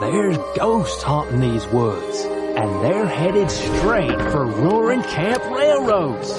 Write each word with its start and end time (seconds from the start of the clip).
There's 0.00 0.36
ghosts 0.58 1.02
haunting 1.02 1.40
these 1.40 1.66
woods, 1.68 2.20
and 2.20 2.84
they're 2.84 3.06
headed 3.06 3.50
straight 3.50 4.20
for 4.30 4.44
Roaring 4.44 5.02
Camp 5.02 5.42
Railroads. 5.44 6.30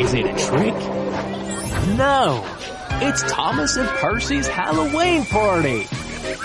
Is 0.00 0.12
it 0.12 0.26
a 0.26 0.34
trick? 0.36 0.74
No, 1.96 2.44
it's 2.94 3.22
Thomas 3.30 3.76
and 3.76 3.88
Percy's 3.88 4.48
Halloween 4.48 5.24
party. 5.26 5.86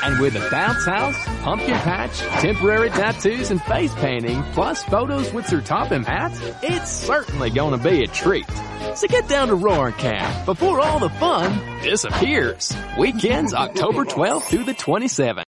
And 0.03 0.19
with 0.19 0.35
a 0.35 0.47
bounce 0.51 0.85
house, 0.85 1.15
pumpkin 1.41 1.73
patch, 1.73 2.19
temporary 2.19 2.91
tattoos 2.91 3.49
and 3.49 3.61
face 3.63 3.93
painting, 3.95 4.43
plus 4.53 4.83
photos 4.83 5.33
with 5.33 5.47
their 5.47 5.61
Topham 5.61 6.03
hats, 6.03 6.39
it's 6.61 6.91
certainly 6.91 7.49
gonna 7.49 7.79
be 7.79 8.03
a 8.03 8.07
treat. 8.07 8.45
So 8.93 9.07
get 9.07 9.27
down 9.27 9.47
to 9.47 9.55
Roaring 9.55 9.95
Camp 9.95 10.45
before 10.45 10.81
all 10.81 10.99
the 10.99 11.09
fun 11.09 11.81
disappears. 11.81 12.71
Weekends 12.99 13.55
October 13.55 14.05
12th 14.05 14.43
through 14.43 14.65
the 14.65 14.75
27th. 14.75 15.45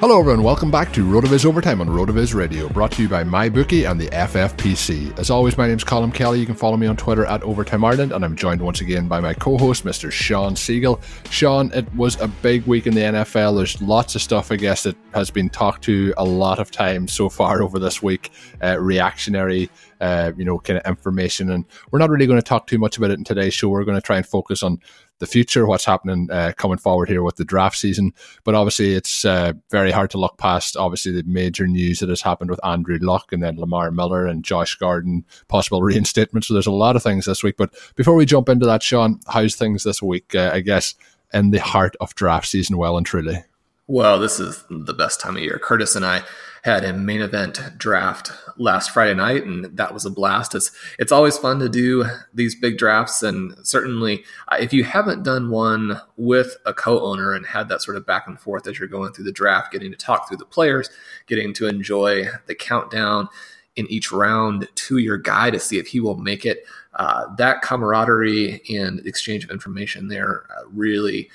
Hello 0.00 0.20
everyone, 0.20 0.42
welcome 0.42 0.70
back 0.70 0.92
to 0.92 1.06
RotoViz 1.06 1.46
Overtime 1.46 1.80
on 1.80 1.88
RotoViz 1.88 2.34
Radio, 2.34 2.68
brought 2.68 2.92
to 2.92 3.02
you 3.02 3.08
by 3.08 3.24
MyBookie 3.24 3.90
and 3.90 3.98
the 3.98 4.08
FFPC. 4.08 5.18
As 5.18 5.30
always, 5.30 5.56
my 5.56 5.66
name 5.66 5.78
is 5.78 5.84
Colin 5.84 6.12
Kelly. 6.12 6.38
You 6.38 6.44
can 6.44 6.54
follow 6.54 6.76
me 6.76 6.86
on 6.86 6.98
Twitter 6.98 7.24
at 7.24 7.42
Overtime 7.42 7.82
Ireland, 7.82 8.12
and 8.12 8.22
I'm 8.22 8.36
joined 8.36 8.60
once 8.60 8.82
again 8.82 9.08
by 9.08 9.20
my 9.20 9.32
co-host, 9.32 9.86
Mr. 9.86 10.12
Sean 10.12 10.54
Siegele. 10.54 11.00
Sean, 11.30 11.72
it 11.72 11.92
was 11.94 12.20
a 12.20 12.28
big 12.28 12.66
week 12.66 12.86
in 12.86 12.94
the 12.94 13.00
NFL. 13.00 13.56
There's 13.56 13.80
lots 13.80 14.14
of 14.14 14.20
stuff, 14.20 14.52
I 14.52 14.56
guess, 14.56 14.82
that 14.82 14.98
has 15.14 15.30
been 15.30 15.48
talked 15.48 15.82
to 15.84 16.12
a 16.18 16.24
lot 16.24 16.58
of 16.58 16.70
times 16.70 17.14
so 17.14 17.30
far 17.30 17.62
over 17.62 17.78
this 17.78 18.02
week. 18.02 18.30
Uh, 18.62 18.78
reactionary 18.78 19.70
uh, 20.00 20.32
you 20.36 20.44
know, 20.44 20.58
kind 20.58 20.78
of 20.78 20.86
information. 20.86 21.50
And 21.50 21.64
we're 21.90 21.98
not 21.98 22.10
really 22.10 22.26
going 22.26 22.38
to 22.38 22.46
talk 22.46 22.66
too 22.66 22.78
much 22.78 22.98
about 22.98 23.10
it 23.10 23.18
in 23.18 23.24
today's 23.24 23.54
show. 23.54 23.68
We're 23.68 23.84
going 23.84 23.96
to 23.96 24.02
try 24.02 24.16
and 24.16 24.26
focus 24.26 24.62
on 24.62 24.80
the 25.18 25.26
future, 25.26 25.66
what's 25.66 25.84
happening 25.84 26.28
uh, 26.30 26.52
coming 26.56 26.78
forward 26.78 27.08
here 27.08 27.22
with 27.22 27.36
the 27.36 27.44
draft 27.44 27.78
season. 27.78 28.12
But 28.44 28.54
obviously, 28.54 28.94
it's 28.94 29.24
uh, 29.24 29.54
very 29.70 29.90
hard 29.90 30.10
to 30.10 30.18
look 30.18 30.38
past, 30.38 30.76
obviously, 30.76 31.12
the 31.12 31.22
major 31.24 31.66
news 31.66 32.00
that 32.00 32.08
has 32.08 32.20
happened 32.20 32.50
with 32.50 32.64
Andrew 32.64 32.98
Luck 33.00 33.32
and 33.32 33.42
then 33.42 33.58
Lamar 33.58 33.90
Miller 33.90 34.26
and 34.26 34.44
Josh 34.44 34.74
Gordon, 34.76 35.24
possible 35.48 35.82
reinstatement. 35.82 36.44
So 36.44 36.54
there's 36.54 36.66
a 36.66 36.72
lot 36.72 36.96
of 36.96 37.02
things 37.02 37.24
this 37.24 37.42
week. 37.42 37.56
But 37.56 37.74
before 37.94 38.14
we 38.14 38.26
jump 38.26 38.48
into 38.48 38.66
that, 38.66 38.82
Sean, 38.82 39.20
how's 39.28 39.54
things 39.54 39.84
this 39.84 40.02
week? 40.02 40.34
Uh, 40.34 40.50
I 40.52 40.60
guess 40.60 40.94
in 41.32 41.50
the 41.50 41.60
heart 41.60 41.96
of 42.00 42.14
draft 42.14 42.48
season, 42.48 42.76
well 42.76 42.96
and 42.96 43.06
truly. 43.06 43.44
Well, 43.88 44.18
this 44.18 44.40
is 44.40 44.64
the 44.68 44.94
best 44.94 45.20
time 45.20 45.36
of 45.36 45.42
year. 45.42 45.60
Curtis 45.62 45.94
and 45.94 46.04
I 46.04 46.22
had 46.66 46.84
a 46.84 46.92
main 46.92 47.22
event 47.22 47.60
draft 47.78 48.32
last 48.56 48.90
Friday 48.90 49.14
night, 49.14 49.44
and 49.44 49.64
that 49.76 49.94
was 49.94 50.04
a 50.04 50.10
blast. 50.10 50.54
It's 50.54 50.72
it's 50.98 51.12
always 51.12 51.38
fun 51.38 51.60
to 51.60 51.68
do 51.68 52.04
these 52.34 52.56
big 52.56 52.76
drafts, 52.76 53.22
and 53.22 53.54
certainly 53.62 54.24
uh, 54.48 54.56
if 54.60 54.72
you 54.72 54.82
haven't 54.82 55.22
done 55.22 55.50
one 55.50 56.00
with 56.16 56.56
a 56.66 56.74
co-owner 56.74 57.32
and 57.32 57.46
had 57.46 57.68
that 57.68 57.82
sort 57.82 57.96
of 57.96 58.04
back 58.04 58.26
and 58.26 58.38
forth 58.38 58.66
as 58.66 58.78
you're 58.78 58.88
going 58.88 59.12
through 59.12 59.24
the 59.24 59.32
draft, 59.32 59.72
getting 59.72 59.92
to 59.92 59.96
talk 59.96 60.26
through 60.26 60.38
the 60.38 60.44
players, 60.44 60.90
getting 61.28 61.54
to 61.54 61.68
enjoy 61.68 62.24
the 62.46 62.54
countdown 62.54 63.28
in 63.76 63.86
each 63.86 64.10
round 64.10 64.66
to 64.74 64.98
your 64.98 65.18
guy 65.18 65.50
to 65.50 65.60
see 65.60 65.78
if 65.78 65.86
he 65.86 66.00
will 66.00 66.16
make 66.16 66.44
it. 66.44 66.64
Uh, 66.94 67.32
that 67.36 67.62
camaraderie 67.62 68.60
and 68.70 69.06
exchange 69.06 69.44
of 69.44 69.50
information 69.50 70.08
there 70.08 70.46
uh, 70.50 70.66
really 70.72 71.30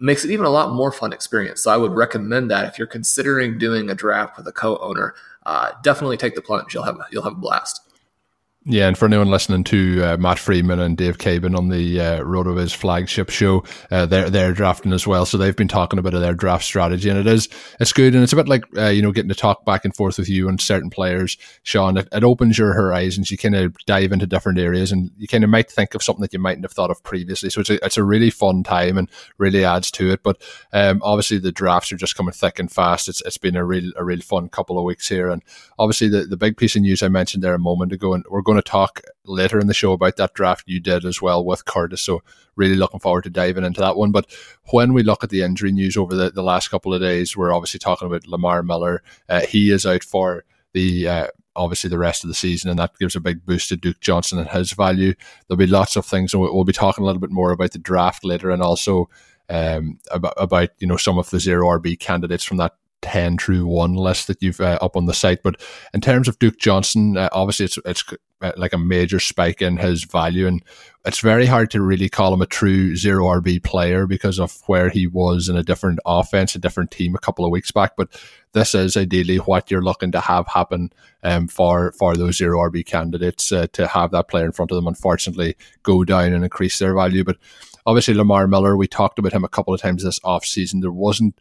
makes 0.00 0.24
it 0.24 0.30
even 0.30 0.46
a 0.46 0.50
lot 0.50 0.74
more 0.74 0.90
fun 0.90 1.12
experience. 1.12 1.62
So 1.62 1.70
I 1.70 1.76
would 1.76 1.92
recommend 1.92 2.50
that 2.50 2.66
if 2.66 2.78
you're 2.78 2.86
considering 2.86 3.58
doing 3.58 3.90
a 3.90 3.94
draft 3.94 4.36
with 4.36 4.46
a 4.46 4.52
co-owner, 4.52 5.14
uh, 5.46 5.72
definitely 5.82 6.16
take 6.16 6.34
the 6.34 6.42
plunge. 6.42 6.74
You'll 6.74 6.84
have 6.84 6.98
you'll 7.10 7.22
have 7.22 7.32
a 7.34 7.36
blast. 7.36 7.89
Yeah, 8.72 8.86
and 8.86 8.96
for 8.96 9.06
anyone 9.06 9.32
listening 9.32 9.64
to 9.64 10.00
uh, 10.04 10.16
Matt 10.16 10.38
Freeman 10.38 10.78
and 10.78 10.96
Dave 10.96 11.18
Caban 11.18 11.58
on 11.58 11.70
the 11.70 12.00
uh, 12.00 12.20
RotoViz 12.20 12.72
flagship 12.72 13.28
show, 13.28 13.64
uh, 13.90 14.06
they're 14.06 14.30
they're 14.30 14.52
drafting 14.52 14.92
as 14.92 15.08
well. 15.08 15.26
So 15.26 15.38
they've 15.38 15.56
been 15.56 15.66
talking 15.66 15.98
about 15.98 16.12
their 16.12 16.34
draft 16.34 16.64
strategy, 16.64 17.08
and 17.08 17.18
it 17.18 17.26
is 17.26 17.48
it's 17.80 17.92
good, 17.92 18.14
and 18.14 18.22
it's 18.22 18.32
a 18.32 18.36
bit 18.36 18.46
like 18.46 18.62
uh, 18.76 18.86
you 18.86 19.02
know 19.02 19.10
getting 19.10 19.28
to 19.28 19.34
talk 19.34 19.64
back 19.64 19.84
and 19.84 19.92
forth 19.96 20.18
with 20.18 20.28
you 20.28 20.48
and 20.48 20.60
certain 20.60 20.88
players, 20.88 21.36
Sean. 21.64 21.96
It, 21.96 22.06
it 22.12 22.22
opens 22.22 22.58
your 22.58 22.72
horizons. 22.72 23.32
You 23.32 23.38
kind 23.38 23.56
of 23.56 23.76
dive 23.86 24.12
into 24.12 24.24
different 24.28 24.60
areas, 24.60 24.92
and 24.92 25.10
you 25.18 25.26
kind 25.26 25.42
of 25.42 25.50
might 25.50 25.68
think 25.68 25.96
of 25.96 26.02
something 26.04 26.22
that 26.22 26.32
you 26.32 26.38
mightn't 26.38 26.64
have 26.64 26.70
thought 26.70 26.92
of 26.92 27.02
previously. 27.02 27.50
So 27.50 27.62
it's 27.62 27.70
a 27.70 27.84
it's 27.84 27.98
a 27.98 28.04
really 28.04 28.30
fun 28.30 28.62
time 28.62 28.98
and 28.98 29.10
really 29.36 29.64
adds 29.64 29.90
to 29.92 30.12
it. 30.12 30.22
But 30.22 30.40
um, 30.72 31.00
obviously 31.02 31.38
the 31.38 31.50
drafts 31.50 31.90
are 31.90 31.96
just 31.96 32.14
coming 32.14 32.32
thick 32.32 32.60
and 32.60 32.70
fast. 32.70 33.08
It's 33.08 33.20
it's 33.22 33.38
been 33.38 33.56
a 33.56 33.64
real 33.64 33.90
a 33.96 34.04
real 34.04 34.20
fun 34.20 34.48
couple 34.48 34.78
of 34.78 34.84
weeks 34.84 35.08
here, 35.08 35.28
and 35.28 35.42
obviously 35.76 36.08
the 36.08 36.24
the 36.24 36.36
big 36.36 36.56
piece 36.56 36.76
of 36.76 36.82
news 36.82 37.02
I 37.02 37.08
mentioned 37.08 37.42
there 37.42 37.54
a 37.54 37.58
moment 37.58 37.90
ago, 37.90 38.14
and 38.14 38.24
we're 38.30 38.42
going 38.42 38.58
to 38.58 38.59
talk 38.62 39.00
later 39.24 39.58
in 39.58 39.66
the 39.66 39.74
show 39.74 39.92
about 39.92 40.16
that 40.16 40.34
draft 40.34 40.64
you 40.66 40.80
did 40.80 41.04
as 41.04 41.20
well 41.20 41.44
with 41.44 41.64
Curtis. 41.64 42.02
So 42.02 42.22
really 42.56 42.76
looking 42.76 43.00
forward 43.00 43.24
to 43.24 43.30
diving 43.30 43.64
into 43.64 43.80
that 43.80 43.96
one. 43.96 44.12
But 44.12 44.26
when 44.70 44.92
we 44.92 45.02
look 45.02 45.24
at 45.24 45.30
the 45.30 45.42
injury 45.42 45.72
news 45.72 45.96
over 45.96 46.14
the, 46.14 46.30
the 46.30 46.42
last 46.42 46.68
couple 46.68 46.92
of 46.92 47.00
days, 47.00 47.36
we're 47.36 47.52
obviously 47.52 47.78
talking 47.78 48.06
about 48.06 48.26
Lamar 48.26 48.62
Miller. 48.62 49.02
Uh, 49.28 49.40
he 49.40 49.70
is 49.70 49.86
out 49.86 50.04
for 50.04 50.44
the 50.72 51.08
uh, 51.08 51.26
obviously 51.56 51.90
the 51.90 51.98
rest 51.98 52.24
of 52.24 52.28
the 52.28 52.34
season, 52.34 52.70
and 52.70 52.78
that 52.78 52.96
gives 52.98 53.16
a 53.16 53.20
big 53.20 53.44
boost 53.44 53.68
to 53.70 53.76
Duke 53.76 54.00
Johnson 54.00 54.38
and 54.38 54.48
his 54.48 54.72
value. 54.72 55.14
There'll 55.46 55.58
be 55.58 55.66
lots 55.66 55.96
of 55.96 56.06
things, 56.06 56.32
and 56.32 56.42
we'll 56.42 56.64
be 56.64 56.72
talking 56.72 57.02
a 57.02 57.06
little 57.06 57.20
bit 57.20 57.30
more 57.30 57.52
about 57.52 57.72
the 57.72 57.78
draft 57.78 58.24
later, 58.24 58.50
and 58.50 58.62
also 58.62 59.08
um, 59.48 59.98
about, 60.10 60.34
about 60.36 60.70
you 60.78 60.86
know 60.86 60.96
some 60.96 61.18
of 61.18 61.30
the 61.30 61.40
zero 61.40 61.66
RB 61.66 61.98
candidates 61.98 62.44
from 62.44 62.58
that 62.58 62.74
10 63.02 63.38
through 63.38 63.66
1 63.66 63.94
list 63.94 64.26
that 64.26 64.42
you've 64.42 64.60
uh, 64.60 64.78
up 64.80 64.96
on 64.96 65.06
the 65.06 65.14
site. 65.14 65.42
But 65.42 65.60
in 65.94 66.00
terms 66.00 66.28
of 66.28 66.38
Duke 66.38 66.58
Johnson, 66.58 67.16
uh, 67.16 67.28
obviously 67.32 67.66
it's, 67.66 67.78
it's 67.84 68.04
like 68.56 68.72
a 68.72 68.78
major 68.78 69.20
spike 69.20 69.60
in 69.60 69.76
his 69.76 70.04
value. 70.04 70.46
And 70.46 70.62
it's 71.04 71.20
very 71.20 71.46
hard 71.46 71.70
to 71.70 71.82
really 71.82 72.08
call 72.08 72.32
him 72.32 72.42
a 72.42 72.46
true 72.46 72.96
zero 72.96 73.26
RB 73.26 73.62
player 73.62 74.06
because 74.06 74.38
of 74.38 74.62
where 74.66 74.88
he 74.88 75.06
was 75.06 75.48
in 75.48 75.56
a 75.56 75.62
different 75.62 75.98
offense, 76.06 76.54
a 76.54 76.58
different 76.58 76.90
team 76.90 77.14
a 77.14 77.20
couple 77.20 77.44
of 77.44 77.50
weeks 77.50 77.70
back. 77.70 77.96
But 77.96 78.08
this 78.52 78.74
is 78.74 78.96
ideally 78.96 79.36
what 79.36 79.70
you're 79.70 79.82
looking 79.82 80.12
to 80.12 80.20
have 80.20 80.46
happen 80.48 80.92
um, 81.22 81.48
for, 81.48 81.92
for 81.92 82.16
those 82.16 82.38
zero 82.38 82.58
RB 82.70 82.84
candidates 82.84 83.52
uh, 83.52 83.66
to 83.72 83.86
have 83.86 84.10
that 84.10 84.28
player 84.28 84.46
in 84.46 84.52
front 84.52 84.70
of 84.70 84.76
them, 84.76 84.86
unfortunately, 84.86 85.56
go 85.82 86.04
down 86.04 86.32
and 86.32 86.44
increase 86.44 86.78
their 86.78 86.94
value. 86.94 87.24
But 87.24 87.36
obviously, 87.86 88.14
Lamar 88.14 88.46
Miller, 88.46 88.76
we 88.76 88.88
talked 88.88 89.18
about 89.18 89.32
him 89.32 89.44
a 89.44 89.48
couple 89.48 89.74
of 89.74 89.80
times 89.80 90.02
this 90.02 90.20
off 90.24 90.44
season. 90.44 90.80
There 90.80 90.90
wasn't 90.90 91.38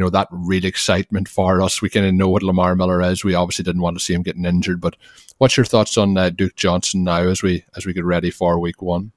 know, 0.00 0.10
that 0.10 0.28
real 0.30 0.64
excitement 0.64 1.28
for 1.28 1.62
us. 1.62 1.80
We 1.80 1.90
kind 1.90 2.06
of 2.06 2.14
know 2.14 2.28
what 2.28 2.42
Lamar 2.42 2.74
Miller 2.74 3.02
is. 3.02 3.24
We 3.24 3.34
obviously 3.34 3.64
didn't 3.64 3.82
want 3.82 3.98
to 3.98 4.04
see 4.04 4.14
him 4.14 4.22
getting 4.22 4.44
injured, 4.44 4.80
but 4.80 4.96
what's 5.38 5.56
your 5.56 5.66
thoughts 5.66 5.96
on 5.96 6.16
uh, 6.16 6.30
Duke 6.30 6.56
Johnson 6.56 7.04
now 7.04 7.22
as 7.22 7.42
we 7.42 7.64
as 7.76 7.86
we 7.86 7.92
get 7.92 8.04
ready 8.04 8.30
for 8.30 8.58
Week 8.58 8.82
One? 8.82 9.12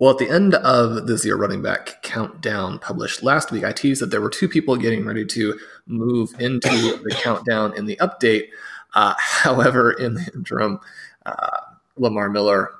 Well, 0.00 0.12
at 0.12 0.18
the 0.18 0.30
end 0.30 0.54
of 0.54 1.06
the 1.06 1.18
zero 1.18 1.38
running 1.38 1.60
back 1.60 2.02
countdown 2.02 2.78
published 2.78 3.22
last 3.22 3.52
week, 3.52 3.64
I 3.64 3.72
teased 3.72 4.00
that 4.00 4.10
there 4.10 4.22
were 4.22 4.30
two 4.30 4.48
people 4.48 4.74
getting 4.76 5.04
ready 5.04 5.26
to 5.26 5.58
move 5.86 6.32
into 6.38 6.70
the 6.70 7.14
countdown 7.14 7.76
in 7.76 7.84
the 7.84 7.96
update. 7.96 8.48
Uh, 8.94 9.14
however, 9.18 9.92
in 9.92 10.14
the 10.14 10.30
interim, 10.34 10.80
uh, 11.26 11.50
Lamar 11.96 12.30
Miller 12.30 12.70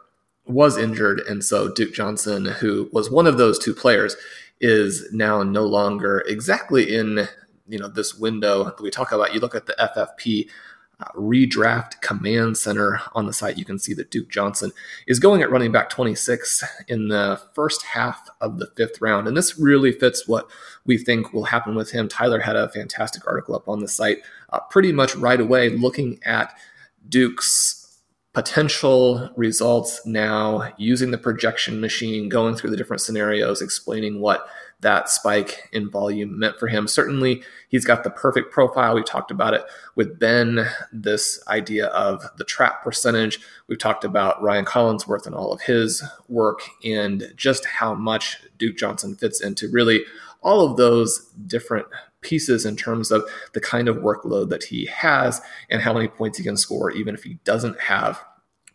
was 0.47 0.79
injured, 0.79 1.21
and 1.21 1.45
so 1.45 1.71
Duke 1.71 1.93
Johnson, 1.93 2.47
who 2.47 2.89
was 2.91 3.11
one 3.11 3.27
of 3.27 3.37
those 3.37 3.59
two 3.59 3.75
players, 3.75 4.17
is 4.61 5.11
now 5.13 5.43
no 5.43 5.65
longer 5.65 6.23
exactly 6.27 6.95
in 6.95 7.29
you 7.69 7.79
know 7.79 7.89
this 7.89 8.15
window 8.15 8.65
that 8.65 8.81
we 8.81 8.91
talk 8.91 9.13
about. 9.13 9.33
You 9.35 9.41
look 9.41 9.55
at 9.55 9.67
the 9.67 9.75
FFP 9.79 10.49
uh, 11.01 11.05
redraft 11.15 12.01
command 12.03 12.59
center 12.59 13.01
on 13.15 13.27
the 13.27 13.33
site, 13.33 13.57
you 13.57 13.65
can 13.65 13.79
see 13.79 13.95
that 13.95 14.11
Duke 14.11 14.29
Johnson 14.29 14.71
is 15.07 15.19
going 15.19 15.41
at 15.41 15.51
running 15.51 15.73
back 15.73 15.89
26 15.89 16.63
in 16.89 17.09
the 17.09 17.41
first 17.55 17.83
half 17.83 18.29
of 18.41 18.59
the 18.59 18.67
fifth 18.77 19.01
round. 19.01 19.27
And 19.27 19.37
this 19.37 19.59
really 19.59 19.93
fits 19.93 20.29
what 20.29 20.51
we 20.85 20.99
think 20.99 21.33
will 21.33 21.45
happen 21.45 21.75
with 21.75 21.91
him. 21.91 22.07
Tyler 22.07 22.41
had 22.41 22.57
a 22.57 22.69
fantastic 22.69 23.27
article 23.27 23.55
up 23.55 23.69
on 23.69 23.81
the 23.81 23.89
site 23.89 24.19
uh, 24.51 24.61
pretty 24.69 24.93
much 24.93 25.17
right 25.17 25.41
away 25.41 25.71
looking 25.71 26.21
at 26.25 26.55
Duke's 27.09 27.80
potential 28.33 29.29
results 29.37 30.07
now 30.07 30.73
using 30.79 31.11
the 31.11 31.19
projection 31.19 31.81
machine, 31.81 32.29
going 32.29 32.55
through 32.55 32.71
the 32.71 32.77
different 32.77 33.03
scenarios, 33.03 33.61
explaining 33.61 34.21
what 34.21 34.47
that 34.81 35.11
spike 35.11 35.69
in 35.73 35.91
volume 35.91 36.39
meant 36.39 36.59
for 36.59 36.69
him. 36.69 36.87
Certainly, 36.87 37.43
he's 37.69 37.85
got 37.85 38.03
the 38.03 38.11
perfect 38.11 38.53
profile. 38.53 38.95
We 38.95 39.03
talked 39.03 39.31
about 39.31 39.53
it 39.53 39.63
with 39.95 40.19
Ben, 40.19 40.67
this 40.93 41.43
idea 41.49 41.87
of 41.89 42.25
the 42.39 42.45
trap 42.45 42.83
percentage. 42.83 43.41
We've 43.67 43.79
talked 43.79 44.05
about 44.05 44.43
Ryan 44.43 44.65
Collinsworth 44.65 45.27
and 45.27 45.35
all 45.35 45.53
of 45.53 45.63
his 45.63 46.03
work 46.29 46.61
and 46.85 47.33
just 47.37 47.67
how 47.67 47.95
much 47.95 48.39
Duke 48.59 48.77
Johnson 48.77 49.17
fits 49.17 49.41
into 49.41 49.69
really 49.71 50.05
all 50.43 50.65
of 50.65 50.77
those 50.77 51.27
different 51.47 51.87
pieces 52.21 52.67
in 52.67 52.77
terms 52.77 53.11
of 53.11 53.29
the 53.53 53.61
kind 53.61 53.89
of 53.89 53.97
workload 53.97 54.51
that 54.51 54.65
he 54.65 54.87
has 54.87 55.41
and 55.71 55.83
how 55.83 55.93
many 55.93 56.09
points 56.09 56.39
he 56.39 56.45
can 56.45 56.57
score, 56.57 56.91
even 56.91 57.15
if 57.15 57.23
he 57.23 57.35
doesn't 57.45 57.79
have 57.81 58.23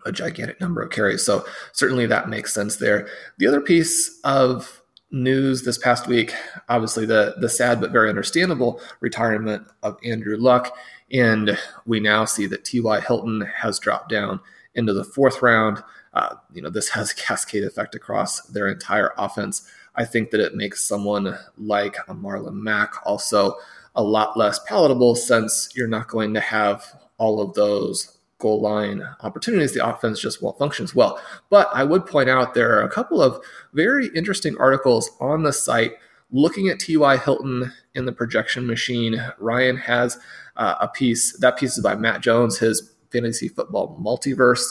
a 0.06 0.12
gigantic 0.12 0.62
number 0.62 0.82
of 0.82 0.92
carries. 0.92 1.24
So 1.24 1.46
certainly 1.72 2.06
that 2.06 2.30
makes 2.30 2.54
sense 2.54 2.78
there. 2.78 3.08
The 3.38 3.48
other 3.48 3.62
piece 3.62 4.20
of 4.24 4.82
news 5.12 5.64
this 5.64 5.78
past 5.78 6.08
week, 6.08 6.34
obviously 6.70 7.06
the 7.06 7.36
the 7.40 7.50
sad 7.50 7.80
but 7.80 7.92
very 7.92 8.10
understandable 8.10 8.82
retirement 9.00 9.68
of 9.84 9.98
Andrew 10.04 10.38
Luck, 10.38 10.76
and 11.12 11.58
we 11.86 12.00
now 12.00 12.26
see 12.26 12.46
that 12.48 12.66
T.Y. 12.66 13.00
Hilton 13.02 13.42
has 13.42 13.80
dropped 13.80 14.10
down 14.10 14.40
into 14.76 14.94
the 14.94 15.04
fourth 15.04 15.42
round. 15.42 15.84
Uh, 16.14 16.36
you 16.54 16.62
know, 16.62 16.70
this 16.70 16.90
has 16.90 17.12
a 17.12 17.16
cascade 17.16 17.64
effect 17.64 17.96
across 17.96 18.42
their 18.42 18.68
entire 18.68 19.14
offense. 19.18 19.68
I 19.96 20.06
think 20.06 20.32
that 20.32 20.40
it 20.40 20.56
makes 20.56 20.88
someone 20.88 21.38
like 21.58 21.98
a 22.08 22.14
Marlon 22.14 22.62
Mack 22.62 22.94
also 23.06 23.56
a 23.96 24.04
lot 24.04 24.38
less 24.38 24.60
palatable 24.60 25.16
since 25.16 25.70
you're 25.76 25.88
not 25.88 26.08
going 26.08 26.34
to 26.34 26.40
have 26.40 26.84
all 27.18 27.42
of 27.42 27.54
those 27.54 28.18
goal 28.38 28.62
line 28.62 29.02
opportunities, 29.22 29.74
the 29.74 29.88
offense 29.88 30.20
just 30.20 30.42
well 30.42 30.54
functions 30.54 30.94
well. 30.94 31.20
But 31.50 31.70
I 31.74 31.84
would 31.84 32.06
point 32.06 32.30
out 32.30 32.54
there 32.54 32.78
are 32.78 32.84
a 32.84 32.92
couple 32.92 33.22
of 33.22 33.44
very 33.74 34.08
interesting 34.08 34.58
articles 34.60 35.10
on 35.20 35.44
the 35.44 35.54
site 35.54 35.94
looking 36.32 36.68
at 36.68 36.80
T.Y. 36.80 37.18
Hilton 37.18 37.72
in 37.94 38.06
the 38.06 38.12
projection 38.12 38.68
machine. 38.68 39.24
Ryan 39.40 39.78
has 39.78 40.18
uh, 40.58 40.76
a 40.82 40.88
piece, 40.88 41.38
that 41.40 41.58
piece 41.58 41.78
is 41.78 41.84
by 41.84 41.96
Matt 41.96 42.22
Jones, 42.22 42.60
his 42.60 42.94
fantasy 43.12 43.48
football 43.48 43.98
multiverse 44.04 44.66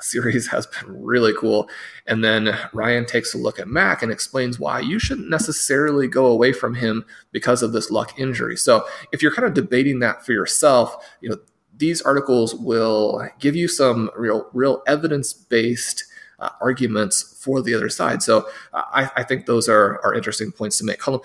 series 0.00 0.46
has 0.50 0.66
been 0.66 1.02
really 1.02 1.32
cool. 1.38 1.68
And 2.06 2.24
then 2.24 2.56
Ryan 2.72 3.06
takes 3.06 3.34
a 3.34 3.38
look 3.38 3.58
at 3.58 3.68
Mack 3.68 4.02
and 4.02 4.10
explains 4.12 4.58
why 4.58 4.80
you 4.80 4.98
shouldn't 4.98 5.30
necessarily 5.30 6.08
go 6.08 6.26
away 6.26 6.52
from 6.52 6.74
him 6.74 7.04
because 7.32 7.62
of 7.62 7.72
this 7.72 7.90
luck 7.90 8.18
injury. 8.18 8.56
So 8.56 8.86
if 9.12 9.22
you're 9.22 9.34
kind 9.34 9.46
of 9.46 9.54
debating 9.54 10.00
that 10.00 10.24
for 10.24 10.32
yourself, 10.32 10.96
you 11.20 11.30
know, 11.30 11.38
these 11.76 12.00
articles 12.02 12.54
will 12.54 13.28
give 13.40 13.56
you 13.56 13.66
some 13.66 14.10
real, 14.16 14.48
real 14.52 14.82
evidence 14.86 15.32
based 15.32 16.04
uh, 16.38 16.50
arguments 16.60 17.36
for 17.42 17.62
the 17.62 17.74
other 17.74 17.88
side. 17.88 18.22
So 18.22 18.46
uh, 18.72 18.82
I, 18.92 19.10
I, 19.16 19.22
think 19.22 19.46
those 19.46 19.68
are, 19.68 20.00
are 20.04 20.14
interesting 20.14 20.52
points 20.52 20.78
to 20.78 20.84
make. 20.84 20.98
Colin, 20.98 21.20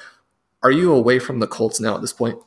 are 0.64 0.72
you 0.72 0.94
away 0.94 1.20
from 1.20 1.40
the 1.40 1.48
Colts 1.48 1.80
now 1.80 1.96
at 1.96 2.02
this 2.02 2.14
point? 2.14 2.38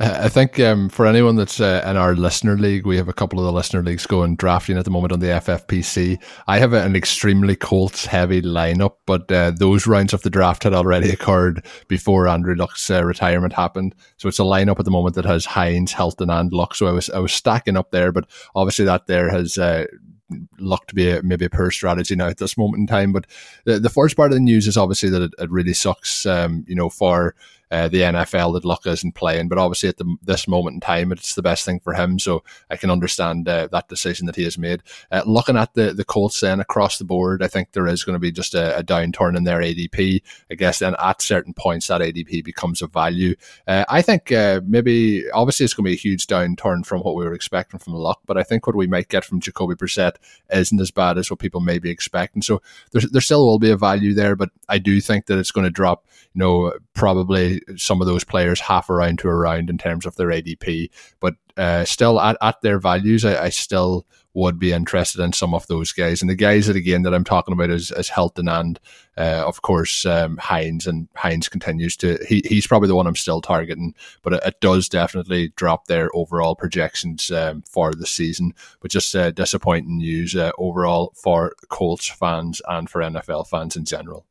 I 0.00 0.28
think 0.28 0.60
um, 0.60 0.88
for 0.88 1.06
anyone 1.06 1.34
that's 1.34 1.60
uh, 1.60 1.82
in 1.84 1.96
our 1.96 2.14
listener 2.14 2.56
league, 2.56 2.86
we 2.86 2.96
have 2.98 3.08
a 3.08 3.12
couple 3.12 3.40
of 3.40 3.46
the 3.46 3.52
listener 3.52 3.82
leagues 3.82 4.06
going 4.06 4.36
drafting 4.36 4.78
at 4.78 4.84
the 4.84 4.92
moment 4.92 5.12
on 5.12 5.18
the 5.18 5.26
FFPC. 5.26 6.22
I 6.46 6.58
have 6.60 6.72
an 6.72 6.94
extremely 6.94 7.56
Colts 7.56 8.06
heavy 8.06 8.40
lineup, 8.40 8.94
but 9.06 9.30
uh, 9.32 9.50
those 9.50 9.88
rounds 9.88 10.12
of 10.12 10.22
the 10.22 10.30
draft 10.30 10.62
had 10.62 10.72
already 10.72 11.10
occurred 11.10 11.66
before 11.88 12.28
Andrew 12.28 12.54
Luck's 12.54 12.88
uh, 12.88 13.04
retirement 13.04 13.52
happened. 13.52 13.96
So 14.18 14.28
it's 14.28 14.38
a 14.38 14.42
lineup 14.42 14.78
at 14.78 14.84
the 14.84 14.92
moment 14.92 15.16
that 15.16 15.24
has 15.24 15.44
Hines, 15.44 15.92
Hilton, 15.92 16.30
and 16.30 16.52
Luck. 16.52 16.76
So 16.76 16.86
I 16.86 16.92
was 16.92 17.10
I 17.10 17.18
was 17.18 17.32
stacking 17.32 17.76
up 17.76 17.90
there, 17.90 18.12
but 18.12 18.28
obviously 18.54 18.84
that 18.84 19.08
there 19.08 19.28
has 19.30 19.58
uh, 19.58 19.86
luck 20.58 20.86
to 20.86 20.94
be 20.94 21.10
a, 21.10 21.22
maybe 21.22 21.46
a 21.46 21.50
poor 21.50 21.70
strategy 21.72 22.14
now 22.14 22.28
at 22.28 22.38
this 22.38 22.56
moment 22.56 22.80
in 22.80 22.86
time. 22.86 23.12
But 23.12 23.26
the, 23.64 23.80
the 23.80 23.90
first 23.90 24.16
part 24.16 24.30
of 24.30 24.36
the 24.36 24.40
news 24.40 24.66
is 24.68 24.76
obviously 24.76 25.10
that 25.10 25.22
it, 25.22 25.34
it 25.38 25.50
really 25.50 25.74
sucks, 25.74 26.26
um, 26.26 26.64
you 26.68 26.74
know, 26.74 26.88
for 26.88 27.34
uh, 27.70 27.88
the 27.88 28.00
NFL 28.00 28.54
that 28.54 28.64
Luck 28.64 28.86
isn't 28.86 29.14
playing. 29.14 29.48
But 29.48 29.58
obviously, 29.58 29.88
at 29.88 29.98
the, 29.98 30.16
this 30.22 30.48
moment 30.48 30.74
in 30.74 30.80
time, 30.80 31.12
it's 31.12 31.34
the 31.34 31.42
best 31.42 31.64
thing 31.64 31.80
for 31.80 31.94
him. 31.94 32.18
So 32.18 32.42
I 32.70 32.76
can 32.76 32.90
understand 32.90 33.48
uh, 33.48 33.68
that 33.72 33.88
decision 33.88 34.26
that 34.26 34.36
he 34.36 34.44
has 34.44 34.58
made. 34.58 34.82
Uh, 35.10 35.22
looking 35.26 35.56
at 35.56 35.74
the 35.74 35.92
the 35.92 36.04
Colts 36.04 36.40
then 36.40 36.60
across 36.60 36.98
the 36.98 37.04
board, 37.04 37.42
I 37.42 37.48
think 37.48 37.72
there 37.72 37.86
is 37.86 38.04
going 38.04 38.14
to 38.14 38.20
be 38.20 38.32
just 38.32 38.54
a, 38.54 38.78
a 38.78 38.82
downturn 38.82 39.36
in 39.36 39.44
their 39.44 39.60
ADP. 39.60 40.22
I 40.50 40.54
guess 40.54 40.78
then 40.78 40.94
at 41.02 41.22
certain 41.22 41.54
points 41.54 41.88
that 41.88 42.00
ADP 42.00 42.44
becomes 42.44 42.82
a 42.82 42.86
value. 42.86 43.34
Uh, 43.66 43.84
I 43.88 44.02
think 44.02 44.32
uh, 44.32 44.60
maybe 44.66 45.30
obviously 45.30 45.64
it's 45.64 45.74
going 45.74 45.84
to 45.84 45.90
be 45.90 45.94
a 45.94 45.98
huge 45.98 46.26
downturn 46.26 46.84
from 46.84 47.02
what 47.02 47.14
we 47.14 47.24
were 47.24 47.34
expecting 47.34 47.80
from 47.80 47.94
Luck, 47.94 48.20
but 48.26 48.36
I 48.36 48.42
think 48.42 48.66
what 48.66 48.76
we 48.76 48.86
might 48.86 49.08
get 49.08 49.24
from 49.24 49.40
Jacoby 49.40 49.74
Brissett 49.74 50.16
isn't 50.52 50.80
as 50.80 50.90
bad 50.90 51.18
as 51.18 51.30
what 51.30 51.40
people 51.40 51.60
may 51.60 51.78
be 51.78 51.90
expecting. 51.90 52.42
So 52.42 52.62
there, 52.92 53.02
there 53.10 53.20
still 53.20 53.46
will 53.46 53.58
be 53.58 53.70
a 53.70 53.76
value 53.76 54.14
there, 54.14 54.36
but 54.36 54.50
I 54.68 54.78
do 54.78 55.00
think 55.00 55.26
that 55.26 55.38
it's 55.38 55.52
going 55.52 55.64
to 55.64 55.70
drop. 55.70 56.06
Know, 56.38 56.72
probably 56.94 57.60
some 57.76 58.00
of 58.00 58.06
those 58.06 58.22
players 58.22 58.60
half 58.60 58.88
around 58.88 59.18
to 59.18 59.28
around 59.28 59.70
in 59.70 59.76
terms 59.76 60.06
of 60.06 60.14
their 60.14 60.28
ADP. 60.28 60.88
But 61.18 61.34
uh, 61.56 61.84
still, 61.84 62.20
at, 62.20 62.36
at 62.40 62.62
their 62.62 62.78
values, 62.78 63.24
I, 63.24 63.46
I, 63.46 63.48
still 63.48 64.06
would 64.34 64.56
be 64.56 64.72
interested 64.72 65.20
in 65.20 65.32
some 65.32 65.52
of 65.52 65.66
those 65.66 65.90
guys. 65.90 66.22
And 66.22 66.30
the 66.30 66.36
guys 66.36 66.68
that 66.68 66.76
again 66.76 67.02
that 67.02 67.12
I'm 67.12 67.24
talking 67.24 67.52
about 67.52 67.70
is, 67.70 67.90
is 67.90 68.08
Hilton 68.08 68.48
and 68.48 68.78
uh, 69.16 69.42
of 69.44 69.62
course 69.62 70.06
um, 70.06 70.36
Hines. 70.36 70.86
And 70.86 71.08
Hines 71.16 71.48
continues 71.48 71.96
to 71.96 72.18
he, 72.28 72.42
he's 72.46 72.68
probably 72.68 72.86
the 72.86 72.94
one 72.94 73.08
I'm 73.08 73.16
still 73.16 73.40
targeting, 73.40 73.94
but 74.22 74.34
it, 74.34 74.42
it 74.46 74.60
does 74.60 74.88
definitely 74.88 75.48
drop 75.56 75.88
their 75.88 76.08
overall 76.14 76.54
projections 76.54 77.32
um, 77.32 77.62
for 77.62 77.92
the 77.92 78.06
season. 78.06 78.54
But 78.80 78.92
just 78.92 79.14
uh, 79.16 79.32
disappointing 79.32 79.98
news 79.98 80.36
uh, 80.36 80.52
overall 80.58 81.12
for 81.16 81.54
Colts 81.68 82.08
fans 82.08 82.62
and 82.68 82.88
for 82.88 83.00
NFL 83.00 83.48
fans 83.48 83.74
in 83.74 83.84
general. 83.84 84.24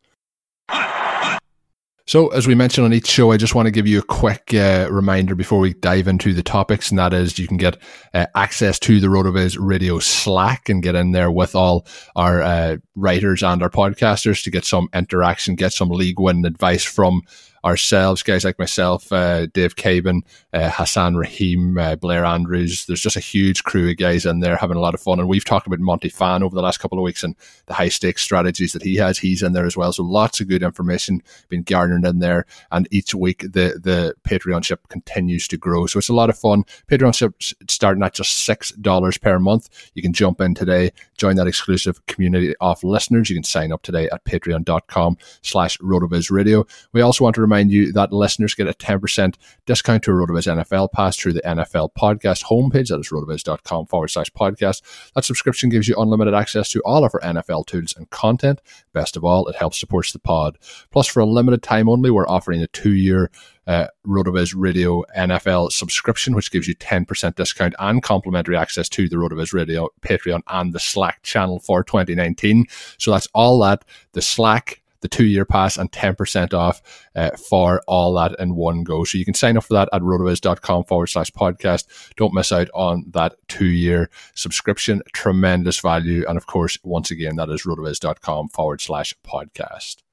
So, 2.07 2.29
as 2.29 2.47
we 2.47 2.55
mentioned 2.55 2.85
on 2.85 2.93
each 2.93 3.07
show, 3.07 3.33
I 3.33 3.37
just 3.37 3.53
want 3.53 3.65
to 3.65 3.71
give 3.71 3.85
you 3.85 3.99
a 3.99 4.01
quick 4.01 4.53
uh, 4.53 4.87
reminder 4.89 5.35
before 5.35 5.59
we 5.59 5.73
dive 5.73 6.07
into 6.07 6.33
the 6.33 6.41
topics, 6.41 6.89
and 6.89 6.97
that 6.97 7.13
is 7.13 7.37
you 7.37 7.49
can 7.49 7.57
get 7.57 7.77
uh, 8.13 8.27
access 8.33 8.79
to 8.79 9.01
the 9.01 9.07
RotoViz 9.07 9.57
Radio 9.59 9.99
Slack 9.99 10.69
and 10.69 10.81
get 10.81 10.95
in 10.95 11.11
there 11.11 11.29
with 11.29 11.53
all 11.53 11.85
our 12.15 12.41
uh, 12.41 12.77
writers 12.95 13.43
and 13.43 13.61
our 13.61 13.69
podcasters 13.69 14.41
to 14.45 14.49
get 14.49 14.63
some 14.63 14.87
interaction, 14.93 15.55
get 15.55 15.73
some 15.73 15.89
league 15.89 16.17
win 16.17 16.45
advice 16.45 16.85
from 16.85 17.23
ourselves, 17.67 18.23
guys 18.23 18.45
like 18.45 18.57
myself, 18.57 19.11
uh, 19.11 19.45
Dave 19.47 19.75
Caban, 19.75 20.21
uh, 20.53 20.69
Hassan 20.69 21.17
Rahim, 21.17 21.77
uh, 21.77 21.97
Blair 21.97 22.23
Andrews. 22.23 22.85
There's 22.85 23.01
just 23.01 23.17
a 23.17 23.21
huge 23.21 23.63
crew 23.63 23.91
of 23.91 23.97
guys 23.97 24.25
in 24.25 24.39
there 24.39 24.55
having 24.55 24.77
a 24.77 24.79
lot 24.79 24.93
of 24.93 25.01
fun. 25.01 25.19
And 25.19 25.27
we've 25.27 25.43
talked 25.43 25.67
about 25.67 25.79
Monty 25.79 26.07
Phan 26.07 26.43
over 26.43 26.55
the 26.55 26.61
last 26.61 26.79
couple 26.79 26.97
of 26.97 27.03
weeks 27.03 27.23
and 27.23 27.35
the 27.65 27.73
high 27.73 27.89
stakes 27.89 28.21
strategies 28.21 28.71
that 28.71 28.83
he 28.83 28.95
has. 28.95 29.19
He's 29.19 29.43
in 29.43 29.51
there 29.51 29.65
as 29.65 29.75
well. 29.75 29.91
So 29.91 30.03
lots 30.03 30.39
of 30.39 30.47
good 30.47 30.63
information 30.63 31.21
being 31.49 31.63
garnered 31.63 32.05
in 32.05 32.19
there. 32.19 32.45
And 32.71 32.87
each 32.89 33.13
week 33.13 33.41
the 33.41 33.79
the 33.83 34.15
Patreon 34.23 34.63
ship 34.63 34.87
continues 34.87 35.47
to 35.49 35.57
grow. 35.57 35.87
So 35.87 35.99
it's 35.99 36.09
a 36.09 36.13
lot 36.13 36.29
of 36.29 36.39
fun. 36.39 36.63
Patreon 36.89 37.15
ship 37.15 37.33
starting 37.69 38.03
at 38.03 38.13
just 38.13 38.45
six 38.45 38.71
dollars 38.71 39.17
per 39.17 39.39
month. 39.39 39.69
You 39.93 40.01
can 40.01 40.13
jump 40.13 40.39
in 40.39 40.55
today, 40.55 40.91
join 41.17 41.35
that 41.35 41.47
exclusive 41.47 42.05
community 42.05 42.55
of 42.61 42.81
listeners. 42.83 43.29
You 43.29 43.35
can 43.35 43.43
sign 43.43 43.73
up 43.73 43.83
today 43.83 44.07
at 44.09 44.23
patreon.com 44.23 45.17
slash 45.41 45.77
rotoviz 45.79 46.31
radio. 46.31 46.65
We 46.93 47.01
also 47.01 47.25
want 47.25 47.35
to 47.35 47.41
remind 47.41 47.56
remind 47.57 47.71
you 47.71 47.91
that 47.91 48.13
listeners 48.13 48.53
get 48.53 48.67
a 48.67 48.73
10% 48.73 49.35
discount 49.65 50.03
to 50.03 50.11
a 50.11 50.13
RotoViz 50.13 50.63
NFL 50.63 50.91
pass 50.91 51.17
through 51.17 51.33
the 51.33 51.41
NFL 51.41 51.89
podcast 51.97 52.43
homepage. 52.43 52.89
That 52.89 52.99
is 52.99 53.09
rotoviz.com 53.09 53.87
forward 53.87 54.09
slash 54.09 54.29
podcast. 54.31 54.83
That 55.15 55.25
subscription 55.25 55.69
gives 55.69 55.87
you 55.87 55.95
unlimited 55.97 56.35
access 56.35 56.69
to 56.71 56.81
all 56.81 57.03
of 57.03 57.15
our 57.15 57.21
NFL 57.21 57.65
tools 57.65 57.95
and 57.97 58.07
content. 58.11 58.61
Best 58.93 59.17
of 59.17 59.23
all, 59.23 59.47
it 59.47 59.55
helps 59.55 59.79
support 59.79 60.07
the 60.13 60.19
pod. 60.19 60.59
Plus, 60.91 61.07
for 61.07 61.21
a 61.21 61.25
limited 61.25 61.63
time 61.63 61.89
only, 61.89 62.11
we're 62.11 62.27
offering 62.27 62.61
a 62.61 62.67
two 62.67 62.93
year 62.93 63.31
uh, 63.65 63.87
RotoViz 64.05 64.53
Radio 64.55 65.03
NFL 65.17 65.71
subscription, 65.71 66.35
which 66.35 66.51
gives 66.51 66.67
you 66.67 66.75
10% 66.75 67.35
discount 67.35 67.73
and 67.79 68.03
complimentary 68.03 68.55
access 68.55 68.87
to 68.89 69.09
the 69.09 69.15
RotoViz 69.15 69.51
Radio 69.51 69.89
Patreon 70.01 70.41
and 70.47 70.73
the 70.73 70.79
Slack 70.79 71.23
channel 71.23 71.59
for 71.59 71.83
2019. 71.83 72.65
So 72.99 73.11
that's 73.11 73.27
all 73.33 73.59
that, 73.61 73.83
the 74.13 74.21
Slack, 74.21 74.83
the 75.01 75.07
two 75.07 75.25
year 75.25 75.45
pass, 75.45 75.77
and 75.77 75.91
10% 75.91 76.53
off 76.53 76.81
uh, 77.15 77.31
for 77.31 77.81
all 77.87 78.13
that 78.15 78.35
in 78.39 78.55
one 78.55 78.83
go. 78.83 79.03
So 79.03 79.17
you 79.17 79.25
can 79.25 79.33
sign 79.33 79.57
up 79.57 79.63
for 79.63 79.73
that 79.73 79.89
at 79.93 80.01
rotoviz.com 80.01 80.85
forward 80.85 81.07
slash 81.07 81.31
podcast. 81.31 81.85
Don't 82.15 82.33
miss 82.33 82.51
out 82.51 82.69
on 82.73 83.05
that 83.11 83.35
two 83.47 83.67
year 83.67 84.09
subscription. 84.35 85.01
Tremendous 85.13 85.79
value. 85.79 86.25
And 86.27 86.37
of 86.37 86.47
course, 86.47 86.77
once 86.83 87.11
again, 87.11 87.35
that 87.37 87.49
is 87.49 87.63
rotoviz.com 87.63 88.49
forward 88.49 88.81
slash 88.81 89.13
podcast. 89.25 90.06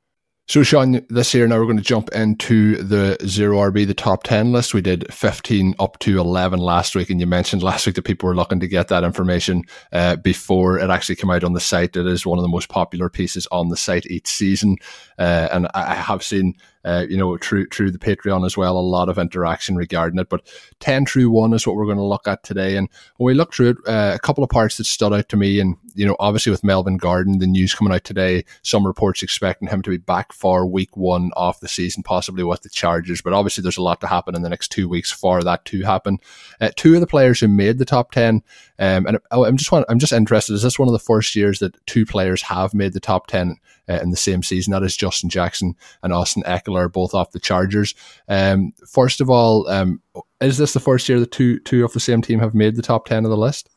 So, 0.46 0.62
Sean, 0.62 1.00
this 1.08 1.32
year 1.32 1.48
now 1.48 1.58
we're 1.58 1.64
going 1.64 1.78
to 1.78 1.82
jump 1.82 2.10
into 2.10 2.76
the 2.82 3.16
zero 3.26 3.56
RB, 3.70 3.86
the 3.86 3.94
top 3.94 4.24
10 4.24 4.52
list. 4.52 4.74
We 4.74 4.82
did 4.82 5.10
15 5.12 5.74
up 5.78 5.98
to 6.00 6.20
11 6.20 6.58
last 6.58 6.94
week, 6.94 7.08
and 7.08 7.18
you 7.18 7.26
mentioned 7.26 7.62
last 7.62 7.86
week 7.86 7.94
that 7.94 8.02
people 8.02 8.28
were 8.28 8.36
looking 8.36 8.60
to 8.60 8.68
get 8.68 8.88
that 8.88 9.04
information 9.04 9.62
uh, 9.90 10.16
before 10.16 10.78
it 10.78 10.90
actually 10.90 11.16
came 11.16 11.30
out 11.30 11.44
on 11.44 11.54
the 11.54 11.60
site. 11.60 11.96
It 11.96 12.06
is 12.06 12.26
one 12.26 12.38
of 12.38 12.42
the 12.42 12.48
most 12.48 12.68
popular 12.68 13.08
pieces 13.08 13.48
on 13.50 13.70
the 13.70 13.76
site 13.76 14.04
each 14.10 14.26
season. 14.26 14.76
Uh, 15.18 15.48
and 15.50 15.66
I 15.72 15.94
have 15.94 16.22
seen 16.22 16.54
uh, 16.84 17.06
you 17.08 17.16
know, 17.16 17.36
through 17.38 17.66
through 17.66 17.90
the 17.90 17.98
Patreon 17.98 18.44
as 18.44 18.56
well, 18.56 18.76
a 18.76 18.80
lot 18.80 19.08
of 19.08 19.18
interaction 19.18 19.76
regarding 19.76 20.18
it. 20.18 20.28
But 20.28 20.46
ten 20.80 21.06
through 21.06 21.30
one 21.30 21.52
is 21.52 21.66
what 21.66 21.76
we're 21.76 21.86
going 21.86 21.96
to 21.96 22.04
look 22.04 22.28
at 22.28 22.42
today. 22.42 22.76
And 22.76 22.88
when 23.16 23.26
we 23.26 23.34
look 23.34 23.54
through 23.54 23.70
it, 23.70 23.76
uh, 23.86 24.12
a 24.14 24.18
couple 24.18 24.44
of 24.44 24.50
parts 24.50 24.76
that 24.76 24.84
stood 24.84 25.12
out 25.12 25.28
to 25.30 25.36
me, 25.36 25.60
and 25.60 25.76
you 25.94 26.06
know, 26.06 26.16
obviously 26.18 26.50
with 26.50 26.64
Melvin 26.64 26.96
Gordon, 26.96 27.38
the 27.38 27.46
news 27.46 27.74
coming 27.74 27.94
out 27.94 28.04
today, 28.04 28.44
some 28.62 28.86
reports 28.86 29.22
expecting 29.22 29.68
him 29.68 29.82
to 29.82 29.90
be 29.90 29.96
back 29.96 30.32
for 30.32 30.66
week 30.66 30.96
one 30.96 31.30
of 31.36 31.58
the 31.60 31.68
season, 31.68 32.02
possibly 32.02 32.44
with 32.44 32.62
the 32.62 32.68
Chargers. 32.68 33.22
But 33.22 33.32
obviously, 33.32 33.62
there's 33.62 33.78
a 33.78 33.82
lot 33.82 34.00
to 34.00 34.06
happen 34.06 34.34
in 34.34 34.42
the 34.42 34.50
next 34.50 34.68
two 34.68 34.88
weeks 34.88 35.10
for 35.10 35.42
that 35.42 35.64
to 35.66 35.82
happen. 35.82 36.18
Uh, 36.60 36.70
two 36.76 36.94
of 36.94 37.00
the 37.00 37.06
players 37.06 37.40
who 37.40 37.48
made 37.48 37.78
the 37.78 37.84
top 37.84 38.12
ten, 38.12 38.42
um, 38.78 39.06
and 39.06 39.18
I'm 39.30 39.56
just 39.56 39.72
want, 39.72 39.86
I'm 39.88 39.98
just 39.98 40.12
interested. 40.12 40.54
Is 40.54 40.62
this 40.62 40.78
one 40.78 40.88
of 40.88 40.92
the 40.92 40.98
first 40.98 41.34
years 41.34 41.60
that 41.60 41.74
two 41.86 42.04
players 42.04 42.42
have 42.42 42.74
made 42.74 42.92
the 42.92 43.00
top 43.00 43.26
ten 43.26 43.56
uh, 43.88 44.00
in 44.02 44.10
the 44.10 44.16
same 44.16 44.42
season? 44.42 44.72
That 44.72 44.82
is 44.82 44.96
Justin 44.96 45.30
Jackson 45.30 45.74
and 46.02 46.12
Austin 46.12 46.42
Ekeler, 46.44 46.92
both 46.92 47.14
off 47.14 47.32
the 47.32 47.40
Chargers. 47.40 47.94
Um, 48.28 48.72
first 48.88 49.20
of 49.20 49.30
all, 49.30 49.68
um, 49.68 50.00
is 50.40 50.58
this 50.58 50.72
the 50.72 50.80
first 50.80 51.08
year 51.08 51.20
that 51.20 51.32
two 51.32 51.58
two 51.60 51.84
of 51.84 51.92
the 51.92 52.00
same 52.00 52.22
team 52.22 52.38
have 52.40 52.54
made 52.54 52.76
the 52.76 52.82
top 52.82 53.06
ten 53.06 53.24
of 53.24 53.30
the 53.30 53.36
list? 53.36 53.70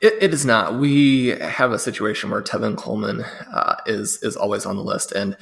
It, 0.00 0.14
it 0.20 0.32
is 0.32 0.46
not. 0.46 0.78
We 0.78 1.28
have 1.28 1.72
a 1.72 1.78
situation 1.78 2.30
where 2.30 2.42
Tevin 2.42 2.76
Coleman 2.76 3.24
uh, 3.52 3.76
is 3.86 4.22
is 4.22 4.36
always 4.36 4.64
on 4.64 4.76
the 4.76 4.84
list, 4.84 5.12
and 5.12 5.36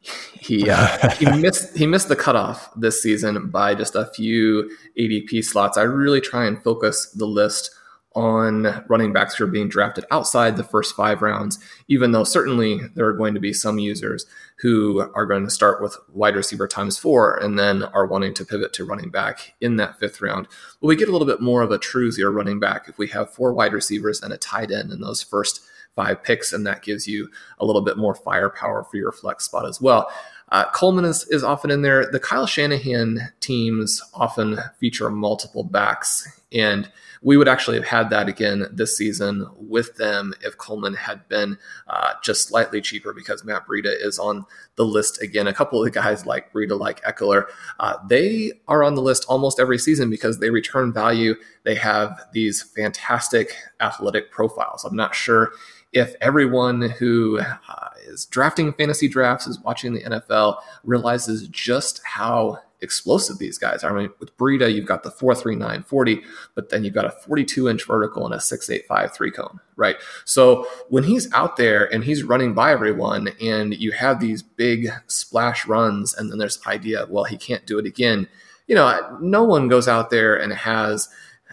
he 0.00 0.70
uh, 0.70 1.10
he 1.10 1.26
missed 1.40 1.76
he 1.76 1.86
missed 1.86 2.08
the 2.08 2.16
cutoff 2.16 2.70
this 2.76 3.02
season 3.02 3.50
by 3.50 3.74
just 3.74 3.94
a 3.94 4.06
few 4.06 4.70
ADP 4.98 5.44
slots. 5.44 5.76
I 5.76 5.82
really 5.82 6.20
try 6.20 6.46
and 6.46 6.62
focus 6.62 7.10
the 7.10 7.26
list 7.26 7.70
on 8.16 8.82
running 8.88 9.12
backs 9.12 9.34
who 9.34 9.44
are 9.44 9.48
being 9.48 9.68
drafted 9.68 10.04
outside 10.10 10.56
the 10.56 10.64
first 10.64 10.96
five 10.96 11.20
rounds, 11.22 11.58
even 11.86 12.12
though 12.12 12.24
certainly 12.24 12.80
there 12.94 13.06
are 13.06 13.12
going 13.12 13.34
to 13.34 13.40
be 13.40 13.52
some 13.52 13.78
users 13.78 14.24
who 14.58 15.08
are 15.14 15.26
going 15.26 15.44
to 15.44 15.50
start 15.50 15.82
with 15.82 15.96
wide 16.12 16.34
receiver 16.34 16.66
times 16.66 16.98
four 16.98 17.36
and 17.36 17.58
then 17.58 17.82
are 17.82 18.06
wanting 18.06 18.32
to 18.32 18.44
pivot 18.44 18.72
to 18.72 18.86
running 18.86 19.10
back 19.10 19.54
in 19.60 19.76
that 19.76 19.98
fifth 20.00 20.22
round. 20.22 20.48
But 20.80 20.88
we 20.88 20.96
get 20.96 21.08
a 21.08 21.12
little 21.12 21.26
bit 21.26 21.42
more 21.42 21.60
of 21.60 21.70
a 21.70 21.78
true 21.78 22.10
zero 22.10 22.32
running 22.32 22.58
back 22.58 22.88
if 22.88 22.96
we 22.96 23.08
have 23.08 23.32
four 23.32 23.52
wide 23.52 23.74
receivers 23.74 24.22
and 24.22 24.32
a 24.32 24.38
tight 24.38 24.70
end 24.70 24.90
in 24.90 25.00
those 25.02 25.22
first 25.22 25.60
five 25.94 26.22
picks, 26.22 26.52
and 26.52 26.66
that 26.66 26.82
gives 26.82 27.06
you 27.06 27.28
a 27.58 27.66
little 27.66 27.82
bit 27.82 27.96
more 27.96 28.14
firepower 28.14 28.84
for 28.84 28.96
your 28.96 29.12
flex 29.12 29.44
spot 29.44 29.66
as 29.66 29.80
well. 29.80 30.10
Uh, 30.56 30.64
Coleman 30.70 31.04
is, 31.04 31.28
is 31.28 31.44
often 31.44 31.70
in 31.70 31.82
there. 31.82 32.10
The 32.10 32.18
Kyle 32.18 32.46
Shanahan 32.46 33.30
teams 33.40 34.02
often 34.14 34.58
feature 34.80 35.10
multiple 35.10 35.64
backs, 35.64 36.26
and 36.50 36.90
we 37.20 37.36
would 37.36 37.46
actually 37.46 37.76
have 37.76 37.84
had 37.84 38.08
that 38.08 38.26
again 38.26 38.64
this 38.72 38.96
season 38.96 39.46
with 39.58 39.96
them 39.96 40.32
if 40.40 40.56
Coleman 40.56 40.94
had 40.94 41.28
been 41.28 41.58
uh, 41.88 42.14
just 42.24 42.48
slightly 42.48 42.80
cheaper 42.80 43.12
because 43.12 43.44
Matt 43.44 43.66
Breida 43.66 43.92
is 44.02 44.18
on 44.18 44.46
the 44.76 44.86
list 44.86 45.20
again. 45.20 45.46
A 45.46 45.52
couple 45.52 45.78
of 45.78 45.84
the 45.84 45.90
guys 45.90 46.24
like 46.24 46.50
Breida, 46.54 46.80
like 46.80 47.02
Ekeler, 47.04 47.44
uh, 47.78 47.98
they 48.08 48.52
are 48.66 48.82
on 48.82 48.94
the 48.94 49.02
list 49.02 49.26
almost 49.28 49.60
every 49.60 49.76
season 49.76 50.08
because 50.08 50.38
they 50.38 50.48
return 50.48 50.90
value. 50.90 51.34
They 51.64 51.74
have 51.74 52.18
these 52.32 52.62
fantastic 52.62 53.54
athletic 53.78 54.30
profiles. 54.30 54.86
I'm 54.86 54.96
not 54.96 55.14
sure 55.14 55.52
if 55.92 56.14
everyone 56.22 56.80
who 56.80 57.40
uh, 57.40 57.88
is 58.06 58.26
drafting 58.26 58.72
fantasy 58.72 59.08
drafts, 59.08 59.46
is 59.46 59.60
watching 59.60 59.94
the 59.94 60.02
NFL, 60.02 60.58
realizes 60.84 61.48
just 61.48 62.00
how 62.04 62.60
explosive 62.80 63.38
these 63.38 63.58
guys 63.58 63.82
are. 63.82 63.96
I 63.96 64.02
mean, 64.02 64.10
with 64.20 64.36
Breida, 64.36 64.72
you've 64.72 64.86
got 64.86 65.02
the 65.02 65.10
439 65.10 65.84
40, 65.84 66.22
but 66.54 66.68
then 66.68 66.84
you've 66.84 66.94
got 66.94 67.04
a 67.04 67.10
42 67.10 67.68
inch 67.68 67.86
vertical 67.86 68.24
and 68.24 68.34
a 68.34 68.40
685 68.40 69.14
three 69.14 69.30
cone, 69.30 69.60
right? 69.76 69.96
So 70.24 70.66
when 70.88 71.04
he's 71.04 71.32
out 71.32 71.56
there 71.56 71.92
and 71.92 72.04
he's 72.04 72.22
running 72.22 72.54
by 72.54 72.72
everyone 72.72 73.28
and 73.40 73.74
you 73.74 73.92
have 73.92 74.20
these 74.20 74.42
big 74.42 74.88
splash 75.06 75.66
runs, 75.66 76.14
and 76.14 76.30
then 76.30 76.38
there's 76.38 76.58
the 76.58 76.68
idea, 76.68 77.06
well, 77.08 77.24
he 77.24 77.36
can't 77.36 77.66
do 77.66 77.78
it 77.78 77.86
again. 77.86 78.28
You 78.66 78.74
know, 78.74 79.18
no 79.20 79.44
one 79.44 79.68
goes 79.68 79.88
out 79.88 80.10
there 80.10 80.36
and 80.36 80.52
has 80.52 81.08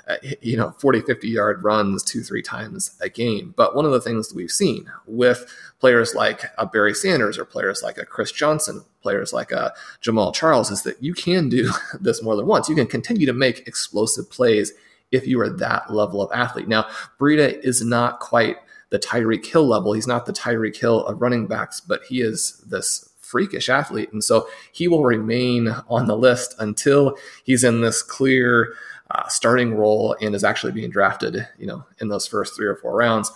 uh, 0.07 0.17
you 0.41 0.57
know 0.57 0.71
40 0.79 1.01
50 1.01 1.27
yard 1.29 1.63
runs 1.63 2.03
two 2.03 2.21
three 2.21 2.41
times 2.41 2.95
a 2.99 3.09
game 3.09 3.53
but 3.55 3.75
one 3.75 3.85
of 3.85 3.91
the 3.91 4.01
things 4.01 4.27
that 4.27 4.35
we've 4.35 4.51
seen 4.51 4.91
with 5.05 5.45
players 5.79 6.13
like 6.13 6.43
a 6.57 6.65
barry 6.65 6.93
sanders 6.93 7.37
or 7.37 7.45
players 7.45 7.81
like 7.81 7.97
a 7.97 8.05
chris 8.05 8.31
johnson 8.31 8.83
players 9.01 9.31
like 9.31 9.51
a 9.51 9.73
jamaal 10.01 10.33
charles 10.33 10.71
is 10.71 10.83
that 10.83 11.01
you 11.01 11.13
can 11.13 11.49
do 11.49 11.71
this 12.01 12.21
more 12.21 12.35
than 12.35 12.45
once 12.45 12.67
you 12.67 12.75
can 12.75 12.87
continue 12.87 13.25
to 13.25 13.33
make 13.33 13.67
explosive 13.67 14.29
plays 14.29 14.73
if 15.11 15.27
you 15.27 15.39
are 15.39 15.49
that 15.49 15.93
level 15.93 16.21
of 16.21 16.31
athlete 16.33 16.67
now 16.67 16.85
Breida 17.19 17.59
is 17.61 17.83
not 17.83 18.19
quite 18.19 18.57
the 18.93 18.99
Tyreek 18.99 19.43
Hill 19.43 19.67
level. 19.67 19.93
He's 19.93 20.05
not 20.05 20.27
the 20.27 20.31
Tyreek 20.31 20.77
Hill 20.77 21.03
of 21.07 21.19
running 21.19 21.47
backs, 21.47 21.81
but 21.81 22.03
he 22.03 22.21
is 22.21 22.63
this 22.67 23.09
freakish 23.17 23.67
athlete. 23.67 24.13
And 24.13 24.23
so 24.23 24.47
he 24.71 24.87
will 24.87 25.03
remain 25.03 25.67
on 25.89 26.05
the 26.05 26.15
list 26.15 26.53
until 26.59 27.17
he's 27.43 27.63
in 27.63 27.81
this 27.81 28.03
clear 28.03 28.75
uh, 29.11 29.27
starting 29.27 29.75
role 29.75 30.15
and 30.21 30.35
is 30.35 30.43
actually 30.43 30.71
being 30.71 30.89
drafted, 30.89 31.47
you 31.57 31.67
know, 31.67 31.85
in 31.99 32.07
those 32.07 32.27
first 32.27 32.55
three 32.55 32.67
or 32.67 32.75
four 32.75 32.95
rounds. 32.95 33.31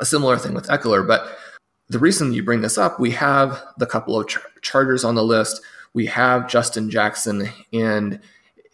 A 0.00 0.04
similar 0.04 0.36
thing 0.36 0.54
with 0.54 0.68
Ekeler, 0.68 1.06
but 1.06 1.38
the 1.88 1.98
reason 1.98 2.32
you 2.32 2.42
bring 2.42 2.62
this 2.62 2.78
up, 2.78 2.98
we 2.98 3.10
have 3.12 3.62
the 3.78 3.86
couple 3.86 4.18
of 4.18 4.26
char- 4.28 4.42
Chargers 4.62 5.04
on 5.04 5.14
the 5.14 5.24
list. 5.24 5.60
We 5.92 6.06
have 6.06 6.48
Justin 6.48 6.90
Jackson, 6.90 7.48
and 7.72 8.18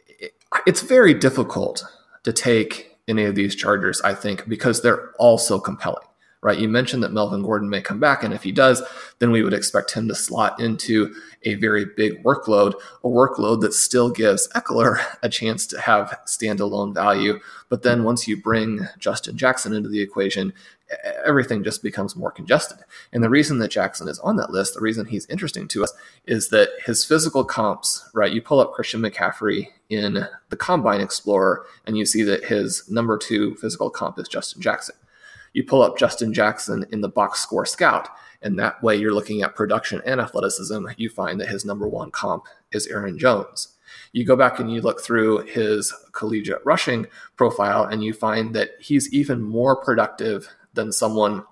it, 0.09 0.33
it's 0.66 0.80
very 0.80 1.12
difficult 1.12 1.85
to 2.23 2.33
take 2.33 2.97
any 3.09 3.25
of 3.25 3.35
these 3.35 3.54
Chargers, 3.54 4.00
I 4.02 4.14
think, 4.14 4.49
because 4.49 4.80
they're 4.80 5.11
all 5.19 5.37
so 5.37 5.61
compelling 5.61 6.07
right? 6.42 6.59
You 6.59 6.68
mentioned 6.68 7.02
that 7.02 7.12
Melvin 7.12 7.42
Gordon 7.42 7.68
may 7.68 7.82
come 7.82 8.00
back, 8.00 8.23
and 8.25 8.32
if 8.32 8.42
he 8.42 8.52
does, 8.52 8.82
then 9.18 9.30
we 9.30 9.42
would 9.42 9.52
expect 9.52 9.92
him 9.92 10.09
to 10.09 10.14
slot 10.14 10.61
into 10.61 11.14
a 11.42 11.54
very 11.54 11.87
big 11.97 12.23
workload, 12.23 12.75
a 13.04 13.09
workload 13.09 13.61
that 13.61 13.75
still 13.75 14.11
gives 14.11 14.49
Ekeler 14.54 15.00
a 15.23 15.28
chance 15.28 15.66
to 15.66 15.80
have 15.80 16.18
standalone 16.26 16.94
value. 16.94 17.38
But 17.68 17.82
then 17.82 18.04
once 18.04 18.26
you 18.26 18.40
bring 18.40 18.87
Justin 18.99 19.37
Jackson 19.37 19.75
into 19.75 19.88
the 19.88 20.00
equation, 20.00 20.52
everything 21.25 21.62
just 21.62 21.82
becomes 21.82 22.16
more 22.16 22.30
congested. 22.30 22.78
And 23.12 23.23
the 23.23 23.30
reason 23.30 23.59
that 23.59 23.70
Jackson 23.70 24.09
is 24.09 24.18
on 24.20 24.37
that 24.37 24.50
list, 24.50 24.75
the 24.75 24.80
reason 24.80 25.06
he's 25.06 25.26
interesting 25.26 25.68
to 25.68 25.85
us, 25.85 25.92
is 26.26 26.49
that 26.49 26.70
his 26.85 27.04
physical 27.04 27.44
comps, 27.44 28.09
right? 28.12 28.32
You 28.32 28.42
pull 28.42 28.61
up 28.61 28.73
Christian 28.73 29.00
McCaffrey 29.00 29.68
in 29.88 30.26
the 30.49 30.56
Combine 30.56 31.00
Explorer, 31.00 31.64
and 31.87 31.97
you 31.97 32.06
see 32.06 32.23
that 32.25 32.44
his 32.47 32.90
number 32.90 33.18
two 33.18 33.54
physical 33.56 33.90
comp 33.90 34.18
is 34.18 34.28
Justin 34.28 34.62
Jackson 34.62 34.97
you 35.52 35.64
pull 35.64 35.83
up 35.83 35.99
Justin 35.99 36.33
Jackson 36.33 36.85
in 36.90 37.00
the 37.00 37.09
box 37.09 37.40
score 37.40 37.66
scout, 37.66 38.09
and 38.42 38.59
that 38.59 38.83
way 38.83 38.97
you're 38.97 39.14
looking 39.14 39.42
at 39.42 39.54
production 39.54 40.00
and 40.04 40.21
athleticism. 40.21 40.87
You 40.97 41.11
find 41.11 41.40
that 41.40 41.49
his 41.49 41.64
number 41.64 41.88
one 41.88 42.11
comp 42.11 42.47
is 42.73 42.87
Aaron 42.87 43.19
Jones. 43.19 43.76
You 44.12 44.25
go 44.25 44.37
back 44.37 44.61
and 44.61 44.73
you 44.73 44.80
look 44.80 45.00
through 45.00 45.47
his 45.47 45.92
collegiate 46.12 46.62
rushing 46.64 47.07
profile, 47.37 47.85
and 47.85 48.04
you 48.04 48.12
find 48.12 48.54
that 48.54 48.71
he's 48.80 49.12
even 49.12 49.42
more 49.42 49.76
productive 49.76 50.49
than 50.75 50.92
someone 50.92 51.45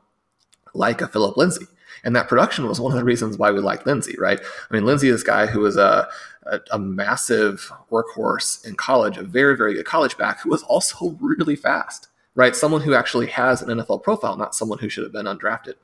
like 0.74 1.00
a 1.00 1.08
Philip 1.08 1.36
Lindsay. 1.36 1.66
And 2.04 2.14
that 2.14 2.28
production 2.28 2.68
was 2.68 2.80
one 2.80 2.92
of 2.92 2.98
the 2.98 3.04
reasons 3.04 3.38
why 3.38 3.50
we 3.50 3.58
liked 3.58 3.86
Lindsay, 3.86 4.14
right? 4.18 4.38
I 4.40 4.74
mean, 4.74 4.84
Lindsay 4.84 5.08
is 5.08 5.22
a 5.22 5.26
guy 5.26 5.46
who 5.46 5.60
was 5.60 5.76
a, 5.76 6.06
a, 6.44 6.60
a, 6.70 6.78
massive 6.78 7.72
workhorse 7.90 8.64
in 8.64 8.76
college, 8.76 9.18
a 9.18 9.24
very, 9.24 9.56
very 9.56 9.74
good 9.74 9.84
college 9.84 10.16
back 10.16 10.40
who 10.40 10.50
was 10.50 10.62
also 10.62 11.18
really 11.20 11.56
fast 11.56 12.08
right? 12.38 12.54
Someone 12.54 12.82
who 12.82 12.94
actually 12.94 13.26
has 13.26 13.62
an 13.62 13.68
NFL 13.68 14.04
profile, 14.04 14.36
not 14.36 14.54
someone 14.54 14.78
who 14.78 14.88
should 14.88 15.02
have 15.02 15.12
been 15.12 15.26
undrafted. 15.26 15.74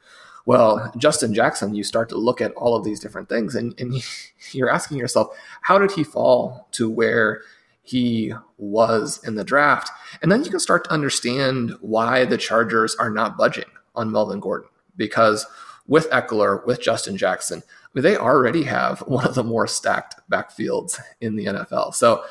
Well, 0.46 0.92
Justin 0.96 1.34
Jackson, 1.34 1.75
you 1.75 1.82
start 1.82 2.08
to 2.11 2.16
look 2.16 2.40
at 2.40 2.52
all 2.52 2.76
of 2.76 2.84
these 2.84 3.00
different 3.00 3.28
things 3.28 3.56
and, 3.56 3.75
and 3.80 4.00
you're 4.52 4.70
asking 4.70 4.99
yourself, 4.99 5.37
how 5.62 5.78
did 5.78 5.90
he 5.90 6.04
fall 6.04 6.68
to 6.73 6.88
where 6.88 7.42
he 7.82 8.32
was 8.56 9.20
in 9.25 9.34
the 9.34 9.42
draft? 9.42 9.90
And 10.23 10.30
then 10.30 10.44
you 10.44 10.50
can 10.50 10.61
start 10.61 10.84
to 10.84 10.92
understand 10.92 11.75
why 11.80 12.25
the 12.25 12.38
Chargers 12.38 12.94
are 12.96 13.11
not 13.11 13.37
budging 13.37 13.64
on 13.96 14.12
Melvin 14.12 14.38
Gordon 14.38 14.68
because 14.96 15.44
with 15.88 16.08
Ekeler, 16.11 16.64
with 16.64 16.80
Justin 16.80 17.16
Jackson, 17.16 17.64
I 17.66 17.88
mean, 17.94 18.04
they 18.04 18.16
already 18.16 18.62
have 18.62 19.00
one 19.08 19.26
of 19.26 19.34
the 19.34 19.42
more 19.42 19.66
stacked 19.66 20.14
backfields 20.30 21.00
in 21.20 21.34
the 21.34 21.46
NFL. 21.46 21.96
So 21.96 22.23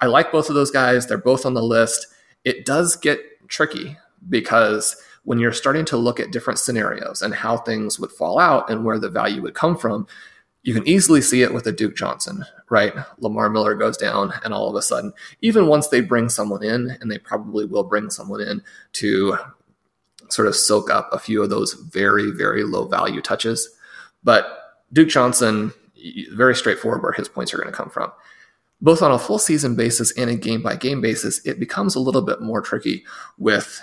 I 0.00 0.04
like 0.04 0.32
both 0.32 0.50
of 0.50 0.54
those 0.54 0.70
guys. 0.70 1.06
They're 1.06 1.16
both 1.16 1.46
on 1.46 1.54
the 1.54 1.62
list. 1.62 2.08
It 2.44 2.66
does 2.66 2.94
get 2.96 3.29
tricky 3.50 3.98
because 4.28 4.96
when 5.24 5.38
you're 5.38 5.52
starting 5.52 5.84
to 5.84 5.96
look 5.96 6.18
at 6.18 6.30
different 6.30 6.58
scenarios 6.58 7.20
and 7.20 7.34
how 7.34 7.58
things 7.58 8.00
would 8.00 8.10
fall 8.10 8.38
out 8.38 8.70
and 8.70 8.84
where 8.84 8.98
the 8.98 9.10
value 9.10 9.42
would 9.42 9.54
come 9.54 9.76
from, 9.76 10.06
you 10.62 10.74
can 10.74 10.86
easily 10.86 11.20
see 11.20 11.42
it 11.42 11.54
with 11.54 11.66
a 11.66 11.72
Duke 11.72 11.96
Johnson, 11.96 12.44
right? 12.70 12.92
Lamar 13.18 13.48
Miller 13.48 13.74
goes 13.74 13.96
down, 13.96 14.32
and 14.44 14.52
all 14.52 14.68
of 14.68 14.76
a 14.76 14.82
sudden, 14.82 15.12
even 15.40 15.68
once 15.68 15.88
they 15.88 16.00
bring 16.00 16.28
someone 16.28 16.62
in, 16.62 16.96
and 17.00 17.10
they 17.10 17.18
probably 17.18 17.64
will 17.64 17.84
bring 17.84 18.10
someone 18.10 18.42
in 18.42 18.62
to 18.94 19.36
sort 20.28 20.48
of 20.48 20.54
soak 20.54 20.90
up 20.90 21.08
a 21.12 21.18
few 21.18 21.42
of 21.42 21.50
those 21.50 21.72
very, 21.72 22.30
very 22.30 22.62
low 22.62 22.86
value 22.86 23.22
touches. 23.22 23.70
But 24.22 24.76
Duke 24.92 25.08
Johnson, 25.08 25.72
very 26.32 26.54
straightforward 26.54 27.02
where 27.02 27.12
his 27.12 27.28
points 27.28 27.54
are 27.54 27.58
going 27.58 27.70
to 27.70 27.76
come 27.76 27.90
from. 27.90 28.12
Both 28.82 29.02
on 29.02 29.12
a 29.12 29.18
full 29.18 29.38
season 29.38 29.76
basis 29.76 30.10
and 30.12 30.30
a 30.30 30.36
game 30.36 30.62
by 30.62 30.76
game 30.76 31.00
basis, 31.00 31.44
it 31.44 31.60
becomes 31.60 31.94
a 31.94 32.00
little 32.00 32.22
bit 32.22 32.40
more 32.40 32.62
tricky 32.62 33.04
with 33.38 33.80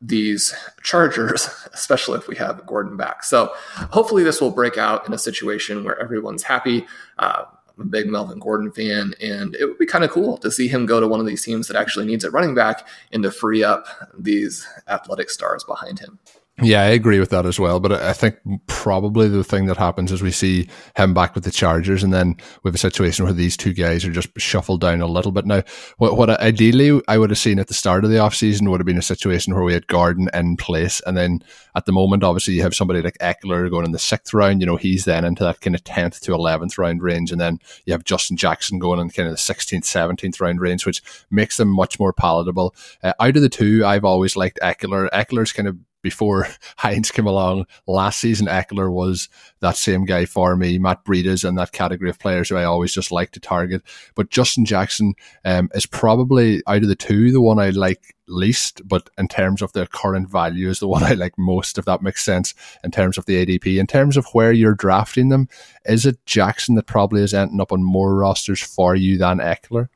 these 0.00 0.54
Chargers, 0.82 1.48
especially 1.72 2.18
if 2.18 2.28
we 2.28 2.36
have 2.36 2.66
Gordon 2.66 2.96
back. 2.96 3.24
So 3.24 3.52
hopefully 3.90 4.22
this 4.22 4.40
will 4.40 4.50
break 4.50 4.76
out 4.76 5.06
in 5.06 5.14
a 5.14 5.18
situation 5.18 5.84
where 5.84 5.98
everyone's 5.98 6.42
happy. 6.42 6.86
Uh, 7.18 7.44
I'm 7.76 7.86
a 7.86 7.86
big 7.86 8.06
Melvin 8.06 8.38
Gordon 8.38 8.70
fan, 8.70 9.14
and 9.20 9.56
it 9.56 9.64
would 9.64 9.78
be 9.78 9.86
kind 9.86 10.04
of 10.04 10.10
cool 10.10 10.36
to 10.38 10.50
see 10.50 10.68
him 10.68 10.86
go 10.86 11.00
to 11.00 11.08
one 11.08 11.20
of 11.20 11.26
these 11.26 11.42
teams 11.42 11.66
that 11.68 11.76
actually 11.76 12.06
needs 12.06 12.22
a 12.22 12.30
running 12.30 12.54
back 12.54 12.86
and 13.10 13.22
to 13.24 13.30
free 13.30 13.64
up 13.64 13.86
these 14.16 14.66
athletic 14.86 15.30
stars 15.30 15.64
behind 15.64 15.98
him. 15.98 16.18
Yeah, 16.62 16.82
I 16.82 16.90
agree 16.90 17.18
with 17.18 17.30
that 17.30 17.46
as 17.46 17.58
well. 17.58 17.80
But 17.80 17.92
I 17.92 18.12
think 18.12 18.36
probably 18.68 19.28
the 19.28 19.42
thing 19.42 19.66
that 19.66 19.76
happens 19.76 20.12
is 20.12 20.22
we 20.22 20.30
see 20.30 20.68
him 20.96 21.12
back 21.12 21.34
with 21.34 21.42
the 21.42 21.50
Chargers, 21.50 22.04
and 22.04 22.14
then 22.14 22.36
we 22.62 22.68
have 22.68 22.76
a 22.76 22.78
situation 22.78 23.24
where 23.24 23.34
these 23.34 23.56
two 23.56 23.72
guys 23.72 24.04
are 24.04 24.12
just 24.12 24.28
shuffled 24.36 24.80
down 24.80 25.00
a 25.00 25.06
little 25.06 25.32
bit. 25.32 25.46
Now, 25.46 25.64
what, 25.98 26.16
what 26.16 26.30
ideally 26.30 27.02
I 27.08 27.18
would 27.18 27.30
have 27.30 27.40
seen 27.40 27.58
at 27.58 27.66
the 27.66 27.74
start 27.74 28.04
of 28.04 28.10
the 28.10 28.18
offseason 28.18 28.68
would 28.70 28.78
have 28.78 28.86
been 28.86 28.98
a 28.98 29.02
situation 29.02 29.52
where 29.52 29.64
we 29.64 29.72
had 29.72 29.88
Gordon 29.88 30.28
in 30.32 30.56
place, 30.56 31.02
and 31.04 31.16
then 31.16 31.42
at 31.74 31.86
the 31.86 31.92
moment, 31.92 32.22
obviously, 32.22 32.54
you 32.54 32.62
have 32.62 32.74
somebody 32.74 33.02
like 33.02 33.18
Ekeler 33.18 33.68
going 33.68 33.84
in 33.84 33.92
the 33.92 33.98
sixth 33.98 34.32
round. 34.32 34.60
You 34.60 34.66
know, 34.66 34.76
he's 34.76 35.06
then 35.06 35.24
into 35.24 35.42
that 35.42 35.60
kind 35.60 35.74
of 35.74 35.82
10th 35.82 36.20
to 36.20 36.32
11th 36.32 36.78
round 36.78 37.02
range, 37.02 37.32
and 37.32 37.40
then 37.40 37.58
you 37.84 37.92
have 37.92 38.04
Justin 38.04 38.36
Jackson 38.36 38.78
going 38.78 39.00
in 39.00 39.10
kind 39.10 39.28
of 39.28 39.34
the 39.34 39.38
16th, 39.38 39.82
17th 39.82 40.40
round 40.40 40.60
range, 40.60 40.86
which 40.86 41.02
makes 41.32 41.56
them 41.56 41.68
much 41.68 41.98
more 41.98 42.12
palatable. 42.12 42.76
Uh, 43.02 43.12
out 43.18 43.34
of 43.34 43.42
the 43.42 43.48
two, 43.48 43.84
I've 43.84 44.04
always 44.04 44.36
liked 44.36 44.60
Ekeler. 44.62 45.10
Ekeler's 45.10 45.52
kind 45.52 45.66
of 45.66 45.78
before 46.04 46.46
Hines 46.76 47.10
came 47.10 47.26
along 47.26 47.66
last 47.88 48.20
season, 48.20 48.46
Ekeler 48.46 48.92
was 48.92 49.28
that 49.58 49.76
same 49.76 50.04
guy 50.04 50.26
for 50.26 50.54
me. 50.54 50.78
Matt 50.78 51.04
Breida's 51.04 51.42
in 51.42 51.56
that 51.56 51.72
category 51.72 52.10
of 52.10 52.20
players 52.20 52.48
who 52.48 52.56
I 52.56 52.62
always 52.62 52.94
just 52.94 53.10
like 53.10 53.32
to 53.32 53.40
target. 53.40 53.82
But 54.14 54.30
Justin 54.30 54.64
Jackson 54.64 55.14
um, 55.44 55.68
is 55.74 55.86
probably 55.86 56.62
out 56.68 56.82
of 56.82 56.88
the 56.88 56.94
two 56.94 57.32
the 57.32 57.40
one 57.40 57.58
I 57.58 57.70
like 57.70 58.14
least, 58.28 58.86
but 58.86 59.10
in 59.18 59.28
terms 59.28 59.62
of 59.62 59.72
their 59.72 59.86
current 59.86 60.30
value 60.30 60.68
is 60.68 60.78
the 60.78 60.88
one 60.94 61.02
I 61.02 61.14
like 61.14 61.36
most, 61.36 61.78
if 61.78 61.86
that 61.86 62.02
makes 62.02 62.24
sense, 62.24 62.54
in 62.84 62.92
terms 62.92 63.18
of 63.18 63.26
the 63.26 63.44
ADP. 63.44 63.80
In 63.80 63.86
terms 63.86 64.16
of 64.16 64.26
where 64.32 64.52
you're 64.52 64.74
drafting 64.74 65.30
them, 65.30 65.48
is 65.86 66.06
it 66.06 66.24
Jackson 66.26 66.76
that 66.76 66.86
probably 66.86 67.22
is 67.22 67.34
ending 67.34 67.60
up 67.60 67.72
on 67.72 67.82
more 67.82 68.14
rosters 68.14 68.62
for 68.62 68.94
you 68.94 69.18
than 69.18 69.38
Ekeler? 69.38 69.88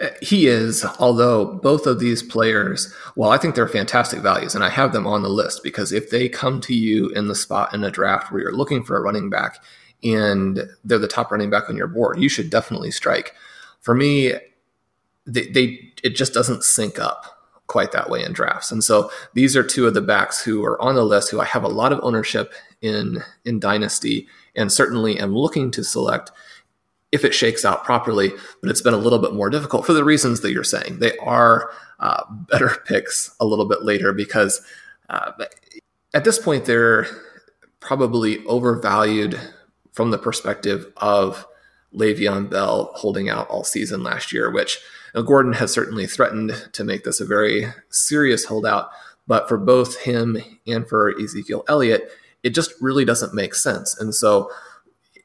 Uh, 0.00 0.08
he 0.22 0.46
is, 0.46 0.84
although 0.98 1.54
both 1.58 1.86
of 1.86 2.00
these 2.00 2.22
players, 2.22 2.92
well, 3.16 3.30
I 3.30 3.38
think 3.38 3.54
they're 3.54 3.68
fantastic 3.68 4.20
values, 4.20 4.54
and 4.54 4.64
I 4.64 4.70
have 4.70 4.92
them 4.92 5.06
on 5.06 5.22
the 5.22 5.28
list 5.28 5.62
because 5.62 5.92
if 5.92 6.10
they 6.10 6.28
come 6.28 6.60
to 6.62 6.74
you 6.74 7.08
in 7.10 7.28
the 7.28 7.34
spot 7.34 7.74
in 7.74 7.84
a 7.84 7.90
draft 7.90 8.32
where 8.32 8.42
you're 8.42 8.56
looking 8.56 8.82
for 8.82 8.96
a 8.96 9.02
running 9.02 9.28
back 9.28 9.62
and 10.02 10.62
they're 10.84 10.98
the 10.98 11.06
top 11.06 11.30
running 11.30 11.50
back 11.50 11.68
on 11.68 11.76
your 11.76 11.86
board, 11.86 12.18
you 12.18 12.28
should 12.28 12.48
definitely 12.50 12.90
strike. 12.90 13.34
For 13.80 13.94
me, 13.94 14.34
they, 15.26 15.46
they 15.48 15.92
it 16.02 16.16
just 16.16 16.32
doesn't 16.32 16.64
sync 16.64 16.98
up 16.98 17.40
quite 17.66 17.92
that 17.92 18.10
way 18.10 18.24
in 18.24 18.32
drafts. 18.32 18.72
And 18.72 18.82
so 18.82 19.12
these 19.34 19.56
are 19.56 19.62
two 19.62 19.86
of 19.86 19.94
the 19.94 20.00
backs 20.00 20.42
who 20.42 20.64
are 20.64 20.80
on 20.82 20.96
the 20.96 21.04
list 21.04 21.30
who 21.30 21.40
I 21.40 21.44
have 21.44 21.62
a 21.62 21.68
lot 21.68 21.92
of 21.92 22.00
ownership 22.02 22.52
in 22.80 23.22
in 23.44 23.60
Dynasty 23.60 24.26
and 24.56 24.72
certainly 24.72 25.18
am 25.18 25.36
looking 25.36 25.70
to 25.72 25.84
select 25.84 26.32
if 27.12 27.24
it 27.24 27.34
shakes 27.34 27.64
out 27.64 27.84
properly, 27.84 28.32
but 28.60 28.70
it's 28.70 28.82
been 28.82 28.94
a 28.94 28.98
little 28.98 29.18
bit 29.18 29.34
more 29.34 29.50
difficult 29.50 29.84
for 29.84 29.92
the 29.92 30.04
reasons 30.04 30.40
that 30.40 30.52
you're 30.52 30.64
saying. 30.64 30.98
They 30.98 31.16
are 31.18 31.70
uh, 31.98 32.22
better 32.30 32.76
picks 32.86 33.34
a 33.40 33.44
little 33.44 33.66
bit 33.66 33.82
later 33.82 34.12
because 34.12 34.60
uh, 35.08 35.32
at 36.14 36.24
this 36.24 36.38
point 36.38 36.64
they're 36.64 37.06
probably 37.80 38.44
overvalued 38.46 39.40
from 39.92 40.10
the 40.10 40.18
perspective 40.18 40.86
of 40.98 41.46
Le'Veon 41.94 42.48
Bell 42.48 42.92
holding 42.94 43.28
out 43.28 43.48
all 43.48 43.64
season 43.64 44.02
last 44.02 44.32
year, 44.32 44.50
which 44.50 44.78
Gordon 45.26 45.54
has 45.54 45.72
certainly 45.72 46.06
threatened 46.06 46.68
to 46.72 46.84
make 46.84 47.02
this 47.02 47.20
a 47.20 47.26
very 47.26 47.66
serious 47.88 48.44
holdout. 48.44 48.90
But 49.26 49.48
for 49.48 49.58
both 49.58 49.98
him 49.98 50.38
and 50.66 50.88
for 50.88 51.12
Ezekiel 51.20 51.64
Elliott, 51.68 52.10
it 52.42 52.50
just 52.50 52.72
really 52.80 53.04
doesn't 53.04 53.34
make 53.34 53.54
sense. 53.54 53.98
And 53.98 54.14
so 54.14 54.50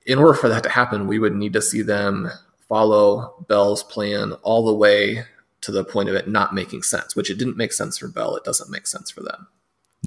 in 0.06 0.20
order 0.20 0.34
for 0.34 0.50
that 0.50 0.64
to 0.64 0.70
happen, 0.70 1.08
we 1.08 1.20
would 1.20 1.36
need 1.36 1.54
to 1.54 1.62
see 1.62 1.82
them 1.82 2.30
follow 2.68 3.46
Bell's 3.48 3.84
plan 3.84 4.34
all 4.44 4.66
the 4.66 4.74
way 4.74 5.24
to 5.62 5.72
the 5.72 5.84
point 5.84 6.10
of 6.10 6.16
it 6.16 6.28
not 6.28 6.54
making 6.54 6.84
sense, 6.84 7.16
which 7.16 7.30
it 7.30 7.38
didn't 7.38 7.58
make 7.58 7.74
sense 7.74 7.98
for 7.98 8.08
Bell. 8.08 8.36
It 8.36 8.44
doesn't 8.44 8.70
make 8.70 8.88
sense 8.88 9.10
for 9.10 9.22
them. 9.22 9.48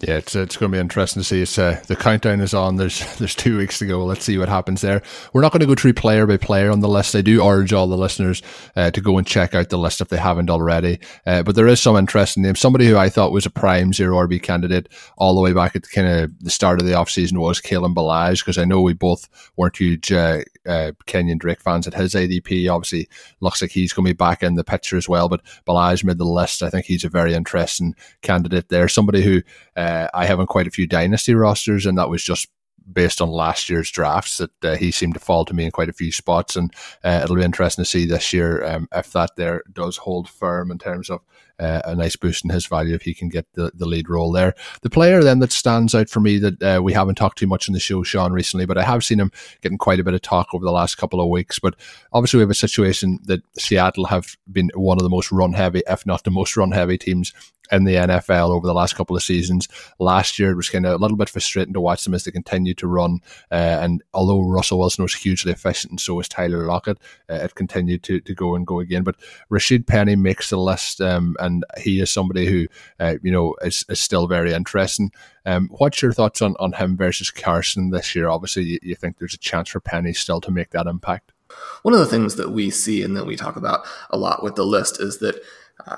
Yeah, 0.03 0.19
it's 0.19 0.37
it's 0.37 0.57
going 0.57 0.71
to 0.71 0.77
be 0.77 0.81
interesting 0.81 1.23
to 1.23 1.27
see. 1.27 1.43
It's 1.43 1.59
uh, 1.59 1.83
the 1.87 1.97
countdown 1.97 2.41
is 2.41 2.55
on. 2.55 2.77
There's 2.77 3.17
there's 3.19 3.35
two 3.35 3.59
weeks 3.59 3.79
to 3.79 3.87
go. 3.87 4.05
Let's 4.05 4.25
see 4.25 4.39
what 4.39 4.49
happens 4.49 4.81
there. 4.81 5.03
We're 5.33 5.41
not 5.41 5.53
going 5.53 5.61
to 5.61 5.67
go 5.67 5.75
through 5.75 5.95
player 5.95 6.27
by 6.27 6.37
player 6.37 6.71
on 6.71 6.81
the 6.81 6.89
list. 6.89 7.17
I 7.17 7.21
do 7.21 7.45
urge 7.45 7.73
all 7.73 7.87
the 7.87 7.97
listeners 7.97 8.43
uh, 8.77 8.91
to 8.91 9.01
go 9.01 9.19
and 9.19 9.27
check 9.27 9.55
out 9.55 9.71
the 9.71 9.79
list 9.79 10.01
if 10.01 10.09
they 10.09 10.17
haven't 10.17 10.51
already. 10.51 11.01
Uh, 11.27 11.43
but 11.43 11.55
there 11.55 11.67
is 11.67 11.81
some 11.81 11.97
interesting 11.97 12.43
names. 12.43 12.61
Somebody 12.61 12.87
who 12.87 12.97
I 12.97 13.09
thought 13.09 13.33
was 13.33 13.47
a 13.47 13.51
prime 13.51 13.93
zero 13.93 14.17
RB 14.27 14.43
candidate 14.43 14.89
all 15.17 15.35
the 15.35 15.41
way 15.41 15.53
back 15.53 15.75
at 15.75 15.89
kind 15.91 16.07
of 16.07 16.39
the 16.41 16.51
start 16.51 16.81
of 16.81 16.87
the 16.87 16.95
offseason 16.95 17.39
was 17.39 17.61
Kalen 17.61 17.95
Ballage 17.95 18.41
because 18.41 18.59
I 18.59 18.65
know 18.65 18.81
we 18.81 18.93
both 18.93 19.29
weren't 19.57 19.77
huge 19.77 20.13
uh, 20.69 20.93
Kenyan 21.07 21.39
Drake 21.39 21.61
fans 21.61 21.87
at 21.87 21.95
his 21.95 22.15
ADP. 22.15 22.71
Obviously, 22.71 23.09
looks 23.41 23.63
like 23.63 23.71
he's 23.71 23.93
going 23.93 24.07
to 24.07 24.13
be 24.13 24.17
back 24.17 24.43
in 24.43 24.55
the 24.55 24.65
picture 24.65 24.97
as 24.97 25.09
well. 25.09 25.29
But 25.29 25.43
Ballage 25.67 26.05
made 26.05 26.19
the 26.19 26.25
list. 26.25 26.63
I 26.63 26.71
think 26.71 26.85
he's 26.85 27.05
a 27.05 27.09
very 27.09 27.35
interesting 27.35 27.95
candidate 28.23 28.69
there. 28.69 28.89
Somebody 28.89 29.23
who 29.23 29.43
uh, 29.77 30.09
I 30.15 30.27
have 30.27 30.41
on 30.41 30.47
quite 30.47 30.67
a 30.67 30.71
few 30.71 30.87
dynasty 30.87 31.35
rosters, 31.35 31.87
and 31.87 31.99
that 31.99 32.11
was 32.11 32.23
just 32.23 32.49
based 32.93 33.21
on 33.21 33.29
last 33.29 33.69
year's 33.69 33.91
drafts 33.91 34.39
that 34.39 34.65
uh, 34.65 34.77
he 34.77 34.91
seemed 34.91 35.15
to 35.15 35.21
fall 35.21 35.45
to 35.45 35.55
me 35.55 35.65
in 35.65 35.71
quite 35.71 35.89
a 35.89 35.93
few 35.93 36.11
spots 36.11 36.57
and 36.57 36.73
uh, 37.05 37.21
it'll 37.23 37.37
be 37.37 37.43
interesting 37.43 37.85
to 37.85 37.91
see 37.91 38.07
this 38.07 38.33
year 38.33 38.65
um, 38.65 38.89
if 38.95 39.13
that 39.13 39.37
there 39.37 39.63
does 39.73 39.99
hold 39.99 40.29
firm 40.29 40.71
in 40.71 40.79
terms 40.79 41.11
of 41.11 41.21
uh, 41.59 41.83
a 41.85 41.94
nice 41.94 42.16
boost 42.16 42.44
in 42.44 42.51
his 42.51 42.66
value 42.66 42.94
if 42.94 43.03
he 43.03 43.14
can 43.14 43.29
get 43.29 43.47
the, 43.55 43.71
the 43.75 43.87
lead 43.87 44.09
role 44.09 44.33
there. 44.33 44.55
The 44.83 44.90
player 44.90 45.23
then 45.23 45.40
that 45.40 45.53
stands 45.53 45.94
out 45.94 46.09
for 46.09 46.21
me 46.21 46.38
that 46.38 46.62
uh, 46.62 46.83
we 46.83 46.92
haven't 46.92 47.16
talked 47.16 47.38
too 47.38 47.47
much 47.47 47.68
in 47.68 47.75
the 47.75 47.81
show, 47.81 48.03
Sean, 48.03 48.33
recently, 48.33 48.66
but 48.66 48.79
I 48.79 48.85
have 48.85 49.05
seen 49.05 49.21
him 49.21 49.33
getting 49.61 49.79
quite 49.79 50.01
a 50.01 50.05
bit 50.05 50.14
of 50.14 50.23
talk 50.23 50.55
over 50.55 50.64
the 50.64 50.73
last 50.73 50.97
couple 50.97 51.21
of 51.21 51.29
weeks. 51.29 51.59
But 51.59 51.75
obviously, 52.12 52.38
we 52.38 52.42
have 52.42 52.51
a 52.51 52.55
situation 52.55 53.18
that 53.25 53.42
Seattle 53.59 54.07
have 54.07 54.37
been 54.51 54.71
one 54.75 54.99
of 54.99 55.03
the 55.03 55.11
most 55.11 55.33
run 55.33 55.53
heavy, 55.53 55.83
if 55.88 56.07
not 56.07 56.25
the 56.25 56.31
most 56.31 56.57
run 56.57 56.73
heavy 56.73 56.99
teams 56.99 57.33
in 57.71 57.85
the 57.85 57.94
NFL 57.94 58.51
over 58.51 58.66
the 58.66 58.75
last 58.75 58.94
couple 58.94 59.16
of 59.16 59.23
seasons. 59.23 59.68
Last 59.99 60.38
year, 60.38 60.51
it 60.51 60.57
was 60.57 60.71
kind 60.71 60.87
of 60.87 60.94
a 60.94 61.03
little 61.03 61.16
bit 61.16 61.29
frustrating 61.29 61.75
to 61.75 61.81
watch 61.81 62.05
them 62.05 62.14
as 62.14 62.25
they 62.25 62.31
continued 62.31 62.79
to 62.79 62.87
run. 62.87 63.21
Uh, 63.51 63.79
and 63.81 64.03
although 64.14 64.42
Russell 64.42 64.79
Wilson 64.79 65.03
was 65.03 65.14
hugely 65.14 65.53
efficient 65.53 65.92
and 65.92 66.01
so 66.01 66.14
was 66.14 66.29
Tyler 66.29 66.66
Lockett, 66.66 66.99
uh, 67.31 67.35
it 67.35 67.55
continued 67.55 68.03
to, 68.05 68.21
to 68.21 68.35
go 68.35 68.55
and 68.55 68.66
go 68.66 68.81
again. 68.81 69.03
But 69.03 69.16
Rashaad 69.51 69.87
Penny 69.87 70.16
makes 70.16 70.51
the 70.51 70.59
list, 70.59 71.01
um, 71.01 71.37
he 71.79 72.01
is 72.01 72.11
somebody 72.11 72.47
who, 72.47 72.67
uh, 73.01 73.15
you 73.23 73.31
know, 73.31 73.55
is, 73.63 73.85
is 73.89 74.01
still 74.01 74.27
very 74.27 74.53
interesting. 74.53 75.11
Um, 75.47 75.69
what's 75.79 76.03
your 76.03 76.13
thoughts 76.13 76.43
on, 76.43 76.55
on 76.59 76.73
him 76.73 76.97
versus 76.97 77.31
Carson 77.31 77.91
this 77.91 78.15
year? 78.15 78.29
Obviously, 78.29 78.65
you, 78.65 78.79
you 78.83 78.95
think 78.95 79.19
there's 79.19 79.35
a 79.35 79.39
chance 79.39 79.69
for 79.71 79.81
Penny 79.81 80.13
still 80.13 80.41
to 80.43 80.51
make 80.51 80.71
that 80.71 80.87
impact. 80.87 81.33
One 81.83 81.95
of 81.95 82.01
the 82.01 82.07
things 82.07 82.37
that 82.37 82.51
we 82.51 82.71
see 82.71 83.03
and 83.03 83.17
that 83.17 83.27
we 83.27 83.37
talk 83.37 83.57
about 83.57 83.87
a 84.11 84.19
lot 84.19 84.43
with 84.43 84.55
the 84.55 84.67
list 84.67 85.01
is 85.01 85.19
that 85.19 85.41
uh, 85.87 85.97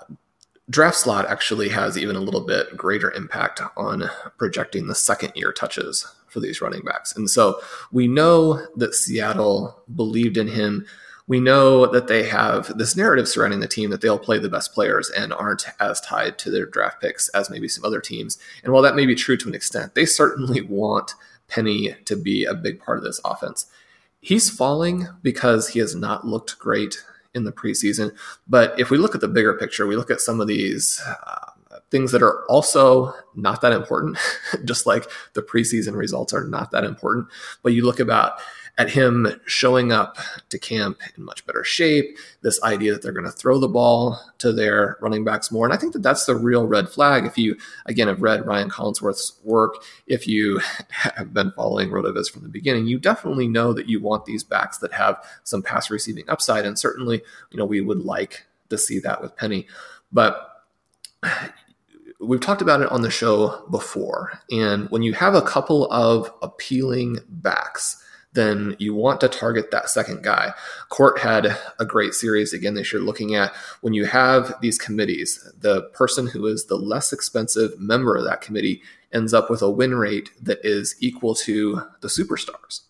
draft 0.69 0.97
slot 0.97 1.27
actually 1.27 1.69
has 1.71 1.99
even 1.99 2.17
a 2.17 2.21
little 2.21 2.41
bit 2.41 2.77
greater 2.77 3.11
impact 3.13 3.61
on 3.77 4.09
projecting 4.39 4.87
the 4.87 4.95
second 4.95 5.33
year 5.35 5.53
touches 5.53 6.07
for 6.29 6.41
these 6.41 6.61
running 6.61 6.83
backs. 6.83 7.15
And 7.17 7.29
so 7.29 7.61
we 7.91 8.07
know 8.07 8.65
that 8.77 8.95
Seattle 8.95 9.83
believed 9.95 10.37
in 10.37 10.49
him. 10.49 10.87
We 11.31 11.38
know 11.38 11.87
that 11.87 12.09
they 12.09 12.25
have 12.25 12.77
this 12.77 12.97
narrative 12.97 13.29
surrounding 13.29 13.61
the 13.61 13.69
team 13.69 13.90
that 13.90 14.01
they'll 14.01 14.19
play 14.19 14.40
the 14.40 14.49
best 14.49 14.75
players 14.75 15.09
and 15.11 15.33
aren't 15.33 15.64
as 15.79 16.01
tied 16.01 16.38
to 16.38 16.51
their 16.51 16.66
draft 16.66 17.01
picks 17.01 17.29
as 17.29 17.49
maybe 17.49 17.69
some 17.69 17.85
other 17.85 18.01
teams. 18.01 18.37
And 18.64 18.73
while 18.73 18.83
that 18.83 18.97
may 18.97 19.07
be 19.07 19.14
true 19.14 19.37
to 19.37 19.49
an 19.49 19.55
extent, 19.55 19.95
they 19.95 20.07
certainly 20.07 20.61
want 20.61 21.14
Penny 21.47 21.95
to 22.07 22.16
be 22.16 22.45
a 22.45 22.53
big 22.53 22.81
part 22.81 22.99
of 22.99 23.05
this 23.05 23.21
offense. 23.25 23.66
He's 24.21 24.51
falling 24.51 25.07
because 25.23 25.69
he 25.69 25.79
has 25.79 25.95
not 25.95 26.27
looked 26.27 26.59
great 26.59 26.97
in 27.33 27.45
the 27.45 27.53
preseason. 27.53 28.11
But 28.49 28.77
if 28.81 28.90
we 28.90 28.99
look 28.99 29.14
at 29.14 29.21
the 29.21 29.29
bigger 29.29 29.55
picture, 29.55 29.87
we 29.87 29.95
look 29.95 30.11
at 30.11 30.21
some 30.21 30.40
of 30.40 30.49
these 30.49 31.01
uh, 31.07 31.53
things 31.93 32.11
that 32.11 32.25
are 32.25 32.45
also 32.47 33.14
not 33.37 33.61
that 33.61 33.73
important, 33.73 34.19
just 34.64 34.85
like 34.85 35.09
the 35.35 35.43
preseason 35.43 35.95
results 35.95 36.33
are 36.33 36.43
not 36.43 36.73
that 36.73 36.83
important. 36.83 37.29
But 37.62 37.73
you 37.73 37.87
look 37.87 38.01
about 38.01 38.40
at 38.81 38.88
him 38.88 39.29
showing 39.45 39.93
up 39.93 40.16
to 40.49 40.59
camp 40.59 40.99
in 41.14 41.23
much 41.23 41.45
better 41.45 41.62
shape, 41.62 42.16
this 42.40 42.62
idea 42.62 42.95
that 42.95 43.03
they're 43.03 43.12
going 43.12 43.27
to 43.27 43.31
throw 43.31 43.59
the 43.59 43.69
ball 43.69 44.19
to 44.38 44.55
their 44.55 44.97
running 45.03 45.23
backs 45.23 45.53
more. 45.53 45.66
And 45.66 45.75
I 45.75 45.77
think 45.77 45.93
that 45.93 46.03
that's 46.03 46.25
the 46.25 46.35
real 46.35 46.66
red 46.66 46.88
flag. 46.88 47.27
If 47.27 47.37
you, 47.37 47.59
again, 47.85 48.09
have 48.09 48.23
read 48.23 48.47
Ryan 48.47 48.71
Collinsworth's 48.71 49.38
work, 49.45 49.85
if 50.07 50.27
you 50.27 50.61
have 50.88 51.35
been 51.35 51.53
following 51.53 51.90
RotoViz 51.90 52.31
from 52.31 52.43
the 52.43 52.49
beginning, 52.49 52.87
you 52.87 52.99
definitely 52.99 53.49
know 53.49 53.75
that 53.75 53.87
you 53.87 54.01
want 54.01 54.25
these 54.25 54.43
backs 54.43 54.79
that 54.79 54.95
have 54.95 55.23
some 55.45 55.62
pass 55.62 55.90
receiving 55.90 56.25
upside. 56.31 56.64
And 56.64 56.79
certainly, 56.79 57.21
you 57.51 57.59
know, 57.59 57.66
we 57.66 57.83
would 57.83 58.01
like 58.01 58.47
to 58.71 58.79
see 58.79 58.99
that 59.01 59.21
with 59.21 59.37
Penny. 59.37 59.66
But 60.11 60.64
we've 62.19 62.40
talked 62.40 62.62
about 62.62 62.81
it 62.81 62.90
on 62.90 63.03
the 63.03 63.11
show 63.11 63.62
before. 63.71 64.40
And 64.51 64.88
when 64.88 65.03
you 65.03 65.12
have 65.12 65.35
a 65.35 65.43
couple 65.43 65.87
of 65.93 66.33
appealing 66.40 67.19
backs, 67.29 68.03
then 68.33 68.77
you 68.79 68.95
want 68.95 69.21
to 69.21 69.29
target 69.29 69.71
that 69.71 69.90
second 69.90 70.23
guy. 70.23 70.55
Court 70.88 71.19
had 71.19 71.59
a 71.79 71.85
great 71.85 72.14
series 72.14 72.53
again 72.53 72.75
this 72.75 72.93
year 72.93 73.03
looking 73.03 73.35
at 73.35 73.53
when 73.81 73.93
you 73.93 74.05
have 74.05 74.55
these 74.61 74.79
committees, 74.79 75.53
the 75.59 75.83
person 75.93 76.29
who 76.29 76.47
is 76.47 76.66
the 76.66 76.77
less 76.77 77.12
expensive 77.12 77.79
member 77.81 78.16
of 78.16 78.25
that 78.25 78.40
committee 78.40 78.83
ends 79.12 79.35
up 79.35 79.51
with 79.51 79.62
a 79.62 79.71
win 79.71 79.95
rate 79.95 80.31
that 80.40 80.59
is 80.62 80.95
equal 81.01 81.35
to 81.35 81.83
the 82.01 82.09
superstars. 82.09 82.83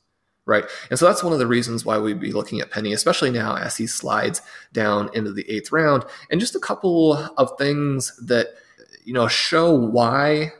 Right. 0.46 0.64
And 0.90 0.98
so 0.98 1.07
that's 1.07 1.22
one 1.22 1.33
of 1.33 1.38
the 1.38 1.46
reasons 1.46 1.85
why 1.85 1.98
we'd 1.98 2.18
be 2.18 2.33
looking 2.33 2.61
at 2.61 2.70
Penny, 2.70 2.92
especially 2.92 3.31
now 3.31 3.57
as 3.57 3.76
he 3.76 3.87
slides 3.87 4.42
down 4.72 5.09
into 5.14 5.33
the 5.33 5.48
eighth 5.48 5.70
round. 5.70 6.05
And 6.31 6.40
just 6.40 6.57
a 6.57 6.61
couple 6.61 7.14
of 7.37 7.53
things 7.57 8.16
that, 8.26 8.48
you 9.05 9.12
know, 9.12 9.29
show 9.29 9.72
why 9.72 10.53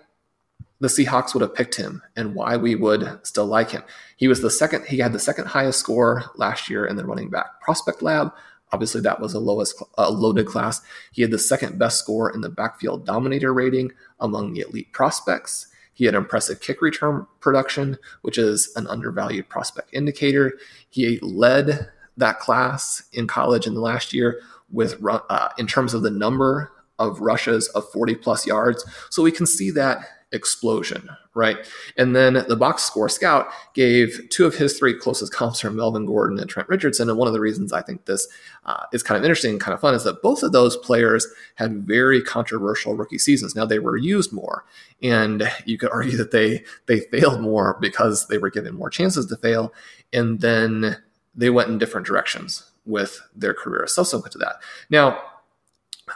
the 0.81 0.89
Seahawks 0.89 1.35
would 1.35 1.43
have 1.43 1.55
picked 1.55 1.77
him 1.77 2.03
and 2.17 2.35
why 2.35 2.57
we 2.57 2.75
would 2.75 3.21
still 3.23 3.47
like 3.47 3.71
him. 3.71 3.83
He 4.17 4.29
was 4.29 4.41
the 4.41 4.51
second, 4.51 4.87
he 4.87 4.99
had 4.99 5.13
the 5.13 5.19
second 5.19 5.47
highest 5.47 5.79
score 5.79 6.25
last 6.37 6.69
year 6.71 6.87
in 6.87 6.97
the 6.97 7.05
running 7.05 7.31
back 7.31 7.61
prospect 7.61 8.03
lab. 8.03 8.33
Obviously, 8.73 9.01
that 9.01 9.21
was 9.21 9.35
a 9.35 9.41
lowest 9.41 9.83
uh, 9.99 10.11
loaded 10.11 10.47
class. 10.47 10.81
He 11.13 11.23
had 11.23 11.33
the 11.33 11.39
second 11.39 11.79
best 11.79 11.99
score 11.99 12.33
in 12.33 12.41
the 12.41 12.49
backfield 12.49 13.05
dominator 13.05 13.53
rating 13.53 13.93
among 14.21 14.53
the 14.53 14.61
elite 14.61 14.93
prospects. 14.93 15.67
He 15.93 16.05
had 16.05 16.15
impressive 16.15 16.61
kick 16.61 16.81
return 16.81 17.27
production, 17.41 17.99
which 18.23 18.39
is 18.39 18.73
an 18.77 18.87
undervalued 18.87 19.49
prospect 19.49 19.93
indicator. 19.93 20.55
He 20.89 21.19
led 21.21 21.91
that 22.17 22.39
class 22.39 23.03
in 23.13 23.27
college 23.27 23.67
in 23.67 23.75
the 23.75 23.81
last 23.81 24.15
year 24.15 24.41
with 24.71 25.05
uh, 25.05 25.49
in 25.59 25.67
terms 25.67 25.93
of 25.93 26.03
the 26.03 26.11
number 26.11 26.73
of 26.99 27.21
rushes 27.21 27.69
of 27.69 27.91
40 27.91 28.15
plus 28.17 28.47
yards. 28.47 28.85
So 29.11 29.23
we 29.23 29.33
can 29.33 29.47
see 29.47 29.71
that 29.73 30.07
explosion, 30.33 31.09
right? 31.35 31.57
And 31.97 32.15
then 32.15 32.45
the 32.49 32.57
box 32.57 32.85
score 32.85 33.09
scout 33.09 33.49
gave 33.75 34.29
two 34.31 34.47
of 34.47 34.55
his 34.55 34.79
three 34.79 34.95
closest 34.95 35.33
comps 35.33 35.65
are 35.65 35.71
Melvin 35.71 36.07
Gordon 36.07 36.39
and 36.39 36.49
Trent 36.49 36.69
Richardson. 36.69 37.09
And 37.09 37.19
one 37.19 37.27
of 37.27 37.35
the 37.35 37.41
reasons 37.41 37.73
I 37.73 37.83
think 37.83 38.05
this 38.05 38.29
uh, 38.65 38.85
is 38.93 39.03
kind 39.03 39.19
of 39.19 39.25
interesting 39.25 39.53
and 39.53 39.61
kind 39.61 39.75
of 39.75 39.81
fun 39.81 39.95
is 39.95 40.05
that 40.05 40.23
both 40.23 40.43
of 40.43 40.53
those 40.53 40.77
players 40.77 41.27
had 41.57 41.87
very 41.87 42.23
controversial 42.23 42.97
rookie 42.97 43.19
seasons. 43.19 43.57
Now 43.57 43.65
they 43.65 43.79
were 43.79 43.97
used 43.97 44.33
more, 44.33 44.65
and 45.03 45.51
you 45.65 45.79
could 45.79 45.91
argue 45.91 46.17
that 46.17 46.31
they 46.31 46.65
they 46.87 47.01
failed 47.01 47.41
more 47.41 47.77
because 47.81 48.29
they 48.29 48.39
were 48.39 48.51
given 48.51 48.75
more 48.75 48.91
chances 48.91 49.27
to 49.27 49.37
fail, 49.37 49.73
and 50.13 50.41
then 50.41 50.97
they 51.35 51.51
went 51.51 51.71
in 51.71 51.79
different 51.79 52.07
directions 52.07 52.71
with 52.87 53.21
their 53.35 53.55
career 53.55 53.87
subsequent 53.87 54.33
to 54.33 54.39
that. 54.39 54.57
Now 54.91 55.21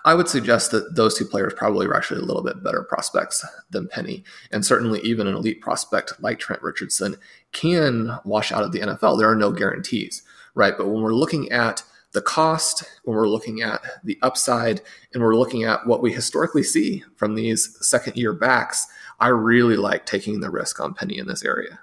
I 0.04 0.14
would 0.14 0.28
suggest 0.28 0.70
that 0.70 0.96
those 0.96 1.16
two 1.16 1.24
players 1.24 1.54
probably 1.54 1.86
are 1.86 1.96
actually 1.96 2.20
a 2.20 2.24
little 2.24 2.42
bit 2.42 2.62
better 2.62 2.82
prospects 2.82 3.44
than 3.70 3.88
Penny. 3.88 4.24
And 4.50 4.64
certainly, 4.64 5.00
even 5.00 5.26
an 5.26 5.34
elite 5.34 5.60
prospect 5.60 6.20
like 6.20 6.38
Trent 6.38 6.62
Richardson 6.62 7.16
can 7.52 8.18
wash 8.24 8.52
out 8.52 8.64
of 8.64 8.72
the 8.72 8.80
NFL. 8.80 9.18
There 9.18 9.30
are 9.30 9.36
no 9.36 9.52
guarantees, 9.52 10.22
right? 10.54 10.74
But 10.76 10.88
when 10.88 11.02
we're 11.02 11.14
looking 11.14 11.50
at 11.50 11.82
the 12.12 12.22
cost, 12.22 12.84
when 13.04 13.16
we're 13.16 13.28
looking 13.28 13.60
at 13.60 13.82
the 14.04 14.18
upside, 14.22 14.80
and 15.12 15.22
we're 15.22 15.36
looking 15.36 15.64
at 15.64 15.86
what 15.86 16.02
we 16.02 16.12
historically 16.12 16.62
see 16.62 17.04
from 17.16 17.34
these 17.34 17.76
second 17.86 18.16
year 18.16 18.32
backs, 18.32 18.86
I 19.20 19.28
really 19.28 19.76
like 19.76 20.06
taking 20.06 20.40
the 20.40 20.50
risk 20.50 20.80
on 20.80 20.94
Penny 20.94 21.18
in 21.18 21.26
this 21.26 21.44
area. 21.44 21.80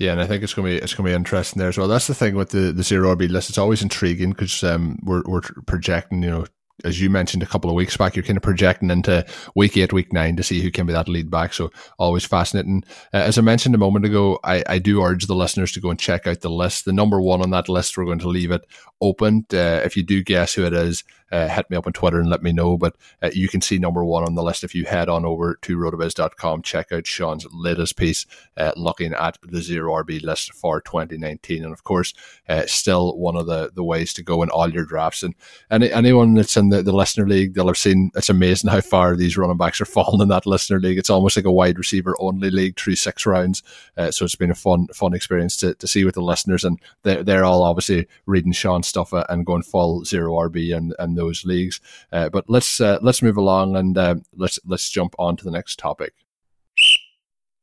Yeah, 0.00 0.12
and 0.12 0.20
I 0.20 0.26
think 0.26 0.42
it's 0.42 0.54
gonna 0.54 0.68
be 0.68 0.76
it's 0.76 0.94
gonna 0.94 1.08
be 1.10 1.14
interesting 1.14 1.60
there 1.60 1.68
as 1.68 1.76
well. 1.76 1.86
That's 1.86 2.06
the 2.06 2.14
thing 2.14 2.34
with 2.34 2.50
the 2.50 2.72
the 2.72 2.82
zero 2.82 3.14
RB 3.14 3.28
list. 3.28 3.50
It's 3.50 3.58
always 3.58 3.82
intriguing 3.82 4.30
because 4.30 4.64
um, 4.64 4.98
we're 5.02 5.22
we're 5.26 5.42
projecting 5.66 6.22
you 6.22 6.30
know 6.30 6.46
as 6.84 7.00
you 7.00 7.10
mentioned 7.10 7.42
a 7.42 7.46
couple 7.46 7.70
of 7.70 7.76
weeks 7.76 7.96
back, 7.96 8.16
you're 8.16 8.24
kind 8.24 8.36
of 8.36 8.42
projecting 8.42 8.90
into 8.90 9.24
week 9.54 9.76
eight, 9.76 9.92
week 9.92 10.12
nine 10.12 10.36
to 10.36 10.42
see 10.42 10.60
who 10.60 10.70
can 10.70 10.86
be 10.86 10.92
that 10.92 11.08
lead 11.08 11.30
back. 11.30 11.52
So 11.52 11.70
always 11.98 12.24
fascinating. 12.24 12.84
Uh, 13.12 13.18
as 13.18 13.38
I 13.38 13.42
mentioned 13.42 13.74
a 13.74 13.78
moment 13.78 14.04
ago, 14.04 14.38
I, 14.44 14.62
I 14.66 14.78
do 14.78 15.02
urge 15.02 15.26
the 15.26 15.34
listeners 15.34 15.72
to 15.72 15.80
go 15.80 15.90
and 15.90 15.98
check 15.98 16.26
out 16.26 16.40
the 16.40 16.50
list. 16.50 16.84
The 16.84 16.92
number 16.92 17.20
one 17.20 17.42
on 17.42 17.50
that 17.50 17.68
list, 17.68 17.96
we're 17.96 18.04
going 18.04 18.18
to 18.20 18.28
leave 18.28 18.50
it 18.50 18.66
open. 19.00 19.46
Uh, 19.52 19.82
if 19.84 19.96
you 19.96 20.02
do 20.02 20.22
guess 20.22 20.54
who 20.54 20.64
it 20.64 20.72
is, 20.72 21.04
uh, 21.30 21.48
hit 21.48 21.70
me 21.70 21.76
up 21.76 21.86
on 21.86 21.92
Twitter 21.92 22.20
and 22.20 22.30
let 22.30 22.42
me 22.42 22.52
know. 22.52 22.76
But 22.76 22.96
uh, 23.22 23.30
you 23.32 23.48
can 23.48 23.60
see 23.60 23.78
number 23.78 24.04
one 24.04 24.24
on 24.24 24.34
the 24.34 24.42
list 24.42 24.64
if 24.64 24.74
you 24.74 24.84
head 24.84 25.08
on 25.08 25.24
over 25.24 25.58
to 25.62 25.76
rotoviz.com. 25.76 26.62
Check 26.62 26.92
out 26.92 27.06
Sean's 27.06 27.46
latest 27.52 27.96
piece 27.96 28.26
uh, 28.56 28.72
looking 28.76 29.12
at 29.12 29.38
the 29.42 29.62
zero 29.62 30.02
RB 30.02 30.22
list 30.22 30.52
for 30.52 30.80
2019. 30.80 31.64
And 31.64 31.72
of 31.72 31.84
course, 31.84 32.14
uh, 32.48 32.66
still 32.66 33.16
one 33.16 33.36
of 33.36 33.46
the, 33.46 33.70
the 33.74 33.84
ways 33.84 34.12
to 34.14 34.22
go 34.22 34.42
in 34.42 34.50
all 34.50 34.70
your 34.70 34.84
drafts. 34.84 35.22
And 35.22 35.34
any, 35.70 35.92
anyone 35.92 36.34
that's 36.34 36.56
in 36.56 36.70
the, 36.70 36.82
the 36.82 36.92
listener 36.92 37.26
league, 37.26 37.54
they'll 37.54 37.66
have 37.66 37.78
seen 37.78 38.10
it's 38.14 38.28
amazing 38.28 38.70
how 38.70 38.80
far 38.80 39.16
these 39.16 39.36
running 39.36 39.56
backs 39.56 39.80
are 39.80 39.84
falling 39.86 40.20
in 40.20 40.28
that 40.28 40.46
listener 40.46 40.80
league. 40.80 40.98
It's 40.98 41.10
almost 41.10 41.36
like 41.36 41.44
a 41.46 41.52
wide 41.52 41.78
receiver 41.78 42.16
only 42.18 42.50
league 42.50 42.78
through 42.78 42.96
six 42.96 43.26
rounds. 43.26 43.62
Uh, 43.96 44.10
so 44.10 44.24
it's 44.24 44.34
been 44.34 44.50
a 44.50 44.54
fun 44.54 44.86
fun 44.88 45.14
experience 45.14 45.56
to, 45.58 45.74
to 45.74 45.86
see 45.86 46.04
with 46.04 46.14
the 46.14 46.22
listeners. 46.22 46.64
And 46.64 46.80
they're, 47.02 47.22
they're 47.22 47.44
all 47.44 47.62
obviously 47.62 48.06
reading 48.26 48.52
Sean's 48.52 48.88
stuff 48.88 49.14
uh, 49.14 49.24
and 49.28 49.46
going 49.46 49.62
full 49.62 50.04
zero 50.04 50.32
RB 50.34 50.76
and, 50.76 50.94
and 50.98 51.19
those 51.20 51.44
leagues. 51.44 51.80
Uh, 52.12 52.28
but 52.28 52.44
let's 52.48 52.80
uh, 52.80 52.98
let's 53.02 53.22
move 53.22 53.36
along 53.36 53.76
and 53.76 53.96
uh, 53.96 54.16
let's 54.36 54.58
let's 54.64 54.90
jump 54.90 55.14
on 55.18 55.36
to 55.36 55.44
the 55.44 55.50
next 55.58 55.78
topic. 55.78 56.14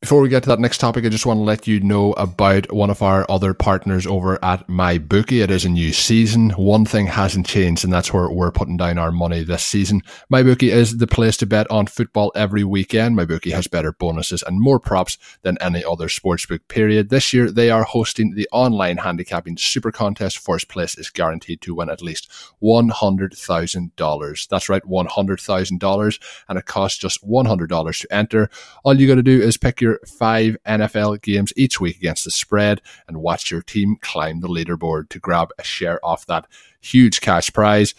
Before 0.07 0.21
we 0.21 0.29
get 0.29 0.43
to 0.43 0.49
that 0.51 0.61
next 0.61 0.77
topic, 0.77 1.03
I 1.03 1.09
just 1.09 1.25
want 1.25 1.39
to 1.39 1.43
let 1.43 1.67
you 1.67 1.81
know 1.81 2.13
about 2.13 2.71
one 2.71 2.89
of 2.89 3.01
our 3.01 3.29
other 3.29 3.53
partners 3.53 4.07
over 4.07 4.41
at 4.41 4.65
MyBookie. 4.69 5.43
It 5.43 5.51
is 5.51 5.65
a 5.65 5.69
new 5.69 5.91
season. 5.91 6.51
One 6.51 6.85
thing 6.85 7.07
hasn't 7.07 7.45
changed, 7.45 7.83
and 7.83 7.91
that's 7.91 8.13
where 8.13 8.29
we're 8.29 8.53
putting 8.53 8.77
down 8.77 8.99
our 8.99 9.11
money 9.11 9.43
this 9.43 9.63
season. 9.63 10.01
MyBookie 10.31 10.71
is 10.71 10.99
the 10.99 11.07
place 11.07 11.35
to 11.35 11.45
bet 11.45 11.69
on 11.69 11.87
football 11.87 12.31
every 12.35 12.63
weekend. 12.63 13.17
MyBookie 13.17 13.51
has 13.51 13.67
better 13.67 13.91
bonuses 13.91 14.41
and 14.43 14.61
more 14.61 14.79
props 14.79 15.17
than 15.41 15.57
any 15.59 15.83
other 15.83 16.07
sportsbook 16.07 16.61
period. 16.69 17.09
This 17.09 17.33
year, 17.33 17.51
they 17.51 17.69
are 17.69 17.83
hosting 17.83 18.33
the 18.33 18.47
online 18.53 18.99
handicapping 18.99 19.57
super 19.57 19.91
contest. 19.91 20.37
First 20.37 20.69
place 20.69 20.97
is 20.97 21.09
guaranteed 21.09 21.59
to 21.63 21.75
win 21.75 21.89
at 21.89 22.01
least 22.01 22.31
$100,000. 22.63 24.47
That's 24.47 24.69
right, 24.69 24.83
$100,000, 24.83 26.19
and 26.47 26.57
it 26.57 26.65
costs 26.65 26.97
just 26.97 27.27
$100 27.27 27.99
to 27.99 28.15
enter. 28.15 28.49
All 28.85 28.97
you 28.97 29.05
got 29.05 29.15
to 29.15 29.21
do 29.21 29.41
is 29.41 29.57
pick 29.57 29.81
your 29.81 29.96
five 30.05 30.57
NFL 30.67 31.21
games 31.21 31.53
each 31.55 31.79
week 31.79 31.97
against 31.97 32.23
the 32.23 32.31
spread 32.31 32.81
and 33.07 33.17
watch 33.17 33.51
your 33.51 33.61
team 33.61 33.97
climb 34.01 34.41
the 34.41 34.47
leaderboard 34.47 35.09
to 35.09 35.19
grab 35.19 35.49
a 35.57 35.63
share 35.63 36.03
off 36.05 36.25
that 36.25 36.47
huge 36.81 37.21
cash 37.21 37.51
prize. 37.53 37.93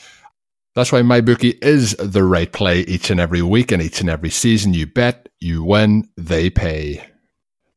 That's 0.74 0.92
why 0.92 1.02
MyBookie 1.02 1.62
is 1.64 1.96
the 1.96 2.22
right 2.22 2.52
play 2.52 2.80
each 2.80 3.10
and 3.10 3.18
every 3.18 3.42
week 3.42 3.72
and 3.72 3.82
each 3.82 4.00
and 4.00 4.08
every 4.08 4.30
season. 4.30 4.74
You 4.74 4.86
bet, 4.86 5.28
you 5.40 5.64
win, 5.64 6.08
they 6.16 6.50
pay. 6.50 7.04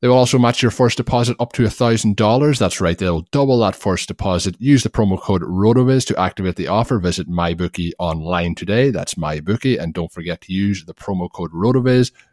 They 0.01 0.07
will 0.07 0.17
also 0.17 0.39
match 0.39 0.63
your 0.63 0.71
first 0.71 0.97
deposit 0.97 1.38
up 1.39 1.53
to 1.53 1.63
$1,000. 1.63 2.57
That's 2.57 2.81
right, 2.81 2.97
they'll 2.97 3.27
double 3.31 3.60
that 3.60 3.75
first 3.75 4.07
deposit. 4.07 4.55
Use 4.60 4.81
the 4.81 4.89
promo 4.89 5.19
code 5.19 5.43
RotoViz 5.43 6.07
to 6.07 6.19
activate 6.19 6.55
the 6.55 6.67
offer. 6.67 6.97
Visit 6.99 7.29
MyBookie 7.29 7.91
online 7.99 8.55
today. 8.55 8.89
That's 8.89 9.13
MyBookie. 9.13 9.79
And 9.79 9.93
don't 9.93 10.12
forget 10.12 10.41
to 10.41 10.53
use 10.53 10.86
the 10.86 10.95
promo 10.95 11.31
code 11.31 11.51
RotoViz. 11.51 12.12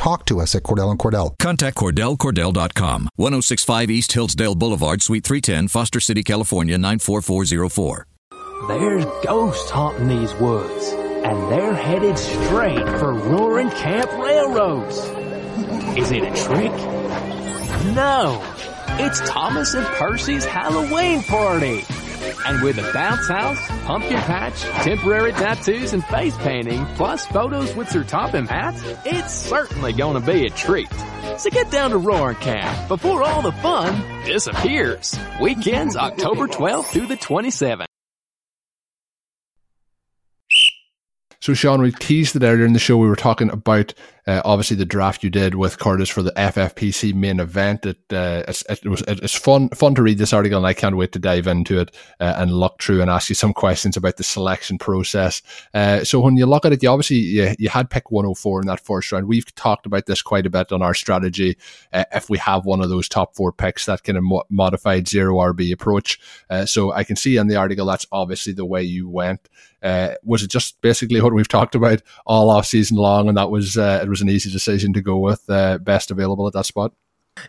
talk 0.00 0.24
to 0.24 0.40
us 0.40 0.54
at 0.54 0.62
Cordell 0.62 0.90
and 0.90 0.98
Cordell. 0.98 1.38
Contact 1.38 1.76
CordellCordell.com, 1.76 3.10
1065 3.16 3.90
East 3.90 4.12
Hillsdale 4.12 4.54
Boulevard, 4.54 5.02
Suite 5.02 5.24
310, 5.24 5.68
Foster 5.68 6.00
City, 6.00 6.22
California, 6.22 6.78
94404. 6.78 8.06
There's 8.68 9.04
ghosts 9.22 9.70
haunting 9.70 10.08
these 10.08 10.34
woods, 10.36 10.88
and 10.92 11.52
they're 11.52 11.74
headed 11.74 12.16
straight 12.18 12.88
for 12.98 13.12
Roaring 13.12 13.70
Camp 13.70 14.10
Railroads. 14.12 14.96
Is 15.98 16.10
it 16.12 16.22
a 16.22 16.34
trick? 16.34 16.72
No, 17.94 18.42
it's 18.98 19.20
Thomas 19.28 19.74
and 19.74 19.86
Percy's 19.86 20.46
Halloween 20.46 21.22
party. 21.24 21.84
And 22.46 22.62
with 22.62 22.78
a 22.78 22.92
bounce 22.92 23.28
house, 23.28 23.58
pumpkin 23.84 24.18
patch, 24.18 24.60
temporary 24.84 25.32
tattoos, 25.32 25.92
and 25.92 26.04
face 26.04 26.36
painting, 26.38 26.84
plus 26.96 27.26
photos 27.26 27.74
with 27.74 27.90
Sir 27.90 28.04
Topham 28.04 28.46
hats, 28.46 28.82
it's 29.04 29.32
certainly 29.32 29.92
gonna 29.92 30.20
be 30.20 30.46
a 30.46 30.50
treat. 30.50 30.92
So 31.38 31.50
get 31.50 31.70
down 31.70 31.90
to 31.90 31.98
Roaring 31.98 32.36
Camp 32.36 32.88
before 32.88 33.22
all 33.22 33.42
the 33.42 33.52
fun 33.52 34.24
disappears. 34.24 35.18
Weekends 35.40 35.96
October 35.96 36.46
12th 36.46 36.86
through 36.86 37.06
the 37.06 37.16
27th. 37.16 37.86
So, 41.40 41.54
Sean, 41.54 41.80
we 41.80 41.90
teased 41.90 42.36
it 42.36 42.42
earlier 42.42 42.66
in 42.66 42.74
the 42.74 42.78
show. 42.78 42.98
We 42.98 43.08
were 43.08 43.16
talking 43.16 43.48
about 43.48 43.94
uh, 44.26 44.42
obviously 44.44 44.76
the 44.76 44.84
draft 44.84 45.22
you 45.22 45.30
did 45.30 45.54
with 45.54 45.78
Curtis 45.78 46.08
for 46.08 46.22
the 46.22 46.32
FFPC 46.32 47.14
main 47.14 47.40
event. 47.40 47.86
It, 47.86 47.98
uh, 48.12 48.44
it 48.46 48.86
was 48.86 49.02
it's 49.08 49.34
fun 49.34 49.68
fun 49.70 49.94
to 49.94 50.02
read 50.02 50.18
this 50.18 50.32
article, 50.32 50.58
and 50.58 50.66
I 50.66 50.74
can't 50.74 50.96
wait 50.96 51.12
to 51.12 51.18
dive 51.18 51.46
into 51.46 51.80
it 51.80 51.94
uh, 52.20 52.34
and 52.36 52.52
look 52.52 52.82
through 52.82 53.00
and 53.00 53.10
ask 53.10 53.28
you 53.28 53.34
some 53.34 53.52
questions 53.52 53.96
about 53.96 54.16
the 54.16 54.24
selection 54.24 54.78
process. 54.78 55.42
Uh, 55.74 56.04
so, 56.04 56.20
when 56.20 56.36
you 56.36 56.46
look 56.46 56.64
at 56.64 56.72
it, 56.72 56.82
you 56.82 56.88
obviously 56.88 57.16
you, 57.16 57.54
you 57.58 57.68
had 57.68 57.90
pick 57.90 58.10
104 58.10 58.60
in 58.60 58.66
that 58.66 58.80
first 58.80 59.10
round. 59.12 59.26
We've 59.26 59.54
talked 59.54 59.86
about 59.86 60.06
this 60.06 60.22
quite 60.22 60.46
a 60.46 60.50
bit 60.50 60.72
on 60.72 60.82
our 60.82 60.94
strategy. 60.94 61.56
Uh, 61.92 62.04
if 62.12 62.28
we 62.28 62.38
have 62.38 62.64
one 62.66 62.80
of 62.80 62.90
those 62.90 63.08
top 63.08 63.34
four 63.34 63.52
picks, 63.52 63.86
that 63.86 64.04
kind 64.04 64.18
of 64.18 64.24
mo- 64.24 64.44
modified 64.50 65.08
zero 65.08 65.36
RB 65.36 65.72
approach. 65.72 66.20
Uh, 66.50 66.66
so, 66.66 66.92
I 66.92 67.04
can 67.04 67.16
see 67.16 67.36
in 67.36 67.48
the 67.48 67.56
article 67.56 67.86
that's 67.86 68.06
obviously 68.12 68.52
the 68.52 68.66
way 68.66 68.82
you 68.82 69.08
went. 69.08 69.48
Was 70.22 70.42
it 70.42 70.50
just 70.50 70.80
basically 70.82 71.22
what 71.22 71.32
we've 71.32 71.48
talked 71.48 71.74
about 71.74 72.02
all 72.26 72.50
off 72.50 72.66
season 72.66 72.98
long, 72.98 73.28
and 73.28 73.38
that 73.38 73.50
was 73.50 73.78
it 73.78 74.09
was 74.10 74.20
an 74.20 74.28
easy 74.28 74.50
decision 74.50 74.92
to 74.92 75.00
go 75.00 75.18
with 75.18 75.48
uh, 75.48 75.78
best 75.78 76.10
available 76.10 76.46
at 76.46 76.52
that 76.54 76.66
spot? 76.66 76.92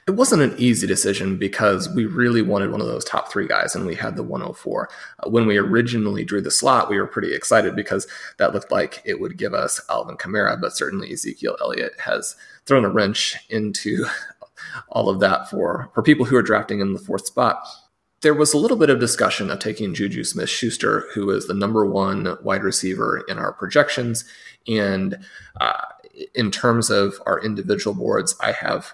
It 0.08 0.12
wasn't 0.12 0.43
an 0.43 0.56
easy 0.58 0.88
decision 0.88 1.38
because 1.38 1.89
we 1.89 2.06
really 2.06 2.41
wanted 2.41 2.71
one 2.71 2.82
of 2.82 2.88
those 2.88 3.04
top 3.04 3.32
three 3.32 3.47
guys, 3.47 3.76
and 3.76 3.86
we 3.86 3.95
had 3.95 4.15
the 4.15 4.24
104. 4.24 4.89
Uh, 5.19 5.30
when 5.30 5.47
we 5.47 5.58
originally 5.58 6.24
drew 6.24 6.41
the 6.41 6.52
slot, 6.52 6.89
we 6.89 6.97
were 6.97 7.08
pretty 7.08 7.34
excited 7.34 7.76
because 7.76 8.08
that 8.38 8.54
looked 8.54 8.71
like 8.71 9.02
it 9.06 9.19
would 9.19 9.38
give 9.38 9.54
us 9.54 9.82
Alvin 9.89 10.17
Kamara, 10.17 10.60
but 10.60 10.76
certainly 10.76 11.12
Ezekiel 11.12 11.58
Elliott 11.62 12.00
has 12.00 12.36
thrown 12.65 12.86
a 12.86 12.89
wrench 12.89 13.38
into 13.50 14.06
all 14.89 15.10
of 15.10 15.19
that 15.19 15.50
for, 15.50 15.89
for 15.93 16.04
people 16.04 16.26
who 16.26 16.38
are 16.38 16.43
drafting 16.43 16.80
in 16.80 16.93
the 16.93 17.00
fourth 17.00 17.26
spot 17.26 17.65
there 18.21 18.34
was 18.36 18.54
a 18.54 18.58
little 18.58 18.78
bit 18.78 18.89
of 18.89 19.00
discussion 19.00 19.50
of 19.50 19.60
taking 19.60 19.93
Juju 19.93 20.24
Smith 20.24 20.50
Schuster, 20.50 21.06
who 21.13 21.32
is 21.32 21.47
the 21.47 21.54
number 21.54 21.86
one 21.86 22.38
wide 22.43 22.63
receiver 22.63 23.24
in 23.28 23.39
our 23.39 23.52
projections. 23.52 24.26
And 24.67 25.17
uh, 25.60 25.86
in 26.36 26.51
terms 26.51 26.89
of 26.89 27.21
our 27.25 27.39
individual 27.39 27.93
boards, 27.95 28.36
I 28.41 28.51
have 28.51 28.93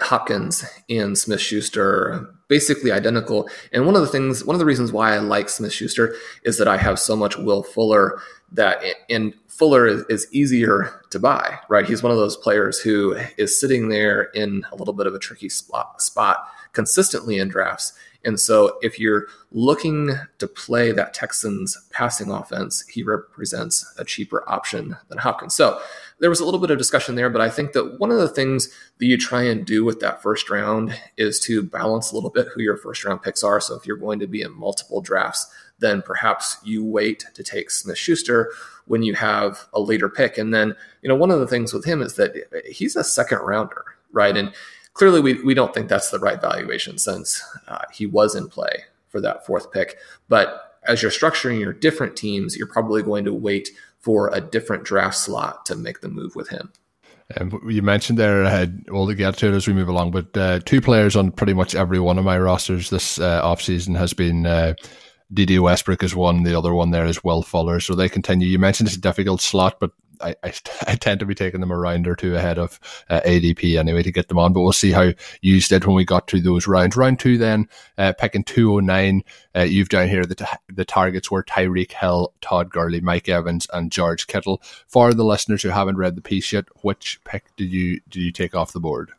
Hopkins 0.00 0.64
and 0.88 1.18
Smith 1.18 1.40
Schuster 1.40 2.28
basically 2.48 2.92
identical. 2.92 3.48
And 3.72 3.84
one 3.84 3.94
of 3.94 4.00
the 4.00 4.08
things, 4.08 4.44
one 4.44 4.54
of 4.54 4.60
the 4.60 4.64
reasons 4.64 4.92
why 4.92 5.14
I 5.14 5.18
like 5.18 5.48
Smith 5.48 5.72
Schuster 5.72 6.14
is 6.44 6.58
that 6.58 6.68
I 6.68 6.76
have 6.76 6.98
so 6.98 7.16
much 7.16 7.36
Will 7.36 7.62
Fuller 7.62 8.20
that, 8.52 8.82
and 9.10 9.34
Fuller 9.48 9.86
is, 9.86 10.04
is, 10.08 10.26
easier 10.32 11.02
to 11.10 11.18
buy, 11.18 11.58
right? 11.68 11.86
He's 11.86 12.02
one 12.02 12.12
of 12.12 12.18
those 12.18 12.36
players 12.36 12.78
who 12.78 13.16
is 13.36 13.58
sitting 13.58 13.88
there 13.88 14.22
in 14.34 14.64
a 14.72 14.76
little 14.76 14.94
bit 14.94 15.06
of 15.06 15.14
a 15.14 15.18
tricky 15.18 15.48
spot, 15.48 16.00
spot 16.00 16.46
consistently 16.72 17.38
in 17.38 17.48
drafts 17.48 17.92
and 18.24 18.38
so 18.38 18.78
if 18.82 18.98
you're 18.98 19.26
looking 19.52 20.10
to 20.38 20.46
play 20.46 20.92
that 20.92 21.14
Texans 21.14 21.78
passing 21.90 22.30
offense, 22.30 22.86
he 22.88 23.02
represents 23.02 23.90
a 23.96 24.04
cheaper 24.04 24.48
option 24.48 24.96
than 25.08 25.18
Hopkins. 25.18 25.54
So 25.54 25.80
there 26.20 26.30
was 26.30 26.40
a 26.40 26.44
little 26.44 26.60
bit 26.60 26.70
of 26.70 26.78
discussion 26.78 27.14
there, 27.14 27.30
but 27.30 27.40
I 27.40 27.48
think 27.48 27.72
that 27.72 27.98
one 27.98 28.10
of 28.10 28.18
the 28.18 28.28
things 28.28 28.68
that 28.98 29.06
you 29.06 29.16
try 29.16 29.42
and 29.42 29.64
do 29.64 29.84
with 29.84 30.00
that 30.00 30.22
first 30.22 30.50
round 30.50 30.98
is 31.16 31.38
to 31.40 31.62
balance 31.62 32.10
a 32.10 32.14
little 32.14 32.30
bit 32.30 32.48
who 32.48 32.62
your 32.62 32.76
first 32.76 33.04
round 33.04 33.22
picks 33.22 33.44
are. 33.44 33.60
So 33.60 33.76
if 33.76 33.86
you're 33.86 33.96
going 33.96 34.18
to 34.18 34.26
be 34.26 34.42
in 34.42 34.52
multiple 34.52 35.00
drafts, 35.00 35.46
then 35.78 36.02
perhaps 36.02 36.56
you 36.64 36.84
wait 36.84 37.24
to 37.34 37.42
take 37.42 37.70
Smith 37.70 37.98
Schuster 37.98 38.50
when 38.86 39.02
you 39.02 39.14
have 39.14 39.66
a 39.72 39.80
later 39.80 40.08
pick. 40.08 40.38
And 40.38 40.52
then, 40.52 40.74
you 41.02 41.08
know, 41.08 41.14
one 41.14 41.30
of 41.30 41.38
the 41.38 41.46
things 41.46 41.72
with 41.72 41.84
him 41.84 42.02
is 42.02 42.14
that 42.14 42.34
he's 42.66 42.96
a 42.96 43.04
second 43.04 43.38
rounder, 43.38 43.84
right? 44.12 44.36
And 44.36 44.52
clearly 44.94 45.20
we, 45.20 45.42
we 45.42 45.54
don't 45.54 45.72
think 45.72 45.88
that's 45.88 46.10
the 46.10 46.18
right 46.18 46.40
valuation 46.40 46.98
since 46.98 47.42
uh, 47.68 47.82
he 47.92 48.06
was 48.06 48.34
in 48.34 48.48
play 48.48 48.84
for 49.08 49.20
that 49.20 49.46
fourth 49.46 49.70
pick. 49.70 49.98
But 50.28 50.78
as 50.84 51.02
you're 51.02 51.10
structuring 51.10 51.60
your 51.60 51.72
different 51.72 52.16
teams, 52.16 52.56
you're 52.56 52.66
probably 52.66 53.02
going 53.02 53.24
to 53.24 53.32
wait 53.32 53.70
for 54.00 54.30
a 54.32 54.40
different 54.40 54.84
draft 54.84 55.16
slot 55.16 55.66
to 55.66 55.76
make 55.76 56.00
the 56.00 56.08
move 56.08 56.34
with 56.34 56.48
him. 56.48 56.72
Um, 57.36 57.60
you 57.68 57.82
mentioned 57.82 58.18
there, 58.18 58.44
uh, 58.44 58.66
we'll 58.88 59.06
get 59.12 59.36
to 59.38 59.48
it 59.48 59.54
as 59.54 59.66
we 59.66 59.74
move 59.74 59.88
along, 59.88 60.12
but 60.12 60.34
uh, 60.36 60.60
two 60.64 60.80
players 60.80 61.14
on 61.14 61.30
pretty 61.30 61.52
much 61.52 61.74
every 61.74 62.00
one 62.00 62.18
of 62.18 62.24
my 62.24 62.38
rosters 62.38 62.88
this 62.88 63.18
uh, 63.18 63.42
offseason 63.42 63.98
has 63.98 64.14
been 64.14 64.46
uh, 64.46 64.74
Dede 65.32 65.60
Westbrook 65.60 66.02
is 66.02 66.14
one, 66.14 66.42
the 66.42 66.56
other 66.56 66.72
one 66.72 66.90
there 66.90 67.04
is 67.04 67.22
Will 67.22 67.42
Fuller. 67.42 67.80
So 67.80 67.94
they 67.94 68.08
continue. 68.08 68.48
You 68.48 68.58
mentioned 68.58 68.88
it's 68.88 68.96
a 68.96 69.00
difficult 69.00 69.42
slot, 69.42 69.78
but 69.78 69.90
I, 70.20 70.34
I, 70.42 70.52
I, 70.86 70.94
tend 70.96 71.20
to 71.20 71.26
be 71.26 71.34
taking 71.34 71.60
them 71.60 71.70
a 71.70 71.76
round 71.76 72.06
or 72.06 72.16
two 72.16 72.36
ahead 72.36 72.58
of 72.58 72.78
uh, 73.08 73.20
ADP 73.20 73.78
anyway 73.78 74.02
to 74.02 74.12
get 74.12 74.28
them 74.28 74.38
on. 74.38 74.52
But 74.52 74.62
we'll 74.62 74.72
see 74.72 74.92
how 74.92 75.12
you 75.40 75.60
did 75.60 75.84
when 75.84 75.96
we 75.96 76.04
got 76.04 76.28
to 76.28 76.40
those 76.40 76.66
rounds. 76.66 76.96
Round 76.96 77.18
two, 77.18 77.38
then 77.38 77.68
uh, 77.96 78.12
picking 78.18 78.44
two 78.44 78.74
oh 78.74 78.80
nine. 78.80 79.22
Uh, 79.54 79.60
you've 79.60 79.88
down 79.88 80.08
here 80.08 80.24
the 80.24 80.58
the 80.68 80.84
targets 80.84 81.30
were 81.30 81.42
Tyreek 81.42 81.92
Hill, 81.92 82.32
Todd 82.40 82.70
Gurley, 82.70 83.00
Mike 83.00 83.28
Evans, 83.28 83.66
and 83.72 83.92
George 83.92 84.26
Kittle. 84.26 84.62
For 84.86 85.14
the 85.14 85.24
listeners 85.24 85.62
who 85.62 85.70
haven't 85.70 85.96
read 85.96 86.16
the 86.16 86.22
piece 86.22 86.52
yet, 86.52 86.66
which 86.82 87.20
pick 87.24 87.44
did 87.56 87.72
you 87.72 88.00
did 88.08 88.22
you 88.22 88.32
take 88.32 88.54
off 88.54 88.72
the 88.72 88.80
board? 88.80 89.12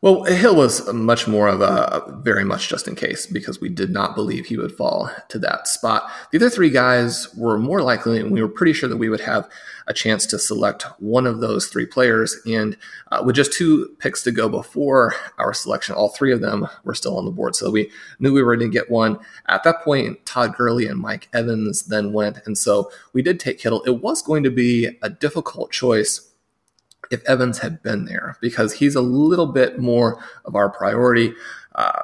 Well, 0.00 0.22
Hill 0.22 0.54
was 0.54 0.92
much 0.92 1.26
more 1.26 1.48
of 1.48 1.60
a 1.60 2.20
very 2.22 2.44
much 2.44 2.68
just 2.68 2.86
in 2.86 2.94
case 2.94 3.26
because 3.26 3.60
we 3.60 3.68
did 3.68 3.90
not 3.90 4.14
believe 4.14 4.46
he 4.46 4.56
would 4.56 4.76
fall 4.76 5.10
to 5.28 5.40
that 5.40 5.66
spot. 5.66 6.08
The 6.30 6.38
other 6.38 6.50
three 6.50 6.70
guys 6.70 7.34
were 7.34 7.58
more 7.58 7.82
likely, 7.82 8.20
and 8.20 8.30
we 8.30 8.40
were 8.40 8.48
pretty 8.48 8.72
sure 8.74 8.88
that 8.88 8.96
we 8.96 9.08
would 9.08 9.22
have 9.22 9.50
a 9.88 9.92
chance 9.92 10.24
to 10.26 10.38
select 10.38 10.84
one 11.00 11.26
of 11.26 11.40
those 11.40 11.66
three 11.66 11.86
players. 11.86 12.36
And 12.46 12.76
uh, 13.10 13.24
with 13.26 13.34
just 13.34 13.52
two 13.52 13.96
picks 13.98 14.22
to 14.22 14.30
go 14.30 14.48
before 14.48 15.14
our 15.36 15.52
selection, 15.52 15.96
all 15.96 16.10
three 16.10 16.32
of 16.32 16.42
them 16.42 16.68
were 16.84 16.94
still 16.94 17.18
on 17.18 17.24
the 17.24 17.32
board. 17.32 17.56
So 17.56 17.68
we 17.68 17.90
knew 18.20 18.32
we 18.32 18.42
were 18.42 18.56
going 18.56 18.70
to 18.70 18.78
get 18.78 18.92
one. 18.92 19.18
At 19.48 19.64
that 19.64 19.82
point, 19.82 20.24
Todd 20.24 20.54
Gurley 20.54 20.86
and 20.86 21.00
Mike 21.00 21.28
Evans 21.32 21.86
then 21.86 22.12
went. 22.12 22.38
And 22.46 22.56
so 22.56 22.92
we 23.14 23.22
did 23.22 23.40
take 23.40 23.58
Kittle. 23.58 23.82
It 23.82 24.00
was 24.00 24.22
going 24.22 24.44
to 24.44 24.50
be 24.50 24.96
a 25.02 25.10
difficult 25.10 25.72
choice 25.72 26.27
if 27.10 27.24
Evans 27.28 27.58
had 27.58 27.82
been 27.82 28.04
there 28.04 28.36
because 28.40 28.74
he's 28.74 28.94
a 28.94 29.00
little 29.00 29.46
bit 29.46 29.78
more 29.78 30.22
of 30.44 30.54
our 30.54 30.70
priority. 30.70 31.34
Uh, 31.74 32.02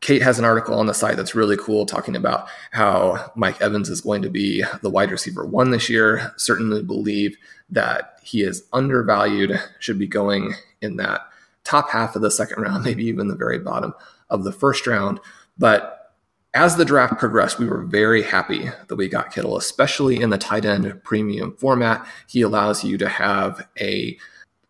Kate 0.00 0.22
has 0.22 0.38
an 0.38 0.44
article 0.44 0.78
on 0.78 0.86
the 0.86 0.94
site 0.94 1.16
that's 1.16 1.34
really 1.34 1.56
cool 1.56 1.84
talking 1.84 2.16
about 2.16 2.48
how 2.70 3.30
Mike 3.34 3.60
Evans 3.60 3.90
is 3.90 4.00
going 4.00 4.22
to 4.22 4.30
be 4.30 4.64
the 4.82 4.90
wide 4.90 5.10
receiver 5.10 5.44
one 5.44 5.70
this 5.70 5.90
year. 5.90 6.32
Certainly 6.36 6.84
believe 6.84 7.36
that 7.68 8.18
he 8.22 8.42
is 8.42 8.64
undervalued, 8.72 9.60
should 9.78 9.98
be 9.98 10.06
going 10.06 10.54
in 10.80 10.96
that 10.96 11.20
top 11.64 11.90
half 11.90 12.16
of 12.16 12.22
the 12.22 12.30
second 12.30 12.62
round, 12.62 12.84
maybe 12.84 13.04
even 13.04 13.28
the 13.28 13.36
very 13.36 13.58
bottom 13.58 13.94
of 14.30 14.44
the 14.44 14.52
first 14.52 14.86
round. 14.86 15.20
But 15.58 15.99
as 16.52 16.76
the 16.76 16.84
draft 16.84 17.18
progressed, 17.18 17.58
we 17.58 17.68
were 17.68 17.84
very 17.84 18.22
happy 18.22 18.70
that 18.88 18.96
we 18.96 19.08
got 19.08 19.32
Kittle, 19.32 19.56
especially 19.56 20.20
in 20.20 20.30
the 20.30 20.38
tight 20.38 20.64
end 20.64 21.02
premium 21.04 21.56
format. 21.56 22.04
He 22.26 22.42
allows 22.42 22.82
you 22.82 22.98
to 22.98 23.08
have 23.08 23.66
a 23.80 24.18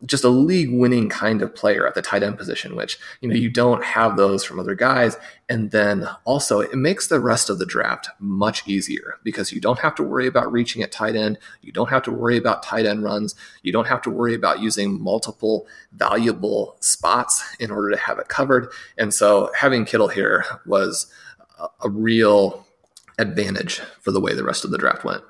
just 0.07 0.25
a 0.25 0.29
league 0.29 0.73
winning 0.73 1.11
kind 1.11 1.43
of 1.43 1.55
player 1.55 1.87
at 1.87 1.95
the 1.95 2.01
tight 2.01 2.23
end 2.23 2.39
position, 2.39 2.75
which, 2.75 2.99
you 3.21 3.29
know, 3.29 3.35
you 3.35 3.51
don't 3.51 3.85
have 3.85 4.17
those 4.17 4.43
from 4.43 4.59
other 4.59 4.75
guys. 4.75 5.17
And 5.49 5.73
then 5.73 6.09
also 6.25 6.61
it 6.61 6.75
makes 6.75 7.09
the 7.09 7.21
rest 7.21 7.51
of 7.51 7.59
the 7.59 7.67
draft 7.67 8.09
much 8.19 8.67
easier 8.67 9.17
because 9.25 9.53
you 9.53 9.61
don't 9.61 9.81
have 9.81 9.95
to 9.97 10.03
worry 10.03 10.27
about 10.27 10.51
reaching 10.51 10.83
at 10.83 10.91
tight 10.91 11.17
end. 11.17 11.39
You 11.61 11.73
don't 11.73 11.91
have 11.91 12.03
to 12.05 12.11
worry 12.11 12.39
about 12.39 12.63
tight 12.63 12.87
end 12.87 13.05
runs. 13.05 13.35
You 13.63 13.73
don't 13.73 13.89
have 13.89 14.01
to 14.03 14.11
worry 14.11 14.35
about 14.35 14.61
using 14.61 15.03
multiple 15.03 15.67
valuable 15.93 16.77
spots 16.81 17.45
in 17.59 17.71
order 17.71 17.91
to 17.91 17.99
have 17.99 18.19
it 18.19 18.29
covered. 18.29 18.69
And 18.97 19.13
so 19.13 19.51
having 19.55 19.85
Kittle 19.85 20.09
here 20.09 20.47
was 20.65 21.13
a 21.83 21.91
real 21.91 22.67
advantage 23.19 23.81
for 24.01 24.11
the 24.11 24.21
way 24.21 24.35
the 24.35 24.45
rest 24.45 24.65
of 24.65 24.71
the 24.71 24.79
draft 24.79 25.05
went. 25.05 25.23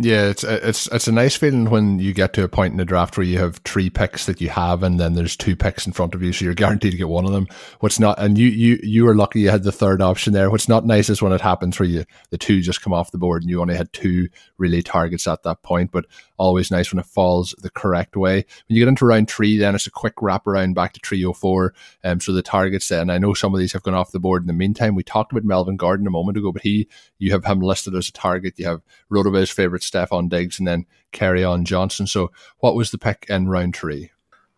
Yeah, 0.00 0.28
it's 0.28 0.44
it's 0.44 0.86
it's 0.86 1.08
a 1.08 1.12
nice 1.12 1.34
feeling 1.34 1.70
when 1.70 1.98
you 1.98 2.14
get 2.14 2.32
to 2.34 2.44
a 2.44 2.48
point 2.48 2.70
in 2.70 2.76
the 2.76 2.84
draft 2.84 3.16
where 3.16 3.26
you 3.26 3.38
have 3.38 3.56
three 3.58 3.90
picks 3.90 4.26
that 4.26 4.40
you 4.40 4.48
have, 4.48 4.84
and 4.84 5.00
then 5.00 5.14
there's 5.14 5.36
two 5.36 5.56
picks 5.56 5.88
in 5.88 5.92
front 5.92 6.14
of 6.14 6.22
you, 6.22 6.32
so 6.32 6.44
you're 6.44 6.54
guaranteed 6.62 6.92
to 6.92 6.96
get 6.96 7.08
one 7.08 7.24
of 7.24 7.32
them. 7.32 7.48
What's 7.80 7.98
not, 7.98 8.16
and 8.16 8.38
you 8.38 8.46
you 8.46 8.78
you 8.80 9.04
were 9.04 9.16
lucky 9.16 9.40
you 9.40 9.50
had 9.50 9.64
the 9.64 9.72
third 9.72 10.00
option 10.00 10.32
there. 10.32 10.52
What's 10.52 10.68
not 10.68 10.86
nice 10.86 11.10
is 11.10 11.20
when 11.20 11.32
it 11.32 11.40
happens 11.40 11.80
where 11.80 11.88
you 11.88 12.04
the 12.30 12.38
two 12.38 12.60
just 12.60 12.80
come 12.80 12.92
off 12.92 13.10
the 13.10 13.18
board 13.18 13.42
and 13.42 13.50
you 13.50 13.60
only 13.60 13.74
had 13.74 13.92
two 13.92 14.28
really 14.56 14.82
targets 14.82 15.26
at 15.26 15.42
that 15.42 15.64
point. 15.64 15.90
But 15.90 16.06
always 16.38 16.70
nice 16.70 16.92
when 16.92 17.00
it 17.00 17.06
falls 17.06 17.54
the 17.58 17.70
correct 17.70 18.16
way. 18.16 18.36
When 18.36 18.76
you 18.76 18.80
get 18.80 18.88
into 18.88 19.04
round 19.04 19.28
three, 19.28 19.58
then 19.58 19.74
it's 19.74 19.86
a 19.86 19.90
quick 19.90 20.14
wrap 20.22 20.46
around 20.46 20.74
back 20.74 20.94
to 20.94 21.00
three 21.04 21.24
oh 21.24 21.32
four. 21.32 21.74
Um, 22.04 22.20
so 22.20 22.32
the 22.32 22.42
targets 22.42 22.90
and 22.90 23.12
I 23.12 23.18
know 23.18 23.34
some 23.34 23.52
of 23.52 23.60
these 23.60 23.72
have 23.72 23.82
gone 23.82 23.94
off 23.94 24.12
the 24.12 24.20
board 24.20 24.42
in 24.42 24.46
the 24.46 24.52
meantime. 24.52 24.94
We 24.94 25.02
talked 25.02 25.32
about 25.32 25.44
Melvin 25.44 25.76
Gordon 25.76 26.06
a 26.06 26.10
moment 26.10 26.38
ago, 26.38 26.52
but 26.52 26.62
he 26.62 26.88
you 27.18 27.32
have 27.32 27.44
him 27.44 27.60
listed 27.60 27.94
as 27.94 28.08
a 28.08 28.12
target. 28.12 28.58
You 28.58 28.66
have 28.66 28.82
Rotoviz 29.10 29.52
favorite 29.52 29.82
Stefon 29.82 30.28
Diggs 30.28 30.58
and 30.58 30.66
then 30.66 30.86
Kerryon 31.12 31.64
Johnson. 31.64 32.06
So, 32.06 32.30
what 32.58 32.74
was 32.74 32.90
the 32.90 32.98
pick 32.98 33.26
in 33.28 33.48
round 33.48 33.76
three? 33.76 34.10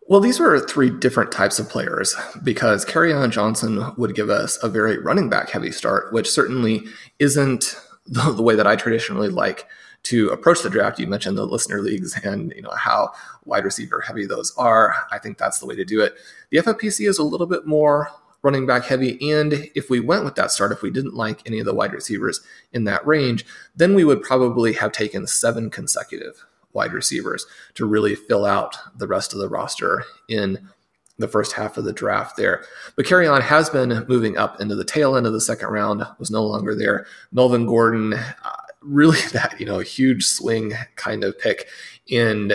Well, 0.07 0.19
these 0.19 0.39
were 0.39 0.59
three 0.59 0.89
different 0.89 1.31
types 1.31 1.57
of 1.57 1.69
players 1.69 2.15
because 2.43 2.83
Kerryon 2.83 3.31
Johnson 3.31 3.93
would 3.97 4.13
give 4.13 4.29
us 4.29 4.61
a 4.61 4.67
very 4.67 4.97
running 4.97 5.29
back 5.29 5.49
heavy 5.51 5.71
start, 5.71 6.11
which 6.11 6.29
certainly 6.29 6.83
isn't 7.19 7.75
the, 8.05 8.31
the 8.35 8.41
way 8.41 8.55
that 8.55 8.67
I 8.67 8.75
traditionally 8.75 9.29
like 9.29 9.67
to 10.03 10.29
approach 10.29 10.61
the 10.61 10.69
draft. 10.69 10.99
You 10.99 11.07
mentioned 11.07 11.37
the 11.37 11.45
listener 11.45 11.81
leagues 11.81 12.17
and 12.23 12.51
you 12.55 12.61
know 12.61 12.71
how 12.71 13.11
wide 13.45 13.65
receiver 13.65 14.01
heavy 14.01 14.25
those 14.25 14.55
are. 14.57 14.95
I 15.11 15.19
think 15.19 15.37
that's 15.37 15.59
the 15.59 15.65
way 15.65 15.75
to 15.75 15.85
do 15.85 16.01
it. 16.01 16.15
The 16.49 16.57
FFPC 16.57 17.07
is 17.07 17.17
a 17.17 17.23
little 17.23 17.47
bit 17.47 17.65
more 17.65 18.09
running 18.43 18.65
back 18.65 18.85
heavy. 18.85 19.31
And 19.31 19.69
if 19.75 19.89
we 19.89 19.99
went 19.99 20.25
with 20.25 20.35
that 20.35 20.51
start, 20.51 20.71
if 20.71 20.81
we 20.81 20.89
didn't 20.89 21.13
like 21.13 21.41
any 21.45 21.59
of 21.59 21.65
the 21.65 21.73
wide 21.73 21.93
receivers 21.93 22.41
in 22.73 22.85
that 22.85 23.05
range, 23.05 23.45
then 23.75 23.93
we 23.93 24.03
would 24.03 24.23
probably 24.23 24.73
have 24.73 24.91
taken 24.91 25.27
seven 25.27 25.69
consecutive 25.69 26.43
wide 26.73 26.93
receivers 26.93 27.45
to 27.75 27.85
really 27.85 28.15
fill 28.15 28.45
out 28.45 28.77
the 28.97 29.07
rest 29.07 29.33
of 29.33 29.39
the 29.39 29.49
roster 29.49 30.05
in 30.27 30.69
the 31.17 31.27
first 31.27 31.53
half 31.53 31.77
of 31.77 31.83
the 31.83 31.93
draft 31.93 32.35
there. 32.35 32.63
But 32.95 33.05
Kerryon 33.05 33.41
has 33.41 33.69
been 33.69 34.05
moving 34.07 34.37
up 34.37 34.59
into 34.59 34.75
the 34.75 34.85
tail 34.85 35.15
end 35.15 35.27
of 35.27 35.33
the 35.33 35.41
second 35.41 35.69
round, 35.69 36.03
was 36.17 36.31
no 36.31 36.43
longer 36.43 36.73
there. 36.73 37.05
Melvin 37.31 37.67
Gordon, 37.67 38.13
uh, 38.13 38.61
really 38.81 39.21
that, 39.33 39.59
you 39.59 39.65
know, 39.65 39.79
huge 39.79 40.25
swing 40.25 40.73
kind 40.95 41.23
of 41.23 41.37
pick. 41.39 41.67
And 42.11 42.53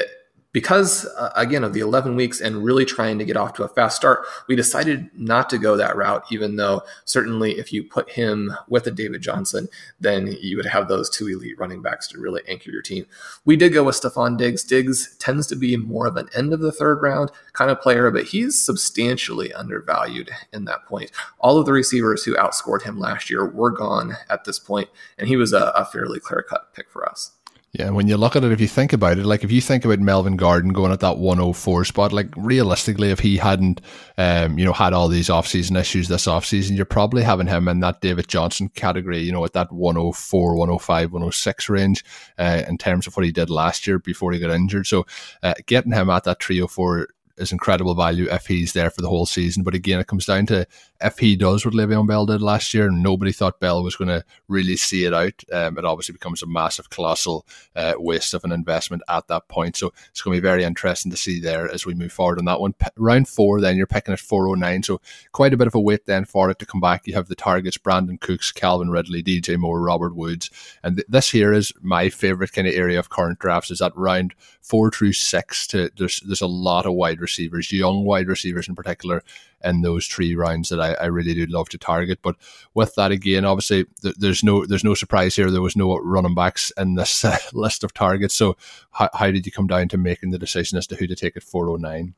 because 0.57 1.05
uh, 1.19 1.31
again 1.37 1.63
of 1.63 1.75
the 1.75 1.81
11 1.81 2.17
weeks 2.17 2.41
and 2.41 2.65
really 2.65 2.87
trying 2.87 3.19
to 3.19 3.27
get 3.27 3.37
off 3.37 3.53
to 3.53 3.63
a 3.63 3.69
fast 3.69 3.95
start 3.95 4.25
we 4.49 4.57
decided 4.57 5.11
not 5.13 5.51
to 5.51 5.59
go 5.59 5.77
that 5.77 5.95
route 5.95 6.25
even 6.33 6.57
though 6.57 6.81
certainly 7.05 7.59
if 7.59 7.75
you 7.75 7.85
put 7.85 8.11
him 8.13 8.51
with 8.67 8.87
a 8.87 8.91
david 8.91 9.21
johnson 9.21 9.69
then 10.01 10.35
you 10.41 10.57
would 10.57 10.65
have 10.65 10.89
those 10.89 11.11
two 11.11 11.27
elite 11.27 11.59
running 11.59 11.83
backs 11.83 12.09
to 12.09 12.19
really 12.19 12.41
anchor 12.49 12.71
your 12.71 12.81
team. 12.81 13.05
We 13.45 13.55
did 13.57 13.75
go 13.75 13.85
with 13.85 14.01
stefon 14.01 14.39
diggs. 14.39 14.65
Diggs 14.65 15.15
tends 15.19 15.47
to 15.49 15.57
be 15.57 15.77
more 15.77 16.07
of 16.07 16.17
an 16.17 16.31
end 16.35 16.55
of 16.55 16.61
the 16.61 16.73
third 16.73 17.03
round 17.03 17.31
kind 17.53 17.71
of 17.71 17.83
player 17.83 18.11
but 18.11 18.25
he's 18.25 18.59
substantially 18.59 19.53
undervalued 19.53 20.31
in 20.55 20.65
that 20.65 20.87
point. 20.87 21.11
All 21.39 21.59
of 21.59 21.67
the 21.67 21.73
receivers 21.73 22.25
who 22.25 22.35
outscored 22.35 22.83
him 22.83 22.99
last 22.99 23.29
year 23.29 23.47
were 23.47 23.71
gone 23.71 24.17
at 24.31 24.45
this 24.45 24.59
point 24.59 24.89
and 25.19 25.29
he 25.29 25.37
was 25.37 25.53
a, 25.53 25.73
a 25.77 25.85
fairly 25.85 26.19
clear 26.19 26.43
cut 26.43 26.73
pick 26.73 26.91
for 26.91 27.07
us 27.07 27.33
yeah, 27.79 27.91
when 27.91 28.09
you 28.09 28.17
look 28.17 28.37
at 28.37 28.45
it, 28.45 28.53
if 28.53 28.61
you 28.61 28.69
think 28.69 28.95
about 28.95 29.19
it, 29.19 29.27
like 29.27 29.45
if 29.45 29.53
you 29.53 29.61
think 29.61 29.85
about 29.85 29.99
Melvin 29.99 30.37
Gordon 30.37 30.73
going 30.73 30.93
at 30.93 31.01
that 31.01 31.19
104 31.19 31.85
spot, 31.85 32.11
like 32.11 32.29
realistically, 32.35 33.11
if 33.11 33.19
he 33.21 33.37
hadn't, 33.37 33.83
um, 34.17 34.59
you 34.59 34.65
know, 34.65 34.73
had 34.73 34.95
all 34.95 35.09
these 35.09 35.29
offseason 35.29 35.79
issues 35.79 36.09
this 36.09 36.27
offseason, 36.27 36.75
you're 36.75 36.87
probably 36.87 37.23
having 37.23 37.47
him 37.47 37.69
in 37.69 37.81
that 37.81 38.01
David 38.01 38.29
Johnson 38.29 38.71
category, 38.71 39.19
you 39.19 39.31
know, 39.31 39.45
at 39.45 39.53
that 39.53 39.71
104, 39.73 40.55
105, 40.57 41.13
106 41.13 41.69
range 41.69 42.05
uh, 42.39 42.63
in 42.67 42.79
terms 42.79 43.07
of 43.07 43.15
what 43.15 43.27
he 43.27 43.33
did 43.33 43.51
last 43.51 43.87
year 43.87 43.99
before 43.99 44.33
he 44.33 44.39
got 44.39 44.51
injured. 44.51 44.87
So 44.87 45.05
uh, 45.43 45.55
getting 45.67 45.93
him 45.93 46.09
at 46.09 46.25
that 46.25 46.43
304 46.43 47.09
is 47.37 47.53
incredible 47.53 47.95
value 47.95 48.27
if 48.31 48.47
he's 48.47 48.73
there 48.73 48.91
for 48.91 49.03
the 49.03 49.09
whole 49.09 49.27
season. 49.27 49.63
But 49.63 49.75
again, 49.75 50.01
it 50.01 50.07
comes 50.07 50.25
down 50.25 50.47
to 50.47 50.67
if 51.01 51.19
he 51.19 51.37
does 51.37 51.65
what 51.65 51.75
Le'Veon 51.75 52.07
Bell 52.07 52.27
did 52.27 52.43
last 52.43 52.73
year, 52.75 52.91
nobody 52.91 53.33
thought 53.33 53.61
Bell 53.61 53.83
was 53.83 53.97
going 53.97 54.09
to 54.09 54.25
really 54.49 54.77
see 54.77 55.05
it 55.05 55.15
out. 55.15 55.43
Um, 55.53 55.79
it 55.79 55.85
obviously 55.85 56.13
becomes 56.13 56.43
a 56.43 56.47
massive, 56.47 56.91
colossal 56.91 57.47
uh, 57.75 57.95
waste 57.97 58.35
of 58.35 58.45
an 58.45 58.53
investment 58.53 59.03
at 59.09 59.29
that 59.29 59.49
point. 59.49 59.77
So 59.77 59.93
it's 60.09 60.23
going 60.23 60.35
to 60.35 60.41
be 60.41 60.47
very 60.47 60.65
interesting 60.65 61.11
to 61.11 61.17
see 61.17 61.41
there 61.41 61.71
as 61.71 61.87
we 61.87 61.95
move 61.95 62.13
forward 62.13 62.39
on 62.39 62.45
that 62.47 62.61
one. 62.61 62.73
P- 62.73 62.87
round 62.97 63.29
four, 63.29 63.61
then 63.61 63.77
you're 63.77 63.87
picking 63.87 64.13
at 64.13 64.21
409. 64.21 64.83
So 64.83 65.01
quite 65.33 65.53
a 65.53 65.57
bit 65.57 65.67
of 65.67 65.75
a 65.75 65.81
wait 65.81 66.07
then 66.07 66.25
for 66.25 66.51
it 66.51 66.59
to 66.59 66.67
come 66.67 66.81
back. 66.81 67.07
You 67.07 67.15
have 67.15 67.29
the 67.29 67.35
targets 67.35 67.79
Brandin 67.79 68.21
Cooks, 68.21 68.53
Calvin 68.53 68.91
Ridley, 68.91 69.23
DJ 69.23 69.57
Moore, 69.59 69.81
Robert 69.81 70.15
Woods. 70.15 70.51
And 70.83 70.97
th- 70.97 71.07
this 71.09 71.31
here 71.31 71.53
is 71.53 71.73
my 71.81 72.09
favorite 72.09 72.53
kind 72.53 72.69
of 72.69 72.75
area 72.75 72.99
of 72.99 73.11
current 73.11 73.39
drafts 73.39 73.71
is 73.71 73.79
that 73.79 73.97
round 73.97 74.35
four 74.67 74.91
through 74.91 75.13
six 75.13 75.67
to 75.69 75.91
there's 75.97 76.21
there's 76.21 76.41
a 76.41 76.47
lot 76.47 76.87
of 76.87 76.95
wide 76.95 77.21
receivers, 77.21 77.73
young 77.73 78.05
wide 78.05 78.27
receivers 78.27 78.69
in 78.69 78.75
particular, 78.75 79.23
in 79.65 79.83
those 79.83 80.07
three 80.07 80.35
rounds 80.35 80.69
that 80.69 80.81
I, 80.81 80.95
I 80.95 81.07
really 81.07 81.35
do 81.35 81.47
love 81.47 81.69
to 81.71 81.79
target. 81.79 82.21
But 82.23 82.37
with 82.75 82.95
that 82.95 83.13
again, 83.13 83.45
obviously 83.45 83.87
th- 84.03 84.17
there's 84.19 84.45
no 84.45 84.65
there's 84.67 84.85
no 84.85 84.95
surprise 84.95 85.37
here. 85.37 85.51
There 85.51 85.63
was 85.63 85.77
no 85.77 85.97
running 85.99 86.35
backs 86.35 86.73
in 86.77 86.95
this 86.95 87.25
uh, 87.25 87.39
list 87.53 87.85
of 87.85 87.95
targets. 87.95 88.35
So 88.35 88.57
how, 88.93 89.11
how 89.15 89.31
did 89.31 89.47
you 89.47 89.53
come 89.53 89.67
down 89.67 89.89
to 89.89 89.99
making 89.99 90.31
the 90.31 90.39
decision 90.39 90.79
as 90.79 90.87
to 90.89 90.97
who 90.97 91.07
to 91.07 91.17
take 91.17 91.37
at 91.37 91.43
409? 91.43 92.15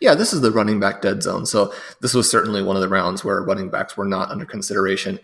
Yeah, 0.00 0.14
this 0.14 0.32
is 0.32 0.40
the 0.40 0.52
running 0.52 0.78
back 0.78 1.02
dead 1.02 1.22
zone. 1.22 1.46
So 1.46 1.72
this 2.00 2.14
was 2.14 2.30
certainly 2.30 2.62
one 2.62 2.76
of 2.76 2.82
the 2.82 2.88
rounds 2.88 3.24
where 3.24 3.42
running 3.42 3.70
backs 3.70 3.96
were 3.96 4.04
not 4.04 4.30
under 4.30 4.44
consideration. 4.44 5.18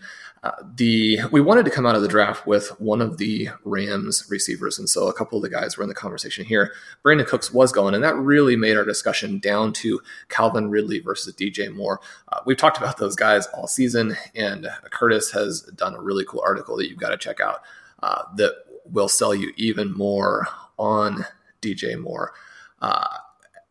The 0.73 1.19
we 1.31 1.39
wanted 1.39 1.65
to 1.65 1.71
come 1.71 1.85
out 1.85 1.95
of 1.95 2.01
the 2.01 2.07
draft 2.07 2.47
with 2.47 2.69
one 2.79 2.99
of 2.99 3.17
the 3.17 3.49
Rams 3.63 4.25
receivers, 4.27 4.79
and 4.79 4.89
so 4.89 5.07
a 5.07 5.13
couple 5.13 5.37
of 5.37 5.43
the 5.43 5.49
guys 5.49 5.77
were 5.77 5.83
in 5.83 5.89
the 5.89 5.93
conversation 5.93 6.43
here. 6.43 6.73
Brandin 7.05 7.27
Cooks 7.27 7.53
was 7.53 7.71
going, 7.71 7.93
and 7.93 8.03
that 8.03 8.15
really 8.15 8.55
made 8.55 8.75
our 8.75 8.83
discussion 8.83 9.37
down 9.37 9.71
to 9.73 10.01
Calvin 10.29 10.71
Ridley 10.71 10.99
versus 10.99 11.35
DJ 11.35 11.71
Moore. 11.71 11.99
Uh, 12.29 12.39
we've 12.45 12.57
talked 12.57 12.77
about 12.77 12.97
those 12.97 13.15
guys 13.15 13.45
all 13.47 13.67
season, 13.67 14.17
and 14.33 14.67
Curtis 14.89 15.31
has 15.31 15.61
done 15.61 15.93
a 15.93 16.01
really 16.01 16.25
cool 16.25 16.41
article 16.43 16.75
that 16.77 16.89
you've 16.89 16.97
got 16.97 17.09
to 17.09 17.17
check 17.17 17.39
out 17.39 17.59
uh, 18.01 18.23
that 18.35 18.53
will 18.85 19.09
sell 19.09 19.35
you 19.35 19.53
even 19.57 19.93
more 19.93 20.47
on 20.79 21.23
DJ 21.61 21.99
Moore. 21.99 22.33
Uh, 22.81 23.17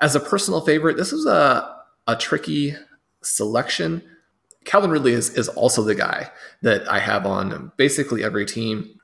as 0.00 0.14
a 0.14 0.20
personal 0.20 0.60
favorite, 0.60 0.96
this 0.96 1.10
was 1.10 1.26
a 1.26 1.80
a 2.06 2.16
tricky 2.16 2.74
selection 3.22 4.02
Calvin 4.64 4.90
Ridley 4.90 5.12
is, 5.12 5.30
is 5.30 5.48
also 5.48 5.82
the 5.82 5.94
guy 5.94 6.30
that 6.62 6.88
I 6.90 6.98
have 6.98 7.26
on 7.26 7.72
basically 7.76 8.22
every 8.22 8.44
team. 8.44 8.96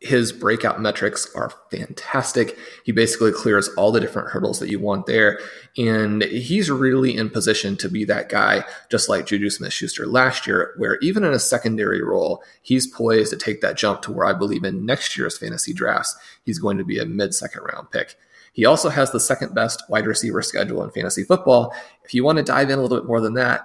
His 0.00 0.32
breakout 0.32 0.82
metrics 0.82 1.32
are 1.34 1.52
fantastic. 1.70 2.58
He 2.84 2.92
basically 2.92 3.32
clears 3.32 3.68
all 3.70 3.90
the 3.90 4.00
different 4.00 4.30
hurdles 4.30 4.58
that 4.58 4.68
you 4.68 4.78
want 4.78 5.06
there. 5.06 5.40
And 5.78 6.22
he's 6.22 6.70
really 6.70 7.16
in 7.16 7.30
position 7.30 7.76
to 7.78 7.88
be 7.88 8.04
that 8.04 8.28
guy, 8.28 8.64
just 8.90 9.08
like 9.08 9.26
Juju 9.26 9.48
Smith 9.48 9.72
Schuster 9.72 10.06
last 10.06 10.46
year, 10.46 10.74
where 10.76 10.98
even 10.98 11.24
in 11.24 11.32
a 11.32 11.38
secondary 11.38 12.02
role, 12.02 12.42
he's 12.60 12.86
poised 12.86 13.30
to 13.30 13.38
take 13.38 13.62
that 13.62 13.78
jump 13.78 14.02
to 14.02 14.12
where 14.12 14.26
I 14.26 14.34
believe 14.34 14.64
in 14.64 14.84
next 14.84 15.16
year's 15.16 15.38
fantasy 15.38 15.72
drafts, 15.72 16.14
he's 16.44 16.58
going 16.58 16.76
to 16.76 16.84
be 16.84 16.98
a 16.98 17.06
mid 17.06 17.34
second 17.34 17.62
round 17.62 17.90
pick. 17.90 18.16
He 18.52 18.66
also 18.66 18.88
has 18.88 19.10
the 19.10 19.20
second 19.20 19.54
best 19.54 19.82
wide 19.88 20.06
receiver 20.06 20.40
schedule 20.40 20.82
in 20.84 20.90
fantasy 20.90 21.24
football. 21.24 21.74
If 22.04 22.14
you 22.14 22.24
want 22.24 22.38
to 22.38 22.44
dive 22.44 22.70
in 22.70 22.78
a 22.78 22.82
little 22.82 22.98
bit 22.98 23.06
more 23.06 23.20
than 23.20 23.34
that, 23.34 23.62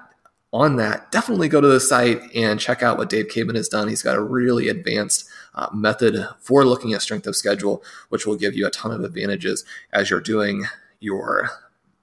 on 0.51 0.77
that, 0.77 1.11
definitely 1.11 1.47
go 1.47 1.61
to 1.61 1.67
the 1.67 1.79
site 1.79 2.21
and 2.33 2.59
check 2.59 2.81
out 2.81 2.97
what 2.97 3.09
Dave 3.09 3.27
Caban 3.27 3.55
has 3.55 3.69
done. 3.69 3.87
He's 3.87 4.01
got 4.01 4.17
a 4.17 4.21
really 4.21 4.67
advanced 4.67 5.29
uh, 5.53 5.67
method 5.73 6.27
for 6.39 6.65
looking 6.65 6.93
at 6.93 7.01
strength 7.01 7.27
of 7.27 7.35
schedule, 7.35 7.83
which 8.09 8.25
will 8.25 8.35
give 8.35 8.55
you 8.55 8.65
a 8.65 8.71
ton 8.71 8.91
of 8.91 9.03
advantages 9.03 9.63
as 9.93 10.09
you're 10.09 10.21
doing 10.21 10.65
your 10.99 11.49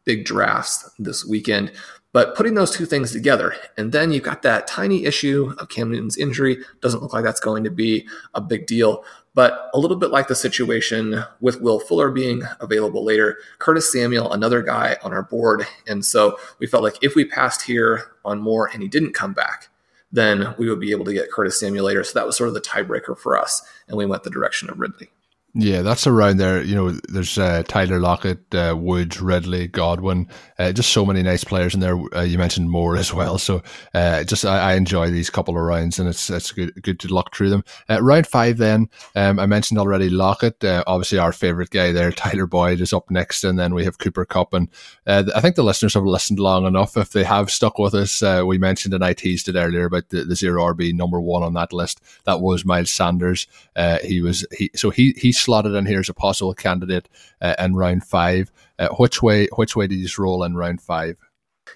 big 0.05 0.25
drafts 0.25 0.89
this 0.99 1.25
weekend. 1.25 1.73
But 2.13 2.35
putting 2.35 2.55
those 2.55 2.71
two 2.71 2.87
things 2.87 3.13
together, 3.13 3.55
and 3.77 3.93
then 3.93 4.11
you've 4.11 4.23
got 4.23 4.41
that 4.43 4.67
tiny 4.67 5.05
issue 5.05 5.53
of 5.59 5.69
Cam 5.69 5.91
Newton's 5.91 6.17
injury. 6.17 6.59
Doesn't 6.81 7.03
look 7.03 7.13
like 7.13 7.25
that's 7.25 7.41
going 7.41 7.65
to 7.65 7.71
be 7.71 8.09
a 8.33 8.41
big 8.41 8.67
deal. 8.67 9.05
But 9.37 9.71
a 9.75 9.79
little 9.79 9.99
bit 9.99 10.11
like 10.11 10.29
the 10.29 10.35
situation 10.35 11.23
with 11.41 11.61
Will 11.61 11.79
Fuller 11.79 12.11
being 12.11 12.43
available 12.59 13.05
later, 13.05 13.37
Curtis 13.59 13.93
Samuel, 13.93 14.33
another 14.33 14.63
guy 14.63 14.97
on 15.03 15.13
our 15.13 15.25
board. 15.25 15.67
And 15.87 16.03
so 16.03 16.39
we 16.59 16.67
felt 16.67 16.83
like 16.83 16.97
if 17.03 17.15
we 17.15 17.27
passed 17.27 17.61
here 17.61 18.13
on 18.25 18.41
Moore 18.41 18.71
and 18.73 18.83
he 18.83 18.89
didn't 18.89 19.13
come 19.13 19.35
back, 19.35 19.69
then 20.11 20.55
we 20.57 20.71
would 20.71 20.81
be 20.81 20.91
able 20.91 21.05
to 21.05 21.13
get 21.13 21.31
Curtis 21.31 21.61
Samuel 21.61 21.85
later. 21.85 22.03
So 22.03 22.19
that 22.19 22.25
was 22.25 22.35
sort 22.35 22.49
of 22.49 22.55
the 22.55 22.63
tiebreaker 22.63 23.17
for 23.19 23.39
us. 23.39 23.61
And 23.89 23.99
we 23.99 24.07
went 24.07 24.23
the 24.23 24.31
direction 24.31 24.71
of 24.71 24.81
Ridley. 24.81 25.11
Yeah, 25.59 25.81
that's 25.81 26.07
around 26.07 26.37
there. 26.37 26.63
You 26.63 26.75
know, 26.75 26.91
there's 27.09 27.39
uh, 27.39 27.63
Tyler 27.67 27.99
Lockett, 27.99 28.55
uh, 28.55 28.77
Woods, 28.79 29.23
Ridley, 29.23 29.67
Godwin, 29.69 30.29
uh, 30.59 30.71
just 30.71 30.93
so 30.93 31.07
many 31.07 31.23
nice 31.23 31.45
players 31.45 31.73
in 31.73 31.81
there. 31.81 31.99
Uh, 32.15 32.25
you 32.25 32.37
mentioned 32.37 32.69
Moore 32.69 32.99
as 32.99 33.15
well, 33.15 33.39
so 33.39 33.63
uh, 33.95 34.23
just 34.23 34.45
I, 34.45 34.73
I, 34.73 34.75
enjoy 34.75 35.11
these 35.11 35.31
couple 35.31 35.57
of 35.57 35.63
rounds, 35.63 35.99
and 35.99 36.11
it's 36.11 36.29
it's 36.29 36.53
good 36.53 36.83
good 36.83 37.01
to 37.01 37.09
look 37.09 37.35
through 37.35 37.49
them. 37.49 37.65
Uh, 37.89 38.03
round 38.03 38.27
five, 38.27 38.59
then 38.59 38.91
um, 39.15 39.39
I 39.39 39.47
mentioned 39.47 39.81
already 39.81 40.11
Lockett, 40.11 40.63
obviously 40.63 41.19
our 41.19 41.33
favorite 41.33 41.71
guy 41.71 41.91
there. 41.91 42.13
Tyler 42.17 42.47
Boyd 42.47 42.83
is 42.83 42.93
up 42.93 43.11
next, 43.11 43.43
and 43.43 43.59
then 43.59 43.73
we 43.73 43.85
have 43.85 43.97
Cooper 43.97 44.27
Kupp, 44.27 44.53
and 44.53 44.69
I 45.07 45.41
think 45.41 45.57
the 45.57 45.65
listeners 45.65 45.95
have 45.95 46.05
listened 46.05 46.39
long 46.39 46.67
enough. 46.67 46.99
If 46.99 47.13
they 47.13 47.25
have 47.25 47.51
stuck 47.51 47.79
with 47.79 47.95
us, 47.95 48.21
we 48.45 48.59
mentioned 48.59 48.93
and 48.93 49.03
I 49.03 49.15
teased 49.15 49.49
it 49.49 49.57
earlier 49.57 49.87
about 49.87 50.11
the, 50.11 50.23
the 50.25 50.37
zero 50.37 50.65
RB 50.75 50.93
number 50.93 51.19
one 51.19 51.43
on 51.43 51.55
that 51.55 51.73
list. 51.73 52.03
That 52.25 52.43
was 52.43 52.67
Miles 52.67 52.91
Sanders. 52.91 53.47
he 54.05 54.21
was 54.21 54.47
he 54.53 54.71
so 54.75 54.91
he 54.91 55.15
he 55.17 55.33
slotted 55.47 55.75
in 55.75 55.87
here 55.87 56.01
as 56.01 56.09
a 56.11 56.15
possible 56.15 56.53
candidate 56.53 57.09
uh, 57.41 57.55
in 57.59 57.75
round 57.75 58.05
five. 58.05 58.53
Uh, 58.79 58.89
which 58.99 59.23
way 59.23 59.47
which 59.57 59.75
way 59.75 59.87
did 59.87 59.97
you 59.97 60.09
roll 60.19 60.43
in 60.43 60.57
round 60.57 60.83
five? 60.83 61.17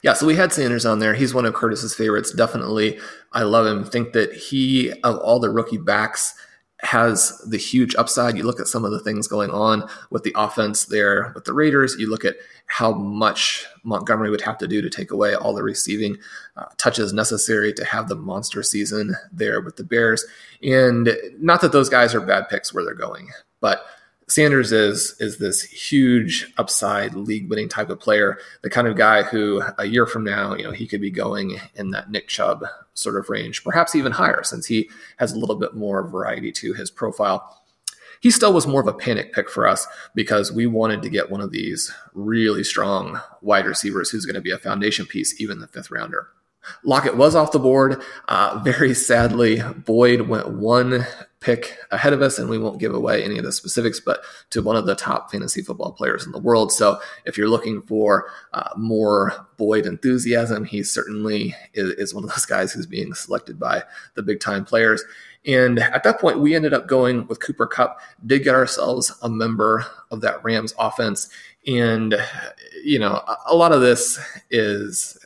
Yeah, 0.03 0.13
so 0.13 0.27
we 0.27 0.37
had 0.37 0.53
Sanders 0.53 0.87
on 0.87 0.99
there. 0.99 1.15
He's 1.15 1.35
one 1.35 1.47
of 1.47 1.55
Curtis's 1.55 1.95
favorites. 1.95 2.33
Definitely, 2.33 2.99
I 3.33 3.43
love 3.43 3.67
him. 3.67 3.85
Think 3.85 4.13
that 4.13 4.33
he 4.33 4.93
of 5.03 5.17
all 5.19 5.41
the 5.41 5.51
rookie 5.51 5.79
backs 5.79 6.35
has 6.83 7.39
the 7.47 7.59
huge 7.59 7.95
upside. 7.97 8.37
You 8.37 8.45
look 8.45 8.61
at 8.61 8.67
some 8.67 8.85
of 8.85 8.91
the 8.91 9.01
things 9.01 9.29
going 9.29 9.51
on 9.51 9.89
with 10.11 10.23
the 10.23 10.33
offense 10.37 10.87
there 10.87 11.33
with 11.35 11.45
the 11.45 11.53
Raiders. 11.53 11.97
You 11.99 12.09
look 12.09 12.25
at 12.25 12.37
how 12.67 12.93
much 12.93 13.67
Montgomery 13.85 14.31
would 14.31 14.41
have 14.41 14.59
to 14.59 14.69
do 14.69 14.81
to 14.81 14.91
take 14.91 15.11
away 15.11 15.35
all 15.35 15.55
the 15.55 15.63
receiving 15.63 16.17
uh, 16.57 16.67
touches 16.79 17.13
necessary 17.13 17.73
to 17.75 17.85
have 17.85 18.09
the 18.09 18.15
monster 18.17 18.63
season 18.63 19.15
there 19.33 19.61
with 19.61 19.77
the 19.77 19.85
Bears. 19.85 20.25
And 20.63 21.11
not 21.39 21.61
that 21.61 21.73
those 21.73 21.89
guys 21.89 22.15
are 22.15 22.21
bad 22.21 22.49
picks 22.49 22.73
where 22.73 22.85
they're 22.85 22.95
going, 22.95 23.29
but 23.61 23.85
Sanders 24.31 24.71
is 24.71 25.17
is 25.19 25.39
this 25.39 25.63
huge 25.63 26.53
upside 26.57 27.15
league 27.15 27.51
winning 27.51 27.69
type 27.69 27.91
of 27.91 27.99
player, 27.99 28.39
the 28.63 28.71
kind 28.71 28.87
of 28.87 28.97
guy 28.97 29.25
who 29.25 29.61
a 29.77 29.87
year 29.87 30.07
from 30.07 30.23
now, 30.23 30.55
you 30.55 30.63
know, 30.63 30.71
he 30.71 30.87
could 30.87 31.01
be 31.01 31.11
going 31.11 31.59
in 31.75 31.91
that 31.91 32.13
Nick 32.13 32.29
Chubb 32.29 32.65
sort 32.95 33.17
of 33.17 33.29
range, 33.29 33.65
perhaps 33.65 33.97
even 33.97 34.13
higher, 34.13 34.45
since 34.45 34.67
he 34.67 34.89
has 35.17 35.33
a 35.33 35.39
little 35.39 35.57
bit 35.57 35.75
more 35.75 36.07
variety 36.09 36.53
to 36.53 36.75
his 36.75 36.93
profile. 36.93 37.61
He 38.21 38.31
still 38.31 38.53
was 38.53 38.69
more 38.69 38.83
of 38.83 38.87
a 38.87 38.93
panic 38.93 39.33
pick 39.33 39.51
for 39.51 39.67
us 39.67 39.89
because 40.15 40.53
we 40.53 40.67
wanted 40.67 41.03
to 41.03 41.09
get 41.09 41.31
one 41.31 41.41
of 41.41 41.51
these 41.51 41.93
really 42.15 42.63
strong 42.63 43.21
wide 43.41 43.67
receivers 43.67 44.11
who's 44.11 44.27
going 44.27 44.35
to 44.35 44.41
be 44.41 44.53
a 44.53 44.59
foundation 44.59 45.07
piece, 45.07 45.41
even 45.41 45.59
the 45.59 45.67
fifth 45.67 45.91
rounder. 45.91 46.29
Lockett 46.85 47.17
was 47.17 47.35
off 47.35 47.53
the 47.53 47.59
board. 47.59 48.03
Uh, 48.29 48.61
very 48.63 48.95
sadly, 48.95 49.63
Boyd 49.85 50.23
went 50.23 50.51
one 50.51 51.07
pick 51.41 51.79
ahead 51.91 52.13
of 52.13 52.21
us, 52.21 52.39
and 52.39 52.51
we 52.51 52.59
won't 52.59 52.79
give 52.79 52.95
away 52.95 53.25
any 53.25 53.39
of 53.39 53.45
the 53.45 53.53
specifics, 53.53 53.99
but 53.99 54.21
to 54.51 54.61
one 54.61 54.77
of 54.77 54.85
the 54.85 54.95
top 54.95 55.31
fantasy 55.31 55.63
football 55.63 55.91
players 55.91 56.27
in 56.27 56.33
the 56.33 56.39
world. 56.39 56.71
So 56.71 57.01
if 57.25 57.39
you're 57.39 57.49
looking 57.49 57.81
for 57.81 58.31
uh, 58.53 58.71
more 58.77 59.47
Boyd 59.57 59.87
enthusiasm, 59.87 60.65
he 60.65 60.83
certainly 60.83 61.55
is, 61.73 61.93
is 61.93 62.15
one 62.15 62.25
of 62.25 62.31
those 62.31 62.45
guys 62.45 62.73
who's 62.73 62.87
being 62.87 63.15
selected 63.15 63.59
by 63.59 63.83
the 64.15 64.23
big 64.23 64.41
time 64.41 64.67
players. 64.67 65.03
And 65.47 65.79
at 65.79 66.03
that 66.03 66.21
point, 66.21 66.41
we 66.41 66.55
ended 66.55 66.75
up 66.75 66.87
going 66.87 67.27
with 67.27 67.41
Cooper 67.41 67.67
Kupp, 67.67 68.01
did 68.27 68.45
get 68.45 68.55
ourselves 68.55 69.11
a 69.23 69.31
member 69.31 69.87
of 70.11 70.21
that 70.21 70.45
Rams 70.45 70.75
offense. 70.79 71.31
And, 71.67 72.15
you 72.85 72.99
know, 72.99 73.23
a 73.47 73.57
lot 73.57 73.73
of 73.73 73.81
this 73.81 74.21
is 74.51 75.17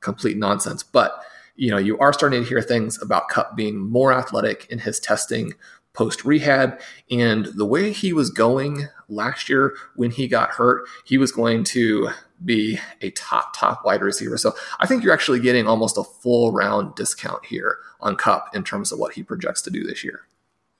complete 0.00 0.36
nonsense. 0.36 0.82
But 0.82 1.22
you 1.56 1.70
know, 1.70 1.78
you 1.78 1.98
are 1.98 2.12
starting 2.12 2.42
to 2.42 2.48
hear 2.48 2.62
things 2.62 3.00
about 3.02 3.28
Kupp 3.28 3.54
being 3.54 3.78
more 3.78 4.12
athletic 4.12 4.66
in 4.70 4.78
his 4.78 4.98
testing 4.98 5.52
post 5.92 6.24
rehab. 6.24 6.80
And 7.10 7.46
the 7.46 7.66
way 7.66 7.92
he 7.92 8.12
was 8.12 8.30
going 8.30 8.88
last 9.08 9.48
year 9.48 9.74
when 9.96 10.10
he 10.10 10.28
got 10.28 10.50
hurt, 10.50 10.86
he 11.04 11.18
was 11.18 11.32
going 11.32 11.64
to 11.64 12.10
be 12.42 12.78
a 13.02 13.10
top, 13.10 13.54
top 13.54 13.84
wide 13.84 14.00
receiver. 14.00 14.38
So 14.38 14.54
I 14.78 14.86
think 14.86 15.04
you're 15.04 15.12
actually 15.12 15.40
getting 15.40 15.66
almost 15.66 15.98
a 15.98 16.04
full 16.04 16.52
round 16.52 16.94
discount 16.94 17.44
here 17.44 17.78
on 18.00 18.16
Kupp 18.16 18.54
in 18.54 18.64
terms 18.64 18.92
of 18.92 18.98
what 18.98 19.14
he 19.14 19.22
projects 19.22 19.60
to 19.62 19.70
do 19.70 19.84
this 19.84 20.02
year. 20.04 20.22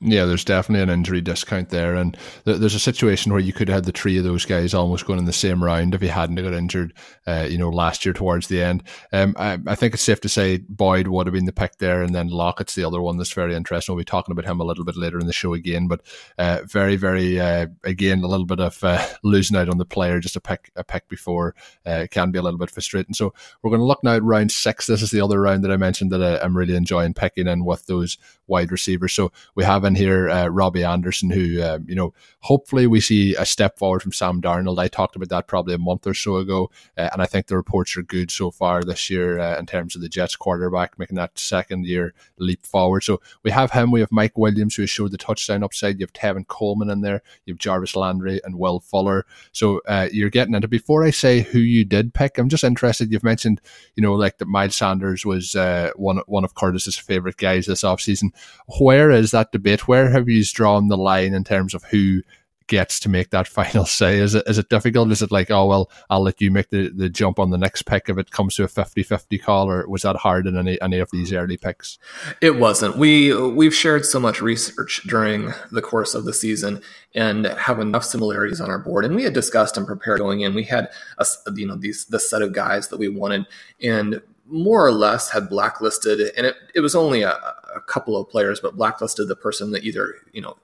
Yeah, 0.02 0.24
there's 0.24 0.46
definitely 0.46 0.82
an 0.82 0.88
injury 0.88 1.20
discount 1.20 1.68
there, 1.68 1.94
and 1.94 2.16
th- 2.46 2.56
there's 2.56 2.74
a 2.74 2.80
situation 2.80 3.32
where 3.32 3.40
you 3.40 3.52
could 3.52 3.68
have 3.68 3.74
had 3.74 3.84
the 3.84 3.92
three 3.92 4.16
of 4.16 4.24
those 4.24 4.46
guys 4.46 4.72
almost 4.72 5.04
going 5.04 5.18
in 5.18 5.26
the 5.26 5.32
same 5.32 5.62
round 5.62 5.94
if 5.94 6.00
he 6.00 6.08
hadn't 6.08 6.36
got 6.36 6.54
injured, 6.54 6.94
uh, 7.26 7.46
you 7.50 7.58
know, 7.58 7.68
last 7.68 8.06
year 8.06 8.14
towards 8.14 8.48
the 8.48 8.62
end. 8.62 8.82
Um, 9.12 9.36
I, 9.38 9.58
I, 9.66 9.74
think 9.74 9.92
it's 9.92 10.02
safe 10.02 10.22
to 10.22 10.28
say 10.30 10.56
Boyd 10.56 11.08
would 11.08 11.26
have 11.26 11.34
been 11.34 11.44
the 11.44 11.52
pick 11.52 11.76
there, 11.76 12.02
and 12.02 12.14
then 12.14 12.28
Lockett's 12.28 12.74
the 12.74 12.84
other 12.84 13.02
one 13.02 13.18
that's 13.18 13.34
very 13.34 13.54
interesting. 13.54 13.94
We'll 13.94 14.00
be 14.00 14.06
talking 14.06 14.32
about 14.32 14.46
him 14.46 14.58
a 14.58 14.64
little 14.64 14.86
bit 14.86 14.96
later 14.96 15.18
in 15.18 15.26
the 15.26 15.34
show 15.34 15.52
again, 15.52 15.86
but 15.86 16.00
uh, 16.38 16.60
very, 16.64 16.96
very 16.96 17.38
uh, 17.38 17.66
again 17.84 18.24
a 18.24 18.26
little 18.26 18.46
bit 18.46 18.60
of 18.60 18.82
uh, 18.82 19.06
losing 19.22 19.58
out 19.58 19.68
on 19.68 19.76
the 19.76 19.84
player 19.84 20.18
just 20.18 20.36
a 20.36 20.40
pick 20.40 20.72
a 20.76 20.82
pick 20.82 21.10
before 21.10 21.54
uh, 21.84 22.06
can 22.10 22.30
be 22.30 22.38
a 22.38 22.42
little 22.42 22.58
bit 22.58 22.70
frustrating. 22.70 23.12
So 23.12 23.34
we're 23.60 23.70
going 23.70 23.80
to 23.80 23.86
look 23.86 24.02
now 24.02 24.14
at 24.14 24.22
round 24.22 24.50
six. 24.50 24.86
This 24.86 25.02
is 25.02 25.10
the 25.10 25.20
other 25.20 25.42
round 25.42 25.62
that 25.62 25.72
I 25.72 25.76
mentioned 25.76 26.10
that 26.12 26.22
I, 26.22 26.42
I'm 26.42 26.56
really 26.56 26.74
enjoying 26.74 27.12
picking 27.12 27.46
in 27.46 27.66
with 27.66 27.84
those 27.84 28.16
wide 28.46 28.72
receivers. 28.72 29.12
So 29.12 29.30
we 29.54 29.64
have 29.64 29.84
in 29.90 29.96
here 29.96 30.30
uh, 30.30 30.46
Robbie 30.46 30.84
Anderson, 30.84 31.30
who 31.30 31.60
uh, 31.60 31.78
you 31.86 31.94
know 31.94 32.14
hopefully 32.40 32.86
we 32.86 33.00
see 33.00 33.34
a 33.34 33.44
step 33.44 33.78
forward 33.78 34.02
from 34.02 34.12
Sam 34.12 34.40
Darnold. 34.40 34.78
I 34.78 34.88
talked 34.88 35.16
about 35.16 35.28
that 35.28 35.46
probably 35.46 35.74
a 35.74 35.78
month 35.78 36.06
or 36.06 36.14
so 36.14 36.36
ago, 36.36 36.70
uh, 36.96 37.10
and 37.12 37.20
I 37.20 37.26
think 37.26 37.46
the 37.46 37.56
reports 37.56 37.96
are 37.96 38.02
good 38.02 38.30
so 38.30 38.50
far 38.50 38.82
this 38.82 39.10
year 39.10 39.38
uh, 39.38 39.58
in 39.58 39.66
terms 39.66 39.94
of 39.94 40.02
the 40.02 40.08
Jets 40.08 40.36
quarterback 40.36 40.98
making 40.98 41.16
that 41.16 41.38
second 41.38 41.86
year 41.86 42.14
leap 42.38 42.64
forward. 42.64 43.02
So 43.02 43.20
we 43.42 43.50
have 43.50 43.72
him. 43.72 43.90
We 43.90 44.00
have 44.00 44.12
Mike 44.12 44.38
Williams, 44.38 44.76
who 44.76 44.82
has 44.82 44.90
showed 44.90 45.10
the 45.10 45.18
touchdown 45.18 45.62
upside. 45.62 45.98
You 45.98 46.04
have 46.04 46.12
Tevin 46.12 46.46
Coleman 46.46 46.90
in 46.90 47.00
there. 47.02 47.22
You 47.44 47.54
have 47.54 47.58
Jarvis 47.58 47.96
Landry 47.96 48.40
and 48.44 48.58
Will 48.58 48.80
Fuller. 48.80 49.26
So 49.52 49.80
uh, 49.86 50.08
you're 50.12 50.30
getting 50.30 50.54
into. 50.54 50.68
Before 50.68 51.04
I 51.04 51.10
say 51.10 51.40
who 51.40 51.58
you 51.58 51.84
did 51.84 52.14
pick, 52.14 52.38
I'm 52.38 52.48
just 52.48 52.64
interested. 52.64 53.12
You've 53.12 53.24
mentioned, 53.24 53.60
you 53.96 54.02
know, 54.02 54.14
like 54.14 54.38
that 54.38 54.46
Miles 54.46 54.76
Sanders 54.76 55.26
was 55.26 55.56
uh, 55.56 55.90
one 55.96 56.18
one 56.26 56.44
of 56.44 56.54
Curtis's 56.54 56.96
favorite 56.96 57.36
guys 57.36 57.66
this 57.66 57.82
offseason 57.82 58.30
where 58.78 59.10
is 59.10 59.30
that 59.32 59.52
debate? 59.52 59.79
Where 59.86 60.10
have 60.10 60.28
you 60.28 60.44
drawn 60.44 60.88
the 60.88 60.96
line 60.96 61.34
in 61.34 61.44
terms 61.44 61.74
of 61.74 61.84
who 61.84 62.22
gets 62.70 63.00
to 63.00 63.08
make 63.08 63.30
that 63.30 63.48
final 63.58 63.84
say? 63.84 64.18
Is 64.18 64.34
it 64.34 64.44
is 64.46 64.56
it 64.56 64.70
difficult? 64.70 65.10
Is 65.10 65.20
it 65.20 65.30
like, 65.30 65.50
oh 65.50 65.66
well, 65.66 65.90
I'll 66.08 66.22
let 66.22 66.40
you 66.40 66.50
make 66.50 66.70
the, 66.70 66.88
the 66.88 67.10
jump 67.10 67.38
on 67.38 67.50
the 67.50 67.58
next 67.58 67.82
pick 67.82 68.08
if 68.08 68.16
it 68.16 68.30
comes 68.30 68.54
to 68.56 68.64
a 68.64 68.68
50-50 68.68 69.42
call, 69.42 69.70
or 69.70 69.86
was 69.86 70.02
that 70.02 70.16
hard 70.16 70.46
in 70.46 70.56
any 70.56 70.80
any 70.80 70.98
of 70.98 71.10
these 71.10 71.32
early 71.32 71.58
picks? 71.58 71.98
It 72.40 72.56
wasn't. 72.56 72.96
We 72.96 73.34
we've 73.34 73.74
shared 73.74 74.06
so 74.06 74.18
much 74.18 74.40
research 74.40 75.02
during 75.06 75.52
the 75.70 75.82
course 75.82 76.14
of 76.14 76.24
the 76.24 76.32
season 76.32 76.80
and 77.14 77.46
have 77.46 77.80
enough 77.80 78.04
similarities 78.04 78.60
on 78.60 78.70
our 78.70 78.78
board. 78.78 79.04
And 79.04 79.14
we 79.14 79.24
had 79.24 79.34
discussed 79.34 79.76
and 79.76 79.86
prepared 79.86 80.20
going 80.20 80.40
in. 80.40 80.54
We 80.54 80.64
had 80.64 80.88
a, 81.18 81.26
you 81.54 81.66
know 81.66 81.76
these 81.76 82.06
the 82.06 82.20
set 82.20 82.40
of 82.40 82.54
guys 82.54 82.88
that 82.88 82.98
we 82.98 83.08
wanted, 83.08 83.46
and 83.82 84.22
more 84.46 84.84
or 84.84 84.92
less 84.92 85.30
had 85.30 85.48
blacklisted, 85.48 86.32
and 86.36 86.46
it, 86.46 86.56
it 86.74 86.80
was 86.80 86.94
only 86.94 87.22
a, 87.22 87.30
a 87.74 87.80
couple 87.80 88.16
of 88.16 88.28
players, 88.28 88.60
but 88.60 88.76
blacklisted 88.76 89.28
the 89.28 89.36
person 89.36 89.70
that 89.72 89.84
either, 89.84 90.14
you 90.32 90.40
know, 90.40 90.56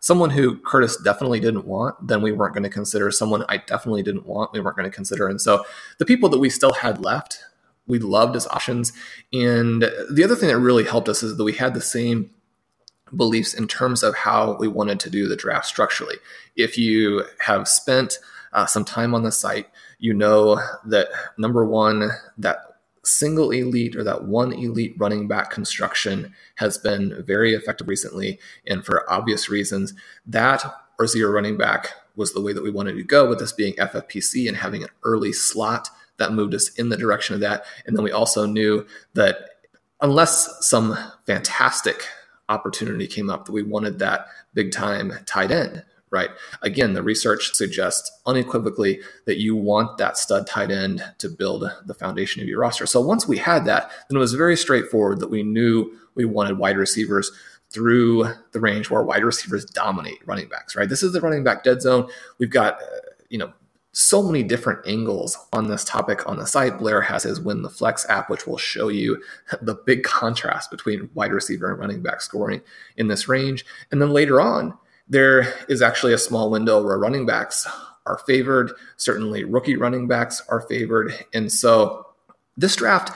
someone 0.00 0.30
who 0.30 0.56
Curtis 0.58 0.96
definitely 1.02 1.40
didn't 1.40 1.66
want, 1.66 2.06
then 2.06 2.22
we 2.22 2.32
weren't 2.32 2.54
going 2.54 2.64
to 2.64 2.70
consider. 2.70 3.10
Someone 3.10 3.44
I 3.48 3.58
definitely 3.58 4.02
didn't 4.02 4.26
want, 4.26 4.52
we 4.52 4.60
weren't 4.60 4.76
going 4.76 4.90
to 4.90 4.94
consider. 4.94 5.28
And 5.28 5.40
so 5.40 5.64
the 5.98 6.06
people 6.06 6.28
that 6.30 6.38
we 6.38 6.50
still 6.50 6.72
had 6.72 7.04
left, 7.04 7.40
we 7.86 7.98
loved 7.98 8.36
as 8.36 8.46
options. 8.48 8.92
And 9.32 9.82
the 10.10 10.22
other 10.24 10.36
thing 10.36 10.48
that 10.48 10.58
really 10.58 10.84
helped 10.84 11.08
us 11.08 11.22
is 11.22 11.36
that 11.36 11.44
we 11.44 11.54
had 11.54 11.74
the 11.74 11.80
same 11.80 12.30
beliefs 13.16 13.54
in 13.54 13.66
terms 13.66 14.02
of 14.02 14.14
how 14.14 14.56
we 14.58 14.68
wanted 14.68 15.00
to 15.00 15.10
do 15.10 15.26
the 15.26 15.36
draft 15.36 15.66
structurally. 15.66 16.16
If 16.56 16.76
you 16.76 17.24
have 17.40 17.66
spent 17.66 18.18
uh, 18.52 18.66
some 18.66 18.84
time 18.84 19.14
on 19.14 19.22
the 19.22 19.32
site, 19.32 19.68
you 19.98 20.14
know 20.14 20.60
that 20.86 21.08
number 21.38 21.64
one, 21.64 22.10
that 22.36 22.67
single 23.08 23.50
elite 23.50 23.96
or 23.96 24.04
that 24.04 24.24
one 24.24 24.52
elite 24.52 24.94
running 24.98 25.26
back 25.26 25.50
construction 25.50 26.34
has 26.56 26.78
been 26.78 27.22
very 27.26 27.54
effective 27.54 27.88
recently. 27.88 28.38
And 28.66 28.84
for 28.84 29.10
obvious 29.10 29.48
reasons, 29.48 29.94
that 30.26 30.64
or 30.98 31.06
zero 31.06 31.30
running 31.30 31.56
back 31.56 31.92
was 32.16 32.34
the 32.34 32.40
way 32.40 32.52
that 32.52 32.62
we 32.62 32.70
wanted 32.70 32.96
to 32.96 33.02
go 33.04 33.28
with 33.28 33.38
this 33.38 33.52
being 33.52 33.74
FFPC 33.74 34.48
and 34.48 34.56
having 34.56 34.82
an 34.82 34.90
early 35.04 35.32
slot 35.32 35.88
that 36.18 36.32
moved 36.32 36.54
us 36.54 36.68
in 36.70 36.88
the 36.88 36.96
direction 36.96 37.34
of 37.34 37.40
that. 37.40 37.64
And 37.86 37.96
then 37.96 38.04
we 38.04 38.10
also 38.10 38.44
knew 38.44 38.86
that 39.14 39.50
unless 40.00 40.66
some 40.66 40.98
fantastic 41.26 42.04
opportunity 42.48 43.06
came 43.06 43.30
up, 43.30 43.46
that 43.46 43.52
we 43.52 43.62
wanted 43.62 43.98
that 44.00 44.26
big 44.54 44.72
time 44.72 45.12
tight 45.26 45.50
end 45.50 45.84
right? 46.10 46.30
Again, 46.62 46.92
the 46.92 47.02
research 47.02 47.54
suggests 47.54 48.10
unequivocally 48.26 49.00
that 49.26 49.38
you 49.38 49.54
want 49.54 49.98
that 49.98 50.16
stud 50.16 50.46
tight 50.46 50.70
end 50.70 51.04
to 51.18 51.28
build 51.28 51.70
the 51.86 51.94
foundation 51.94 52.42
of 52.42 52.48
your 52.48 52.60
roster. 52.60 52.86
So 52.86 53.00
once 53.00 53.28
we 53.28 53.38
had 53.38 53.64
that, 53.66 53.90
then 54.08 54.16
it 54.16 54.20
was 54.20 54.34
very 54.34 54.56
straightforward 54.56 55.20
that 55.20 55.30
we 55.30 55.42
knew 55.42 55.92
we 56.14 56.24
wanted 56.24 56.58
wide 56.58 56.76
receivers 56.76 57.30
through 57.70 58.26
the 58.52 58.60
range 58.60 58.90
where 58.90 59.02
wide 59.02 59.24
receivers 59.24 59.64
dominate 59.64 60.26
running 60.26 60.48
backs, 60.48 60.74
right? 60.74 60.88
This 60.88 61.02
is 61.02 61.12
the 61.12 61.20
running 61.20 61.44
back 61.44 61.64
dead 61.64 61.82
zone. 61.82 62.08
We've 62.38 62.50
got, 62.50 62.74
uh, 62.82 62.86
you 63.28 63.38
know, 63.38 63.52
so 63.92 64.22
many 64.22 64.42
different 64.42 64.86
angles 64.86 65.36
on 65.52 65.66
this 65.66 65.84
topic 65.84 66.26
on 66.28 66.38
the 66.38 66.46
site. 66.46 66.78
Blair 66.78 67.00
has 67.00 67.24
his 67.24 67.40
Win 67.40 67.62
the 67.62 67.70
Flex 67.70 68.08
app, 68.08 68.30
which 68.30 68.46
will 68.46 68.58
show 68.58 68.88
you 68.88 69.22
the 69.62 69.74
big 69.74 70.02
contrast 70.02 70.70
between 70.70 71.10
wide 71.14 71.32
receiver 71.32 71.70
and 71.70 71.78
running 71.78 72.02
back 72.02 72.20
scoring 72.20 72.60
in 72.96 73.08
this 73.08 73.28
range. 73.28 73.66
And 73.90 74.00
then 74.00 74.10
later 74.10 74.40
on, 74.40 74.78
there 75.08 75.54
is 75.68 75.82
actually 75.82 76.12
a 76.12 76.18
small 76.18 76.50
window 76.50 76.82
where 76.82 76.98
running 76.98 77.26
backs 77.26 77.66
are 78.06 78.18
favored. 78.26 78.72
Certainly, 78.96 79.44
rookie 79.44 79.76
running 79.76 80.08
backs 80.08 80.42
are 80.48 80.60
favored. 80.62 81.12
And 81.32 81.52
so 81.52 82.06
this 82.56 82.76
draft 82.76 83.12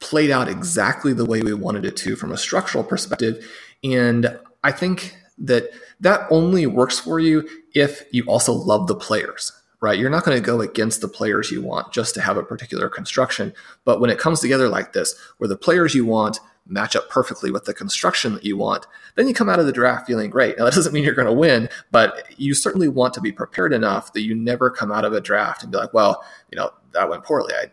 played 0.00 0.30
out 0.30 0.48
exactly 0.48 1.12
the 1.12 1.26
way 1.26 1.40
we 1.42 1.52
wanted 1.52 1.84
it 1.84 1.96
to 1.98 2.16
from 2.16 2.32
a 2.32 2.38
structural 2.38 2.82
perspective. 2.82 3.46
And 3.84 4.38
I 4.64 4.72
think 4.72 5.16
that 5.38 5.70
that 6.00 6.26
only 6.30 6.66
works 6.66 6.98
for 6.98 7.20
you 7.20 7.48
if 7.74 8.02
you 8.10 8.24
also 8.24 8.52
love 8.52 8.86
the 8.86 8.94
players 8.94 9.52
right? 9.80 9.98
You're 9.98 10.10
not 10.10 10.24
going 10.24 10.36
to 10.36 10.46
go 10.46 10.60
against 10.60 11.00
the 11.00 11.08
players 11.08 11.50
you 11.50 11.62
want 11.62 11.92
just 11.92 12.14
to 12.14 12.20
have 12.20 12.36
a 12.36 12.42
particular 12.42 12.88
construction. 12.88 13.52
But 13.84 14.00
when 14.00 14.10
it 14.10 14.18
comes 14.18 14.40
together 14.40 14.68
like 14.68 14.92
this, 14.92 15.14
where 15.38 15.48
the 15.48 15.56
players 15.56 15.94
you 15.94 16.04
want 16.04 16.40
match 16.66 16.94
up 16.94 17.08
perfectly 17.08 17.50
with 17.50 17.64
the 17.64 17.74
construction 17.74 18.34
that 18.34 18.44
you 18.44 18.56
want, 18.56 18.86
then 19.16 19.26
you 19.26 19.34
come 19.34 19.48
out 19.48 19.58
of 19.58 19.66
the 19.66 19.72
draft 19.72 20.06
feeling 20.06 20.30
great. 20.30 20.56
Now, 20.58 20.64
that 20.64 20.74
doesn't 20.74 20.92
mean 20.92 21.04
you're 21.04 21.14
going 21.14 21.26
to 21.26 21.32
win, 21.32 21.68
but 21.90 22.24
you 22.36 22.54
certainly 22.54 22.88
want 22.88 23.14
to 23.14 23.20
be 23.20 23.32
prepared 23.32 23.72
enough 23.72 24.12
that 24.12 24.22
you 24.22 24.34
never 24.34 24.70
come 24.70 24.92
out 24.92 25.04
of 25.04 25.12
a 25.12 25.20
draft 25.20 25.62
and 25.62 25.72
be 25.72 25.78
like, 25.78 25.94
well, 25.94 26.24
you 26.50 26.56
know, 26.56 26.70
that 26.92 27.08
went 27.08 27.24
poorly. 27.24 27.54
I, 27.54 27.70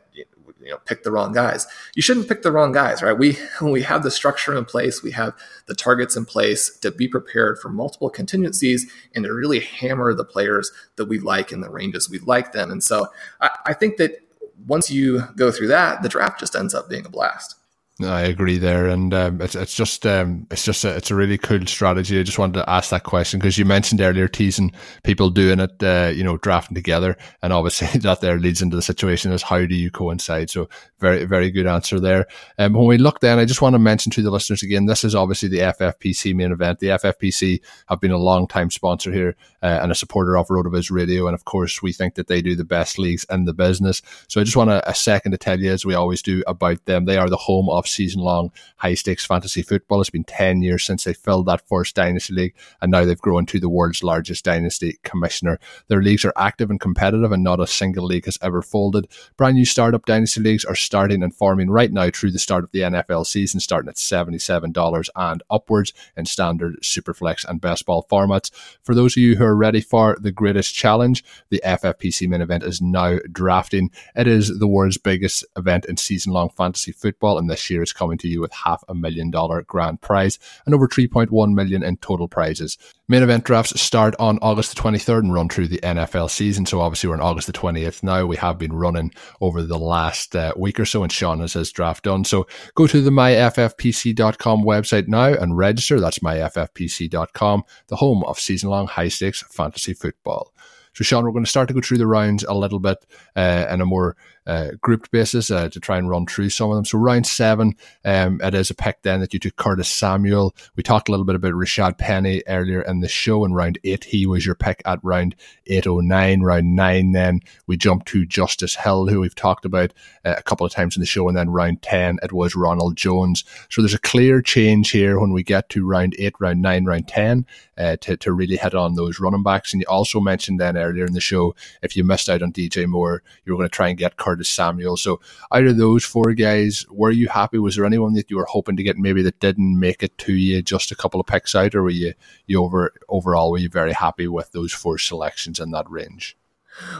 you 0.61 0.71
know, 0.71 0.77
pick 0.85 1.03
the 1.03 1.11
wrong 1.11 1.31
guys. 1.31 1.67
You 1.95 2.01
shouldn't 2.01 2.27
pick 2.27 2.41
the 2.41 2.51
wrong 2.51 2.71
guys, 2.71 3.01
right? 3.01 3.17
We 3.17 3.37
we 3.61 3.81
have 3.83 4.03
the 4.03 4.11
structure 4.11 4.55
in 4.55 4.65
place, 4.65 5.03
we 5.03 5.11
have 5.11 5.33
the 5.67 5.75
targets 5.75 6.15
in 6.15 6.25
place 6.25 6.77
to 6.79 6.91
be 6.91 7.07
prepared 7.07 7.59
for 7.59 7.69
multiple 7.69 8.09
contingencies 8.09 8.91
and 9.15 9.25
to 9.25 9.33
really 9.33 9.59
hammer 9.59 10.13
the 10.13 10.25
players 10.25 10.71
that 10.95 11.05
we 11.05 11.19
like 11.19 11.51
in 11.51 11.61
the 11.61 11.69
ranges 11.69 12.09
we 12.09 12.19
like 12.19 12.51
them. 12.51 12.71
And 12.71 12.83
so 12.83 13.07
I, 13.41 13.49
I 13.67 13.73
think 13.73 13.97
that 13.97 14.21
once 14.65 14.89
you 14.89 15.23
go 15.35 15.51
through 15.51 15.67
that, 15.67 16.01
the 16.01 16.09
draft 16.09 16.39
just 16.39 16.55
ends 16.55 16.73
up 16.73 16.89
being 16.89 17.05
a 17.05 17.09
blast. 17.09 17.55
I 18.03 18.21
agree 18.21 18.59
there, 18.59 18.87
and 18.87 19.11
um, 19.11 19.41
it's 19.41 19.55
it's 19.55 19.73
just 19.73 20.05
um, 20.05 20.45
it's 20.51 20.63
just 20.63 20.85
a, 20.85 20.95
it's 20.95 21.09
a 21.09 21.15
really 21.15 21.37
cool 21.37 21.65
strategy. 21.65 22.19
I 22.19 22.23
just 22.23 22.37
wanted 22.37 22.59
to 22.59 22.69
ask 22.69 22.91
that 22.91 23.03
question 23.03 23.39
because 23.39 23.57
you 23.57 23.65
mentioned 23.65 24.01
earlier 24.01 24.27
teasing 24.27 24.71
people 25.03 25.31
doing 25.31 25.59
it, 25.59 25.81
uh, 25.81 26.11
you 26.13 26.23
know, 26.23 26.37
drafting 26.37 26.75
together, 26.75 27.17
and 27.41 27.51
obviously 27.51 27.87
that 28.01 28.21
there 28.21 28.37
leads 28.37 28.61
into 28.61 28.75
the 28.75 28.83
situation 28.83 29.31
is 29.31 29.41
how 29.41 29.65
do 29.65 29.73
you 29.73 29.89
coincide? 29.89 30.51
So 30.51 30.69
very 30.99 31.25
very 31.25 31.49
good 31.49 31.65
answer 31.65 31.99
there. 31.99 32.27
Um, 32.59 32.73
when 32.73 32.85
we 32.85 32.99
look 32.99 33.19
then, 33.19 33.39
I 33.39 33.45
just 33.45 33.63
want 33.63 33.73
to 33.73 33.79
mention 33.79 34.11
to 34.11 34.21
the 34.21 34.31
listeners 34.31 34.61
again, 34.61 34.85
this 34.85 35.03
is 35.03 35.15
obviously 35.15 35.49
the 35.49 35.59
FFPC 35.59 36.35
main 36.35 36.51
event. 36.51 36.77
The 36.77 36.89
FFPC 36.89 37.61
have 37.87 37.99
been 37.99 38.11
a 38.11 38.17
long 38.17 38.47
time 38.47 38.69
sponsor 38.69 39.11
here 39.11 39.35
uh, 39.67 39.79
and 39.81 39.91
a 39.91 39.95
supporter 39.95 40.37
of 40.37 40.47
RotoViz 40.47 40.89
Radio, 40.89 41.27
and 41.27 41.35
of 41.35 41.43
course 41.43 41.81
we 41.81 41.91
think 41.91 42.15
that 42.15 42.27
they 42.27 42.41
do 42.41 42.55
the 42.55 42.63
best 42.63 42.97
leagues 42.97 43.25
in 43.29 43.43
the 43.43 43.53
business. 43.53 44.01
So 44.29 44.39
I 44.39 44.45
just 44.45 44.55
want 44.55 44.69
a, 44.69 44.89
a 44.89 44.95
second 44.95 45.33
to 45.33 45.37
tell 45.37 45.59
you, 45.59 45.71
as 45.73 45.85
we 45.85 45.93
always 45.93 46.21
do, 46.21 46.41
about 46.47 46.85
them. 46.85 47.03
They 47.03 47.17
are 47.17 47.29
the 47.29 47.35
home 47.35 47.69
of 47.69 47.85
season 47.85 48.21
long 48.21 48.51
high 48.77 48.93
stakes 48.93 49.25
fantasy 49.25 49.61
football. 49.61 49.99
It's 49.99 50.09
been 50.09 50.23
10 50.23 50.61
years 50.61 50.85
since 50.85 51.03
they 51.03 51.13
filled 51.13 51.47
that 51.47 51.67
first 51.67 51.95
Dynasty 51.95 52.33
League, 52.33 52.55
and 52.81 52.91
now 52.91 53.03
they've 53.03 53.19
grown 53.19 53.45
to 53.47 53.59
the 53.59 53.67
world's 53.67 54.03
largest 54.03 54.45
Dynasty 54.45 54.99
commissioner. 55.03 55.59
Their 55.89 56.01
leagues 56.01 56.23
are 56.23 56.33
active 56.37 56.69
and 56.69 56.79
competitive, 56.79 57.33
and 57.33 57.43
not 57.43 57.59
a 57.59 57.67
single 57.67 58.05
league 58.05 58.25
has 58.25 58.37
ever 58.41 58.61
folded. 58.61 59.09
Brand 59.35 59.55
new 59.55 59.65
startup 59.65 60.05
Dynasty 60.05 60.39
Leagues 60.39 60.63
are 60.63 60.75
starting 60.75 61.23
and 61.23 61.35
forming 61.35 61.69
right 61.69 61.91
now 61.91 62.09
through 62.09 62.31
the 62.31 62.39
start 62.39 62.63
of 62.63 62.71
the 62.71 62.81
NFL 62.81 63.25
season, 63.25 63.59
starting 63.59 63.89
at 63.89 63.95
$77 63.95 65.09
and 65.15 65.43
upwards 65.49 65.91
in 66.15 66.25
standard, 66.25 66.77
superflex, 66.81 67.43
and 67.43 67.59
best 67.59 67.85
ball 67.85 68.07
formats. 68.09 68.49
For 68.81 68.95
those 68.95 69.17
of 69.17 69.21
you 69.21 69.35
who 69.35 69.43
are 69.43 69.56
ready 69.57 69.81
for 69.81 70.17
the 70.19 70.31
greatest 70.31 70.73
challenge, 70.73 71.23
the 71.49 71.61
FFPC 71.65 72.27
main 72.27 72.41
event 72.41 72.63
is 72.63 72.81
now 72.81 73.17
drafting. 73.31 73.91
It 74.15 74.27
is 74.27 74.59
the 74.59 74.67
world's 74.67 74.97
biggest 74.97 75.45
event 75.55 75.85
in 75.85 75.97
season 75.97 76.33
long 76.33 76.49
fantasy 76.49 76.91
football, 76.91 77.37
and 77.37 77.49
this 77.49 77.69
year 77.69 77.81
is 77.81 77.93
coming 77.93 78.17
to 78.19 78.27
you 78.27 78.41
with 78.41 78.53
half 78.53 78.83
a 78.87 78.95
million 78.95 79.31
dollar 79.31 79.63
grand 79.63 80.01
prize 80.01 80.39
and 80.65 80.73
over 80.73 80.87
3.1 80.87 81.53
million 81.53 81.83
in 81.83 81.97
total 81.97 82.27
prizes. 82.27 82.77
Main 83.09 83.23
event 83.23 83.45
drafts 83.45 83.79
start 83.79 84.15
on 84.19 84.37
August 84.41 84.75
the 84.75 84.81
23rd 84.81 85.19
and 85.19 85.33
run 85.33 85.47
through 85.47 85.69
the 85.69 85.79
NFL 85.79 86.29
season. 86.29 86.65
So 86.65 86.81
obviously 86.81 87.07
we're 87.07 87.15
on 87.15 87.21
August 87.21 87.47
the 87.47 87.53
20th 87.53 88.03
now. 88.03 88.25
We 88.25 88.35
have 88.35 88.57
been 88.57 88.73
running 88.73 89.13
over 89.39 89.63
the 89.63 89.79
last 89.79 90.35
uh, 90.35 90.53
week 90.57 90.77
or 90.77 90.83
so 90.83 91.03
and 91.03 91.11
Sean 91.11 91.39
has 91.39 91.53
his 91.53 91.71
draft 91.71 92.03
done. 92.03 92.25
So 92.25 92.47
go 92.75 92.85
to 92.85 93.01
the 93.01 93.09
myffpc.com 93.09 94.61
website 94.61 95.07
now 95.07 95.27
and 95.27 95.55
register. 95.55 96.01
That's 96.01 96.19
myffpc.com, 96.19 97.63
the 97.87 97.95
home 97.95 98.25
of 98.25 98.41
season 98.41 98.69
long 98.69 98.87
high 98.87 99.07
stakes 99.07 99.41
fantasy 99.51 99.93
football. 99.93 100.53
So, 100.97 101.03
Sean, 101.03 101.23
we're 101.23 101.31
going 101.31 101.45
to 101.45 101.49
start 101.49 101.67
to 101.67 101.75
go 101.75 101.79
through 101.79 101.99
the 101.99 102.07
rounds 102.07 102.43
a 102.43 102.55
little 102.55 102.79
bit 102.79 102.97
uh, 103.35 103.67
in 103.69 103.81
a 103.81 103.85
more 103.85 104.17
uh, 104.47 104.71
grouped 104.81 105.11
basis 105.11 105.51
uh, 105.51 105.69
to 105.69 105.79
try 105.79 105.97
and 105.97 106.09
run 106.09 106.25
through 106.25 106.49
some 106.49 106.71
of 106.71 106.77
them. 106.77 106.85
So 106.85 106.97
round 106.97 107.27
seven, 107.27 107.75
um, 108.05 108.39
it 108.41 108.55
is 108.55 108.69
a 108.69 108.75
pick 108.75 109.01
then 109.03 109.19
that 109.19 109.33
you 109.33 109.39
took 109.39 109.57
Curtis 109.57 109.89
Samuel. 109.89 110.55
We 110.75 110.83
talked 110.83 111.09
a 111.09 111.11
little 111.11 111.25
bit 111.25 111.35
about 111.35 111.53
Rashaad 111.53 111.97
Penny 111.97 112.41
earlier 112.47 112.81
in 112.81 113.01
the 113.01 113.09
show. 113.09 113.43
In 113.43 113.53
round 113.53 113.77
eight, 113.83 114.05
he 114.05 114.25
was 114.25 114.45
your 114.45 114.55
pick 114.55 114.81
at 114.85 115.03
round 115.03 115.35
809. 115.67 116.41
Round 116.41 116.75
nine, 116.75 117.11
then 117.11 117.41
we 117.67 117.75
jumped 117.75 118.07
to 118.07 118.25
Justice 118.25 118.75
Hill, 118.75 119.07
who 119.07 119.19
we've 119.19 119.35
talked 119.35 119.65
about 119.65 119.91
uh, 120.23 120.35
a 120.37 120.43
couple 120.43 120.65
of 120.65 120.71
times 120.71 120.95
in 120.95 121.01
the 121.01 121.05
show. 121.05 121.27
And 121.27 121.37
then 121.37 121.49
round 121.49 121.81
10, 121.81 122.19
it 122.23 122.31
was 122.31 122.55
Ronald 122.55 122.95
Jones. 122.95 123.43
So 123.69 123.81
there's 123.81 123.93
a 123.93 123.99
clear 123.99 124.41
change 124.41 124.91
here 124.91 125.19
when 125.19 125.33
we 125.33 125.43
get 125.43 125.67
to 125.69 125.85
round 125.85 126.15
eight, 126.17 126.35
round 126.39 126.61
nine, 126.61 126.85
round 126.85 127.09
10 127.09 127.45
uh, 127.77 127.97
to, 127.97 128.15
to 128.17 128.31
really 128.31 128.55
hit 128.55 128.73
on 128.73 128.95
those 128.95 129.19
running 129.19 129.43
backs. 129.43 129.73
And 129.73 129.81
you 129.81 129.87
also 129.89 130.21
mentioned 130.21 130.59
then 130.59 130.77
earlier 130.77 131.05
in 131.05 131.13
the 131.13 131.19
show, 131.19 131.53
if 131.81 131.97
you 131.97 132.03
missed 132.05 132.29
out 132.29 132.41
on 132.41 132.53
DJ 132.53 132.87
Moore, 132.87 133.23
you 133.43 133.51
were 133.51 133.57
going 133.57 133.69
to 133.69 133.75
try 133.75 133.89
and 133.89 133.97
get 133.97 134.17
Curtis 134.17 134.36
Curtis 134.37 134.49
Samuel. 134.49 134.97
So 134.97 135.19
out 135.51 135.65
of 135.65 135.77
those 135.77 136.05
four 136.05 136.33
guys, 136.33 136.85
were 136.91 137.09
you 137.09 137.27
happy? 137.27 137.57
Was 137.57 137.75
there 137.75 137.85
anyone 137.85 138.13
that 138.13 138.29
you 138.29 138.37
were 138.37 138.45
hoping 138.45 138.77
to 138.77 138.83
get 138.83 138.97
maybe 138.97 139.23
that 139.23 139.39
didn't 139.39 139.79
make 139.79 140.03
it 140.03 140.15
to 140.19 140.33
you 140.33 140.61
just 140.61 140.91
a 140.91 140.95
couple 140.95 141.19
of 141.19 141.25
picks 141.25 141.55
out, 141.55 141.73
or 141.73 141.83
were 141.83 141.89
you 141.89 142.13
you 142.45 142.63
over 142.63 142.93
overall 143.09 143.51
were 143.51 143.57
you 143.57 143.69
very 143.69 143.93
happy 143.93 144.27
with 144.27 144.51
those 144.51 144.73
four 144.73 144.99
selections 144.99 145.59
in 145.59 145.71
that 145.71 145.89
range? 145.89 146.37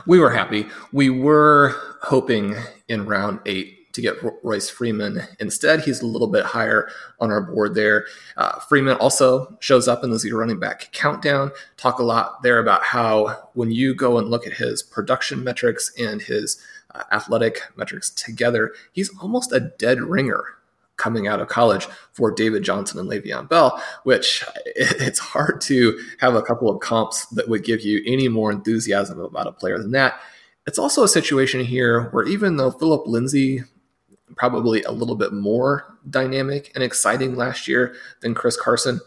We 0.06 0.18
were 0.18 0.30
happy. 0.30 0.66
We 0.92 1.08
were 1.10 1.74
hoping 2.02 2.56
in 2.88 3.06
round 3.06 3.38
eight 3.46 3.78
to 3.92 4.02
get 4.02 4.16
Royce 4.42 4.70
Freeman. 4.70 5.22
Instead, 5.40 5.80
he's 5.80 6.00
a 6.00 6.06
little 6.06 6.28
bit 6.28 6.44
higher 6.44 6.88
on 7.20 7.30
our 7.30 7.40
board 7.40 7.74
there. 7.74 8.06
Uh, 8.36 8.58
Freeman 8.60 8.96
also 8.96 9.56
shows 9.60 9.88
up 9.88 10.04
in 10.04 10.10
the 10.10 10.30
running 10.32 10.60
back 10.60 10.92
countdown. 10.92 11.50
Talk 11.76 11.98
a 11.98 12.04
lot 12.04 12.42
there 12.42 12.58
about 12.58 12.84
how 12.84 13.50
when 13.54 13.72
you 13.72 13.94
go 13.94 14.18
and 14.18 14.28
look 14.28 14.46
at 14.46 14.54
his 14.54 14.82
production 14.82 15.42
metrics 15.42 15.92
and 15.98 16.22
his 16.22 16.62
uh, 16.94 17.04
athletic 17.12 17.62
metrics 17.76 18.10
together, 18.10 18.72
he's 18.92 19.10
almost 19.20 19.52
a 19.52 19.60
dead 19.60 20.00
ringer 20.00 20.44
coming 20.96 21.28
out 21.28 21.40
of 21.40 21.48
college 21.48 21.86
for 22.12 22.30
David 22.30 22.64
Johnson 22.64 22.98
and 22.98 23.08
Le'Veon 23.08 23.48
Bell, 23.48 23.82
which 24.02 24.44
it's 24.66 25.18
hard 25.18 25.60
to 25.62 25.98
have 26.18 26.34
a 26.34 26.42
couple 26.42 26.68
of 26.68 26.80
comps 26.80 27.26
that 27.26 27.48
would 27.48 27.64
give 27.64 27.80
you 27.80 28.02
any 28.06 28.28
more 28.28 28.50
enthusiasm 28.50 29.18
about 29.20 29.46
a 29.46 29.52
player 29.52 29.78
than 29.78 29.92
that. 29.92 30.20
It's 30.66 30.78
also 30.78 31.02
a 31.02 31.08
situation 31.08 31.64
here 31.64 32.10
where 32.10 32.26
even 32.26 32.56
though 32.56 32.70
Phillip 32.70 33.06
Lindsay 33.06 33.62
probably 34.36 34.82
a 34.82 34.92
little 34.92 35.16
bit 35.16 35.32
more 35.32 35.98
dynamic 36.08 36.70
and 36.74 36.84
exciting 36.84 37.34
last 37.34 37.66
year 37.66 37.94
than 38.20 38.34
Chris 38.34 38.56
Carson, 38.56 39.00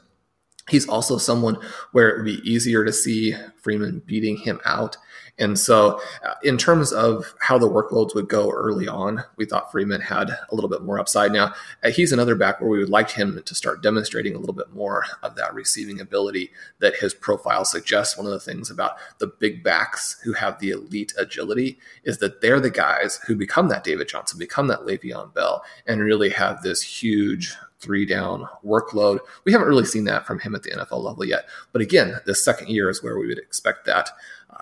he's 0.69 0.87
also 0.89 1.17
someone 1.17 1.57
where 1.91 2.09
it 2.09 2.17
would 2.17 2.25
be 2.25 2.51
easier 2.51 2.83
to 2.83 2.91
see 2.91 3.35
Freeman 3.61 4.01
beating 4.05 4.37
him 4.37 4.59
out 4.65 4.97
and 5.41 5.57
so, 5.57 5.99
uh, 6.23 6.35
in 6.43 6.55
terms 6.55 6.93
of 6.93 7.33
how 7.39 7.57
the 7.57 7.67
workloads 7.67 8.13
would 8.13 8.29
go 8.29 8.51
early 8.51 8.87
on, 8.87 9.23
we 9.37 9.45
thought 9.45 9.71
Freeman 9.71 9.99
had 9.99 10.29
a 10.29 10.53
little 10.55 10.69
bit 10.69 10.83
more 10.83 10.99
upside. 10.99 11.31
Now, 11.31 11.55
uh, 11.83 11.89
he's 11.89 12.11
another 12.11 12.35
back 12.35 12.61
where 12.61 12.69
we 12.69 12.77
would 12.77 12.89
like 12.89 13.09
him 13.09 13.41
to 13.43 13.55
start 13.55 13.81
demonstrating 13.81 14.35
a 14.35 14.37
little 14.37 14.53
bit 14.53 14.71
more 14.71 15.03
of 15.23 15.35
that 15.35 15.55
receiving 15.55 15.99
ability 15.99 16.51
that 16.77 16.95
his 16.95 17.15
profile 17.15 17.65
suggests. 17.65 18.15
One 18.15 18.27
of 18.27 18.33
the 18.33 18.39
things 18.39 18.69
about 18.69 18.97
the 19.17 19.27
big 19.27 19.63
backs 19.63 20.21
who 20.23 20.33
have 20.33 20.59
the 20.59 20.69
elite 20.69 21.13
agility 21.17 21.79
is 22.03 22.19
that 22.19 22.41
they're 22.41 22.59
the 22.59 22.69
guys 22.69 23.19
who 23.25 23.35
become 23.35 23.67
that 23.69 23.83
David 23.83 24.09
Johnson, 24.09 24.37
become 24.37 24.67
that 24.67 24.81
Le'Veon 24.81 25.33
Bell, 25.33 25.63
and 25.87 26.01
really 26.01 26.29
have 26.29 26.61
this 26.61 26.83
huge 26.83 27.55
three 27.81 28.05
down 28.05 28.47
workload. 28.63 29.19
We 29.43 29.51
haven't 29.51 29.67
really 29.67 29.85
seen 29.85 30.03
that 30.05 30.25
from 30.25 30.39
him 30.39 30.53
at 30.53 30.63
the 30.63 30.69
NFL 30.69 31.03
level 31.03 31.25
yet. 31.25 31.47
But 31.71 31.81
again, 31.81 32.15
this 32.25 32.45
second 32.45 32.69
year 32.69 32.89
is 32.89 33.03
where 33.03 33.17
we 33.17 33.27
would 33.27 33.39
expect 33.39 33.85
that 33.85 34.11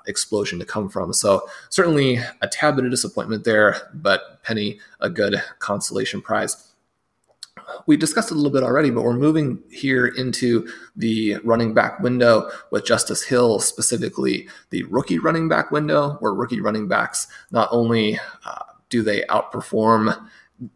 explosion 0.08 0.60
to 0.60 0.66
come 0.66 0.90
from. 0.90 1.14
So 1.14 1.48
certainly 1.70 2.20
a 2.42 2.48
tad 2.48 2.76
bit 2.76 2.86
of 2.86 2.92
disappointment 2.92 3.44
there, 3.44 3.90
but 3.94 4.42
Penny 4.44 4.80
a 5.00 5.10
good 5.10 5.42
consolation 5.60 6.22
prize. 6.22 6.66
We 7.86 7.98
discussed 7.98 8.32
it 8.32 8.34
a 8.34 8.38
little 8.38 8.52
bit 8.52 8.64
already, 8.64 8.90
but 8.90 9.04
we're 9.04 9.14
moving 9.14 9.62
here 9.70 10.08
into 10.08 10.68
the 10.96 11.38
running 11.44 11.74
back 11.74 12.00
window 12.00 12.50
with 12.72 12.86
Justice 12.86 13.24
Hill, 13.24 13.60
specifically 13.60 14.48
the 14.72 14.84
rookie 14.84 15.20
running 15.20 15.48
back 15.48 15.72
window, 15.72 16.18
where 16.20 16.34
rookie 16.34 16.62
running 16.62 16.88
backs 16.88 17.28
not 17.52 17.70
only 17.72 18.20
uh, 18.46 18.64
do 18.90 19.04
they 19.04 19.22
outperform, 19.30 20.20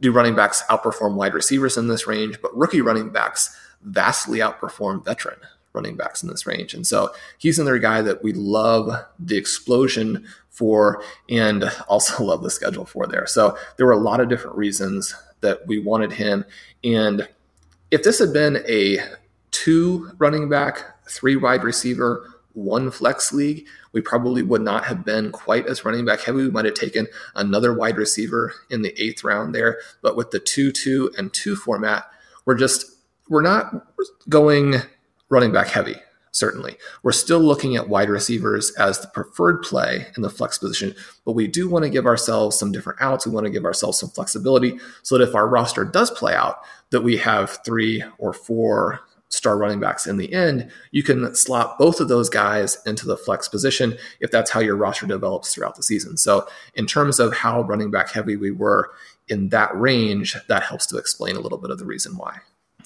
do 0.02 0.12
running 0.12 0.36
backs 0.36 0.64
outperform 0.70 1.16
wide 1.16 1.34
receivers 1.34 1.78
in 1.78 1.88
this 1.88 2.06
range, 2.06 2.40
but 2.42 2.56
rookie 2.56 2.82
running 2.82 3.10
backs 3.10 3.58
vastly 3.82 4.40
outperform 4.40 5.04
veteran 5.04 5.40
running 5.74 5.96
backs 5.96 6.24
in 6.24 6.30
this 6.30 6.46
range. 6.46 6.74
And 6.74 6.86
so 6.86 7.12
he's 7.38 7.60
another 7.60 7.80
guy 7.80 8.02
that 8.02 8.24
we 8.24 8.34
love 8.34 9.06
the 9.20 9.38
explosion 9.38 10.26
for 10.50 11.04
and 11.30 11.64
also 11.88 12.24
love 12.24 12.44
the 12.44 12.52
schedule 12.52 12.86
for 12.86 13.08
there. 13.08 13.28
So 13.28 13.58
there 13.78 13.86
were 13.86 13.92
a 13.92 13.98
lot 13.98 14.20
of 14.20 14.30
different 14.30 14.58
reasons 14.58 15.16
that 15.42 15.68
we 15.68 15.80
wanted 15.80 16.14
him. 16.14 16.46
And 16.84 17.28
if 17.92 18.04
this 18.04 18.20
had 18.20 18.34
been 18.34 18.64
a 18.68 19.00
two 19.52 20.12
running 20.18 20.50
back, 20.50 20.84
three 21.08 21.36
wide 21.36 21.64
receiver, 21.64 22.28
one 22.54 22.92
flex 22.92 23.34
league, 23.34 23.66
we 23.94 24.02
probably 24.02 24.42
would 24.42 24.62
not 24.62 24.86
have 24.86 25.04
been 25.04 25.32
quite 25.32 25.68
as 25.68 25.86
running 25.86 26.06
back 26.06 26.22
heavy. 26.22 26.38
We 26.38 26.52
might 26.52 26.66
have 26.66 26.74
taken 26.74 27.08
another 27.36 27.74
wide 27.74 27.98
receiver 27.98 28.54
in 28.70 28.82
the 28.82 29.00
eighth 29.02 29.24
round 29.24 29.54
there. 29.54 29.80
But 30.02 30.16
with 30.16 30.32
the 30.32 30.40
two, 30.40 30.72
two, 30.72 31.12
and 31.18 31.34
two 31.34 31.56
format, 31.56 32.06
we're 32.46 32.58
just, 32.58 32.86
we're 33.30 33.42
not 33.42 33.74
going 34.30 34.76
running 35.34 35.52
back 35.52 35.68
heavy 35.68 35.96
certainly. 36.34 36.76
We're 37.04 37.12
still 37.12 37.40
looking 37.40 37.76
at 37.76 37.88
wide 37.88 38.10
receivers 38.10 38.72
as 38.72 39.00
the 39.00 39.08
preferred 39.08 39.62
play 39.62 40.08
in 40.18 40.24
the 40.24 40.30
flex 40.30 40.58
position, 40.58 40.96
but 41.26 41.34
we 41.34 41.48
do 41.48 41.70
want 41.70 41.84
to 41.84 41.92
give 41.92 42.08
ourselves 42.08 42.58
some 42.58 42.72
different 42.72 43.00
outs. 43.02 43.26
We 43.26 43.32
want 43.32 43.46
to 43.46 43.52
give 43.52 43.66
ourselves 43.66 44.00
some 44.00 44.10
flexibility 44.10 44.80
so 45.04 45.18
that 45.18 45.28
if 45.28 45.36
our 45.36 45.48
roster 45.48 45.86
does 45.86 46.10
play 46.12 46.34
out, 46.34 46.58
that 46.90 47.02
we 47.02 47.18
have 47.18 47.60
three 47.64 48.04
or 48.18 48.34
four 48.34 49.02
star 49.30 49.58
running 49.58 49.80
backs 49.80 50.06
in 50.06 50.18
the 50.18 50.34
end, 50.34 50.72
you 50.92 51.04
can 51.04 51.34
slot 51.36 51.78
both 51.78 52.00
of 52.00 52.08
those 52.08 52.30
guys 52.30 52.78
into 52.86 53.06
the 53.06 53.18
flex 53.18 53.48
position 53.48 53.96
if 54.20 54.32
that's 54.32 54.52
how 54.52 54.60
your 54.60 54.76
roster 54.76 55.08
develops 55.08 55.54
throughout 55.54 55.76
the 55.76 55.84
season. 55.84 56.18
So, 56.18 56.48
in 56.76 56.86
terms 56.86 57.20
of 57.20 57.34
how 57.34 57.62
running 57.62 57.92
back 57.92 58.12
heavy 58.12 58.36
we 58.36 58.52
were 58.52 58.92
in 59.28 59.50
that 59.50 59.76
range, 59.80 60.36
that 60.50 60.64
helps 60.64 60.86
to 60.88 60.98
explain 60.98 61.36
a 61.36 61.40
little 61.40 61.58
bit 61.58 61.72
of 61.72 61.80
the 61.80 61.86
reason 61.86 62.16
why. 62.18 62.40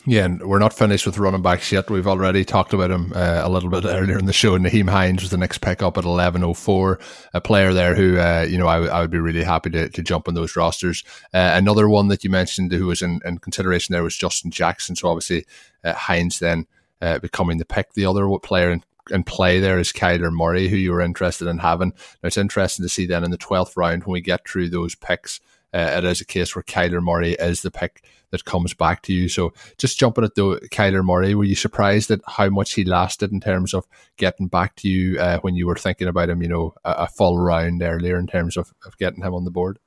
Yeah, 0.09 0.23
and 0.23 0.41
we're 0.41 0.59
not 0.59 0.71
finished 0.71 1.05
with 1.05 1.17
running 1.17 1.41
backs 1.41 1.69
yet. 1.69 1.89
We've 1.89 2.07
already 2.07 2.45
talked 2.45 2.71
about 2.71 2.91
him 2.91 3.11
uh, 3.13 3.41
a 3.43 3.49
little 3.49 3.69
bit 3.69 3.83
earlier 3.85 4.17
in 4.17 4.25
the 4.25 4.31
show. 4.31 4.57
Nyheim 4.57 4.89
Hines 4.89 5.21
was 5.21 5.31
the 5.31 5.37
next 5.37 5.57
pick 5.57 5.83
up 5.83 5.97
at 5.97 6.05
11.04, 6.05 7.01
a 7.33 7.41
player 7.41 7.73
there 7.73 7.93
who, 7.93 8.17
uh, 8.17 8.47
you 8.49 8.57
know, 8.57 8.69
I, 8.69 8.75
w- 8.75 8.89
I 8.89 9.01
would 9.01 9.11
be 9.11 9.17
really 9.17 9.43
happy 9.43 9.69
to, 9.71 9.89
to 9.89 10.01
jump 10.01 10.29
on 10.29 10.33
those 10.33 10.55
rosters. 10.55 11.03
Uh, 11.33 11.51
another 11.55 11.89
one 11.89 12.07
that 12.07 12.23
you 12.23 12.29
mentioned 12.29 12.71
who 12.71 12.85
was 12.85 13.01
in, 13.01 13.19
in, 13.25 13.39
consideration 13.39 13.91
there 13.91 14.01
was 14.01 14.15
Justin 14.15 14.49
Jackson. 14.49 14.95
So 14.95 15.09
obviously, 15.09 15.45
uh, 15.83 15.91
Hines 15.91 16.39
then 16.39 16.67
uh, 17.01 17.19
becoming 17.19 17.57
the 17.57 17.65
pick. 17.65 17.91
The 17.91 18.05
other 18.05 18.29
player 18.41 18.71
in, 18.71 18.83
in 19.11 19.25
play 19.25 19.59
there 19.59 19.77
is 19.77 19.91
Kyler 19.91 20.31
Murray, 20.31 20.69
who 20.69 20.77
you 20.77 20.93
were 20.93 21.01
interested 21.01 21.49
in 21.49 21.57
having. 21.57 21.89
Now, 22.23 22.27
it's 22.27 22.37
interesting 22.37 22.85
to 22.85 22.89
see 22.89 23.07
then 23.07 23.25
in 23.25 23.31
the 23.31 23.37
12th 23.37 23.75
round 23.75 24.05
when 24.05 24.13
we 24.13 24.21
get 24.21 24.47
through 24.47 24.69
those 24.69 24.95
picks 24.95 25.41
uh, 25.77 25.97
it 25.97 26.05
is 26.05 26.21
a 26.21 26.25
case 26.25 26.55
where 26.55 26.63
Kyler 26.63 27.03
Murray 27.03 27.33
is 27.33 27.61
the 27.61 27.69
pick 27.69 28.03
that 28.31 28.45
comes 28.45 28.73
back 28.73 29.03
to 29.03 29.13
you. 29.13 29.29
So 29.29 29.53
just 29.77 29.99
jumping 29.99 30.23
at 30.23 30.35
the 30.35 30.59
Kyler 30.71 31.05
Murray, 31.05 31.35
were 31.35 31.43
you 31.43 31.55
surprised 31.55 32.09
at 32.09 32.21
how 32.25 32.49
much 32.49 32.73
he 32.73 32.83
lasted 32.83 33.31
in 33.31 33.39
terms 33.39 33.73
of 33.73 33.85
getting 34.17 34.47
back 34.47 34.75
to 34.77 34.89
you 34.89 35.19
uh, 35.19 35.39
when 35.41 35.55
you 35.55 35.67
were 35.67 35.75
thinking 35.75 36.07
about 36.07 36.29
him, 36.29 36.41
you 36.41 36.49
know, 36.49 36.73
a, 36.83 36.91
a, 36.91 37.07
full 37.07 37.37
round 37.37 37.83
earlier 37.83 38.17
in 38.17 38.25
terms 38.25 38.57
of, 38.57 38.73
of 38.85 38.97
getting 38.97 39.23
him 39.23 39.35
on 39.35 39.45
the 39.45 39.51
board? 39.51 39.77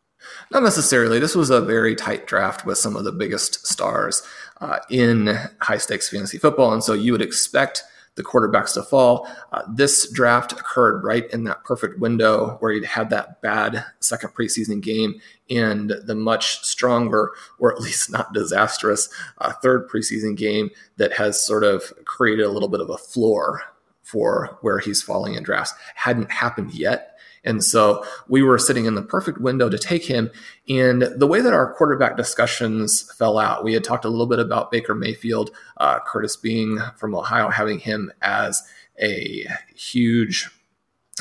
Not 0.53 0.63
necessarily. 0.63 1.19
This 1.19 1.35
was 1.35 1.51
a 1.51 1.61
very 1.61 1.97
tight 1.97 2.27
draft 2.27 2.65
with 2.65 2.79
some 2.79 2.95
of 2.95 3.05
the 3.05 3.13
biggest 3.13 3.67
stars 3.67 4.23
uh, 4.61 4.79
in 4.91 5.39
high 5.61 5.79
stakes 5.79 6.09
fantasy 6.09 6.39
football. 6.39 6.73
And 6.73 6.85
so 6.85 6.93
you 6.93 7.13
would 7.13 7.23
expect 7.23 7.83
the 8.21 8.29
quarterbacks 8.29 8.75
to 8.75 8.83
fall. 8.83 9.27
Uh, 9.53 9.63
this 9.69 10.11
draft 10.13 10.53
occurred 10.53 11.03
right 11.03 11.31
in 11.31 11.45
that 11.45 11.65
perfect 11.65 11.99
window 11.99 12.57
where 12.61 12.73
he'd 12.73 12.85
had 12.85 13.11
that 13.11 13.41
bad 13.41 13.85
second 14.01 14.31
preseason 14.31 14.83
game 14.83 15.21
and 15.49 15.95
the 16.05 16.15
much 16.15 16.63
stronger, 16.65 17.31
or 17.59 17.73
at 17.73 17.81
least 17.81 18.11
not 18.11 18.33
disastrous, 18.33 19.09
uh, 19.39 19.53
third 19.55 19.89
preseason 19.89 20.37
game 20.37 20.71
that 20.97 21.13
has 21.13 21.45
sort 21.45 21.65
of 21.65 21.93
created 22.05 22.45
a 22.45 22.51
little 22.51 22.69
bit 22.69 22.81
of 22.81 22.91
a 22.91 22.99
floor 22.99 23.63
for 24.03 24.59
where 24.61 24.79
he's 24.81 25.03
falling 25.03 25.35
in 25.35 25.43
drafts. 25.43 25.73
Hadn't 25.95 26.31
happened 26.31 26.75
yet. 26.75 27.10
And 27.45 27.65
so 27.65 28.05
we 28.29 28.43
were 28.43 28.59
sitting 28.59 28.85
in 28.85 28.95
the 28.95 29.03
perfect 29.03 29.39
window 29.39 29.69
to 29.69 29.79
take 29.79 30.05
him. 30.05 30.31
And 30.69 31.03
the 31.03 31.27
way 31.27 31.41
that 31.41 31.55
our 31.55 31.73
quarterback 31.75 32.17
discussions 32.17 33.11
fell 33.13 33.39
out, 33.39 33.65
we 33.65 33.73
had 33.73 33.85
talked 33.85 34.05
a 34.05 34.11
little 34.11 34.27
bit 34.27 34.39
about 34.39 34.71
Baker 34.71 34.95
Mayfield, 34.95 35.51
uh, 35.79 36.01
Curtis 36.07 36.37
being 36.37 36.79
from 36.97 37.15
Ohio, 37.15 37.49
having 37.49 37.79
him 37.79 38.13
as 38.23 38.63
a 39.03 39.47
huge 39.75 40.51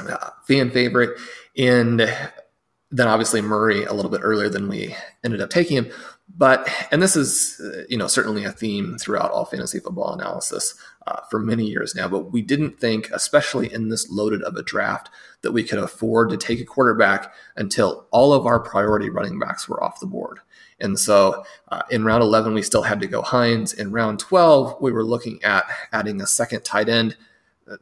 uh, 0.08 0.32
fan 0.46 0.70
favorite. 0.72 1.18
And 1.58 2.00
then 2.92 3.08
obviously 3.08 3.42
Murray 3.42 3.84
a 3.84 3.94
little 3.94 4.12
bit 4.12 4.22
earlier 4.24 4.50
than 4.50 4.68
we 4.68 4.96
ended 5.24 5.42
up 5.42 5.50
taking 5.50 5.78
him. 5.78 5.92
But, 6.36 6.70
and 6.92 7.02
this 7.02 7.16
is, 7.16 7.60
uh, 7.64 7.84
you 7.90 7.98
know, 7.98 8.08
certainly 8.08 8.44
a 8.44 8.52
theme 8.52 8.98
throughout 8.98 9.32
all 9.32 9.46
fantasy 9.46 9.80
football 9.80 10.14
analysis 10.14 10.76
uh, 11.10 11.22
for 11.30 11.40
many 11.40 11.66
years 11.66 11.96
now, 11.96 12.08
but 12.08 12.32
we 12.32 12.42
didn't 12.42 12.80
think, 12.80 13.10
especially 13.12 13.74
in 13.74 13.90
this 13.90 14.12
loaded 14.12 14.44
of 14.44 14.56
a 14.56 14.62
draft, 14.62 15.10
that 15.42 15.52
we 15.52 15.64
could 15.64 15.80
afford 15.80 16.30
to 16.30 16.38
take 16.38 16.60
a 16.60 16.66
quarterback 16.66 17.34
until 17.56 18.06
all 18.12 18.32
of 18.32 18.46
our 18.46 18.60
priority 18.60 19.10
running 19.10 19.40
backs 19.40 19.68
were 19.68 19.84
off 19.84 20.00
the 20.00 20.06
board. 20.06 20.40
And 20.80 21.00
so 21.00 21.44
uh, 21.70 21.82
in 21.90 22.06
round 22.06 22.22
11, 22.22 22.54
we 22.54 22.62
still 22.62 22.84
had 22.84 23.02
to 23.02 23.08
go 23.08 23.24
Hines. 23.24 23.74
In 23.74 23.92
round 23.92 24.20
12, 24.20 24.80
we 24.80 24.92
were 24.92 25.04
looking 25.04 25.44
at 25.44 25.66
adding 25.92 26.22
a 26.22 26.28
second 26.28 26.64
tight 26.64 26.90
end. 26.90 27.18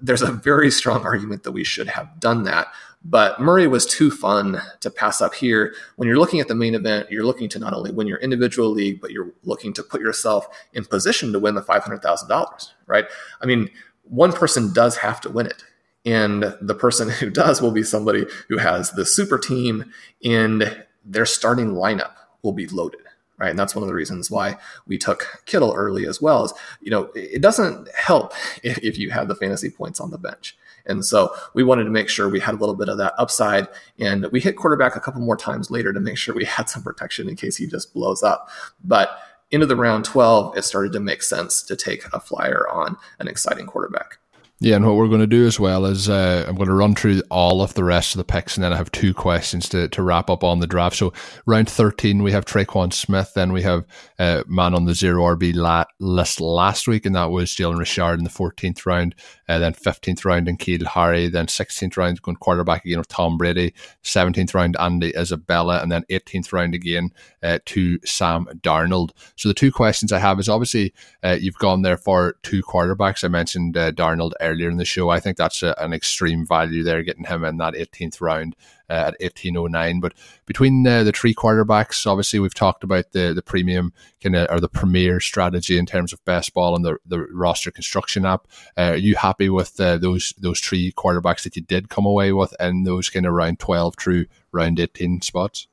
There's 0.01 0.21
a 0.21 0.31
very 0.31 0.69
strong 0.71 1.05
argument 1.05 1.43
that 1.43 1.51
we 1.51 1.63
should 1.63 1.87
have 1.87 2.19
done 2.19 2.43
that. 2.43 2.67
But 3.03 3.39
Murray 3.39 3.67
was 3.67 3.85
too 3.85 4.11
fun 4.11 4.61
to 4.81 4.89
pass 4.89 5.21
up 5.21 5.33
here. 5.33 5.73
When 5.95 6.07
you're 6.07 6.17
looking 6.17 6.39
at 6.39 6.47
the 6.47 6.55
main 6.55 6.75
event, 6.75 7.09
you're 7.09 7.25
looking 7.25 7.47
to 7.49 7.59
not 7.59 7.73
only 7.73 7.91
win 7.91 8.07
your 8.07 8.17
individual 8.17 8.69
league, 8.69 8.99
but 8.99 9.11
you're 9.11 9.31
looking 9.43 9.71
to 9.73 9.83
put 9.83 10.01
yourself 10.01 10.47
in 10.73 10.83
position 10.83 11.31
to 11.31 11.39
win 11.39 11.55
the 11.55 11.61
$500,000, 11.61 12.71
right? 12.85 13.05
I 13.41 13.45
mean, 13.45 13.69
one 14.03 14.33
person 14.33 14.73
does 14.73 14.97
have 14.97 15.21
to 15.21 15.29
win 15.29 15.45
it. 15.45 15.63
And 16.05 16.55
the 16.61 16.75
person 16.75 17.09
who 17.09 17.29
does 17.29 17.61
will 17.61 17.71
be 17.71 17.83
somebody 17.83 18.25
who 18.49 18.57
has 18.57 18.91
the 18.91 19.05
super 19.05 19.37
team 19.37 19.91
and 20.23 20.85
their 21.05 21.25
starting 21.25 21.73
lineup 21.73 22.13
will 22.43 22.53
be 22.53 22.67
loaded 22.67 23.06
right? 23.37 23.49
And 23.49 23.59
that's 23.59 23.75
one 23.75 23.83
of 23.83 23.87
the 23.87 23.93
reasons 23.93 24.31
why 24.31 24.57
we 24.87 24.97
took 24.97 25.41
Kittle 25.45 25.73
early 25.75 26.07
as 26.07 26.21
well. 26.21 26.45
Is 26.45 26.53
you 26.81 26.91
know 26.91 27.09
it 27.15 27.41
doesn't 27.41 27.89
help 27.93 28.33
if, 28.63 28.77
if, 28.79 28.97
you 28.97 29.11
have 29.11 29.27
the 29.27 29.35
fantasy 29.35 29.69
points 29.69 29.99
on 29.99 30.11
the 30.11 30.17
bench. 30.17 30.57
And 30.85 31.03
so 31.03 31.35
we 31.53 31.63
wanted 31.63 31.83
to 31.83 31.89
make 31.89 32.07
sure 32.07 32.29
we 32.29 32.39
had 32.39 32.55
a 32.55 32.57
little 32.57 32.75
bit 32.75 32.87
of 32.87 32.97
that 32.97 33.13
upside. 33.17 33.67
And 33.99 34.25
we 34.31 34.39
hit 34.39 34.55
quarterback 34.55 34.95
a 34.95 35.01
couple 35.01 35.19
more 35.19 35.35
times 35.35 35.69
later 35.69 35.91
to 35.91 35.99
make 35.99 36.17
sure 36.17 36.33
we 36.33 36.45
had 36.57 36.69
some 36.69 36.81
protection 36.81 37.27
in 37.27 37.35
case 37.35 37.57
he 37.57 37.67
just 37.67 37.93
blows 37.93 38.23
up. 38.23 38.49
But 38.83 39.19
into 39.51 39.65
the 39.65 39.75
round 39.75 40.05
12, 40.05 40.57
it 40.57 40.63
started 40.63 40.93
to 40.93 40.99
make 40.99 41.23
sense 41.23 41.61
to 41.63 41.75
take 41.75 42.05
a 42.13 42.19
flyer 42.19 42.67
on 42.69 42.97
an 43.19 43.27
exciting 43.27 43.65
quarterback. 43.65 44.17
Yeah, 44.59 44.77
and 44.77 44.85
what 44.87 44.95
we're 44.95 45.07
going 45.07 45.21
to 45.21 45.27
do 45.27 45.45
as 45.45 45.59
well 45.59 45.85
is 45.85 46.09
uh, 46.09 46.43
I'm 46.47 46.55
going 46.55 46.67
to 46.67 46.73
run 46.73 46.95
through 46.95 47.21
all 47.29 47.61
of 47.61 47.75
the 47.75 47.83
rest 47.83 48.15
of 48.15 48.17
the 48.17 48.23
picks, 48.23 48.57
and 48.57 48.63
then 48.63 48.73
I 48.73 48.77
have 48.77 48.91
two 48.91 49.13
questions 49.13 49.69
to, 49.69 49.87
to 49.89 50.01
wrap 50.01 50.31
up 50.31 50.43
on 50.43 50.59
the 50.61 50.65
draft. 50.65 50.95
So, 50.95 51.13
round 51.45 51.69
13, 51.69 52.23
we 52.23 52.31
have 52.31 52.43
Tre'Quan 52.43 52.91
Smith. 52.91 53.33
Then 53.35 53.53
we 53.53 53.61
have 53.61 53.85
uh, 54.17 54.41
man 54.47 54.73
on 54.73 54.85
the 54.85 54.95
zero 54.95 55.21
RB 55.35 55.53
la- 55.53 55.85
list 55.99 56.41
last 56.41 56.87
week, 56.87 57.05
and 57.05 57.15
that 57.15 57.29
was 57.29 57.51
Jalen 57.51 57.77
Richard 57.77 58.17
in 58.17 58.23
the 58.23 58.31
14th 58.31 58.83
round. 58.87 59.13
Uh, 59.47 59.59
then 59.59 59.73
15th 59.73 60.25
round, 60.25 60.47
in 60.47 60.57
N'Keal 60.57 60.85
Harry. 60.85 61.27
Then 61.27 61.47
16th 61.47 61.97
round, 61.97 62.21
going 62.21 62.37
quarterback 62.37 62.85
again 62.85 62.99
with 62.99 63.07
Tom 63.07 63.37
Brady. 63.37 63.73
17th 64.03 64.53
round, 64.53 64.75
Andy 64.79 65.15
Isabella. 65.15 65.81
And 65.81 65.91
then 65.91 66.03
18th 66.09 66.51
round 66.53 66.75
again 66.75 67.11
uh, 67.41 67.59
to 67.65 67.99
Sam 68.05 68.47
Darnold. 68.61 69.11
So, 69.35 69.49
the 69.49 69.53
two 69.53 69.71
questions 69.71 70.11
I 70.11 70.19
have 70.19 70.39
is 70.39 70.49
obviously 70.49 70.93
uh, 71.23 71.37
you've 71.39 71.55
gone 71.55 71.81
there 71.81 71.97
for 71.97 72.37
two 72.43 72.61
quarterbacks. 72.61 73.23
I 73.23 73.29
mentioned 73.29 73.77
uh, 73.77 73.91
Darnold 73.91 74.33
earlier 74.41 74.69
in 74.69 74.77
the 74.77 74.85
show. 74.85 75.09
I 75.09 75.19
think 75.19 75.37
that's 75.37 75.63
a, 75.63 75.75
an 75.77 75.93
extreme 75.93 76.45
value 76.45 76.83
there, 76.83 77.03
getting 77.03 77.25
him 77.25 77.43
in 77.43 77.57
that 77.57 77.73
18th 77.73 78.21
round 78.21 78.55
at 78.89 79.15
1809. 79.19 79.99
But 79.99 80.13
between 80.45 80.85
uh, 80.85 81.03
the 81.03 81.11
three 81.11 81.33
quarterbacks, 81.33 82.05
obviously 82.05 82.39
we've 82.39 82.53
talked 82.53 82.83
about 82.83 83.11
the 83.11 83.33
the 83.33 83.41
premium 83.41 83.93
kind 84.21 84.35
of 84.35 84.47
or 84.49 84.59
the 84.59 84.69
premier 84.69 85.19
strategy 85.19 85.77
in 85.77 85.85
terms 85.85 86.13
of 86.13 86.23
best 86.25 86.53
ball 86.53 86.75
and 86.75 86.85
the, 86.85 86.97
the 87.05 87.19
roster 87.31 87.71
construction 87.71 88.25
app. 88.25 88.47
Uh, 88.77 88.91
are 88.91 88.95
you 88.95 89.15
happy 89.15 89.49
with 89.49 89.79
uh, 89.79 89.97
those 89.97 90.33
those 90.37 90.59
three 90.59 90.91
quarterbacks 90.91 91.43
that 91.43 91.55
you 91.55 91.61
did 91.61 91.89
come 91.89 92.05
away 92.05 92.31
with 92.31 92.53
in 92.59 92.83
those 92.83 93.09
kind 93.09 93.25
of 93.25 93.33
round 93.33 93.59
12 93.59 93.95
through 93.97 94.25
round 94.51 94.79
18 94.79 95.21
spots? 95.21 95.67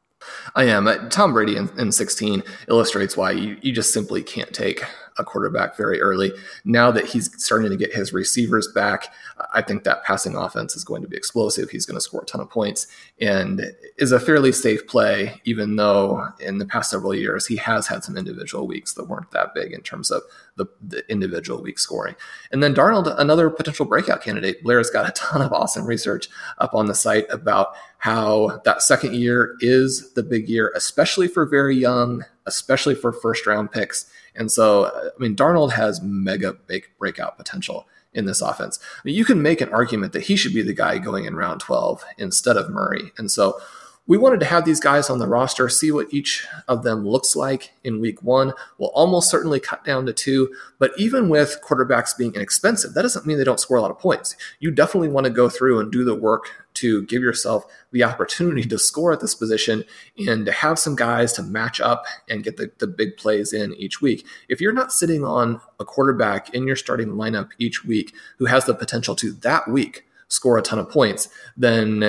I 0.55 0.65
am. 0.65 0.87
Uh, 0.87 1.09
Tom 1.11 1.33
Brady 1.33 1.57
in, 1.57 1.69
in 1.79 1.93
16 1.93 2.43
illustrates 2.69 3.17
why 3.17 3.33
you, 3.33 3.59
you 3.61 3.73
just 3.73 3.93
simply 3.93 4.23
can't 4.23 4.53
take 4.53 4.83
a 5.19 5.25
quarterback 5.25 5.77
very 5.77 6.01
early. 6.01 6.33
Now 6.65 6.91
that 6.91 7.07
he's 7.07 7.31
starting 7.43 7.71
to 7.71 7.77
get 7.77 7.95
his 7.95 8.13
receivers 8.13 8.69
back, 8.69 9.13
I 9.53 9.63
think 9.63 9.85
that 9.85 10.05
passing 10.05 10.37
offense 10.37 10.77
is 10.77 10.85
going 10.85 11.03
to 11.03 11.09
be 11.09 11.17
explosive. 11.17 11.71
He's 11.71 11.87
going 11.87 11.97
to 11.97 12.01
score 12.01 12.23
a 12.23 12.27
ton 12.27 12.41
of 12.41 12.51
points 12.51 12.87
and 13.21 13.63
is 13.99 14.13
a 14.13 14.21
fairly 14.21 14.53
safe 14.53 14.87
play, 14.87 15.41
even 15.45 15.77
though 15.77 16.29
in 16.41 16.59
the 16.59 16.67
past 16.67 16.91
several 16.91 17.15
years 17.15 17.47
he 17.47 17.57
has 17.57 17.87
had 17.87 18.03
some 18.03 18.17
individual 18.17 18.67
weeks 18.67 18.95
that 18.95 19.09
weren't 19.09 19.31
that 19.31 19.55
big 19.55 19.73
in 19.73 19.83
terms 19.83 20.11
of 20.11 20.23
the, 20.57 20.67
the 20.83 21.09
individual 21.11 21.63
week 21.63 21.79
scoring. 21.79 22.15
And 22.53 22.63
then 22.63 22.75
Darnold, 22.75 23.13
another 23.19 23.51
potential 23.51 23.87
breakout 23.87 24.23
candidate. 24.23 24.63
Blair's 24.63 24.91
got 24.91 25.09
a 25.09 25.13
ton 25.13 25.43
of 25.43 25.53
awesome 25.53 25.87
research 25.87 26.29
up 26.59 26.75
on 26.75 26.87
the 26.87 26.95
site 26.95 27.27
about 27.31 27.75
how 27.99 28.61
that 28.65 28.83
second 28.83 29.15
year 29.15 29.57
is 29.61 30.13
the 30.15 30.23
big 30.23 30.49
year, 30.49 30.73
especially 30.77 31.27
for 31.27 31.47
very 31.47 31.77
young, 31.77 32.25
especially 32.47 32.95
for 32.95 33.13
first 33.13 33.47
round 33.47 33.73
picks. 33.73 34.07
And 34.37 34.51
so, 34.51 34.87
I 34.87 35.11
mean, 35.19 35.37
Darnold 35.37 35.73
has 35.73 36.03
mega 36.03 36.57
breakout 36.99 37.37
potential 37.37 37.87
in 38.13 38.27
this 38.27 38.41
offense. 38.41 38.79
You 39.05 39.25
can 39.25 39.43
make 39.43 39.61
an 39.61 39.73
argument 39.73 40.13
that 40.13 40.23
he 40.25 40.37
should 40.37 40.55
be 40.55 40.63
the 40.63 40.73
guy 40.73 40.99
going 40.99 41.25
in 41.25 41.37
round 41.37 41.61
12 41.61 42.05
instead 42.19 42.57
of 42.57 42.71
Murray. 42.71 43.13
And 43.19 43.31
so, 43.31 43.61
we 44.07 44.19
wanted 44.19 44.41
to 44.41 44.47
have 44.47 44.67
these 44.67 44.81
guys 44.81 45.09
on 45.09 45.19
the 45.19 45.27
roster, 45.27 45.69
see 45.69 45.91
what 45.91 46.13
each 46.13 46.47
of 46.69 46.83
them 46.83 47.09
looks 47.09 47.35
like 47.35 47.73
in 47.83 48.01
week 48.01 48.23
one. 48.23 48.53
We'll 48.77 48.91
almost 48.91 49.31
certainly 49.31 49.61
cut 49.61 49.83
down 49.85 50.05
to 50.07 50.13
two, 50.13 50.55
but 50.79 50.93
even 50.99 51.31
with 51.31 51.59
quarterbacks 51.65 52.17
being 52.17 52.35
inexpensive, 52.35 52.93
that 52.93 53.03
doesn't 53.03 53.25
mean 53.25 53.39
they 53.39 53.45
don't 53.45 53.61
score 53.61 53.79
a 53.79 53.81
lot 53.81 53.91
of 53.91 53.99
points. 53.99 54.37
You 54.61 54.71
definitely 54.71 55.09
want 55.09 55.25
to 55.25 55.31
go 55.31 55.49
through 55.49 55.81
and 55.81 55.91
do 55.91 56.05
the 56.05 56.15
work 56.15 56.51
to 56.75 57.05
give 57.07 57.23
yourself 57.23 57.65
the 57.93 58.03
opportunity 58.03 58.65
to 58.65 58.79
score 58.79 59.13
at 59.13 59.21
this 59.21 59.35
position 59.35 59.85
and 60.27 60.45
to 60.45 60.53
have 60.53 60.79
some 60.79 60.97
guys 60.97 61.33
to 61.35 61.43
match 61.43 61.81
up 61.81 62.05
and 62.29 62.45
get 62.45 62.59
the, 62.59 62.71
the 62.79 62.87
big 62.87 63.17
plays 63.17 63.53
in 63.55 63.73
each 63.75 64.03
week. 64.03 64.27
If 64.49 64.61
you're 64.61 64.73
not 64.73 64.93
sitting 64.93 65.25
on 65.25 65.61
a 65.81 65.85
quarterback 65.85 66.53
in 66.53 66.67
your 66.67 66.77
starting 66.77 67.11
lineup 67.11 67.51
each 67.59 67.85
week 67.85 68.13
who 68.39 68.47
has 68.47 68.67
the 68.67 68.75
potential 68.75 69.15
to 69.17 69.33
that 69.33 69.69
week 69.69 70.05
score 70.29 70.59
a 70.59 70.63
ton 70.63 70.79
of 70.79 70.89
points, 70.91 71.29
then 71.57 72.03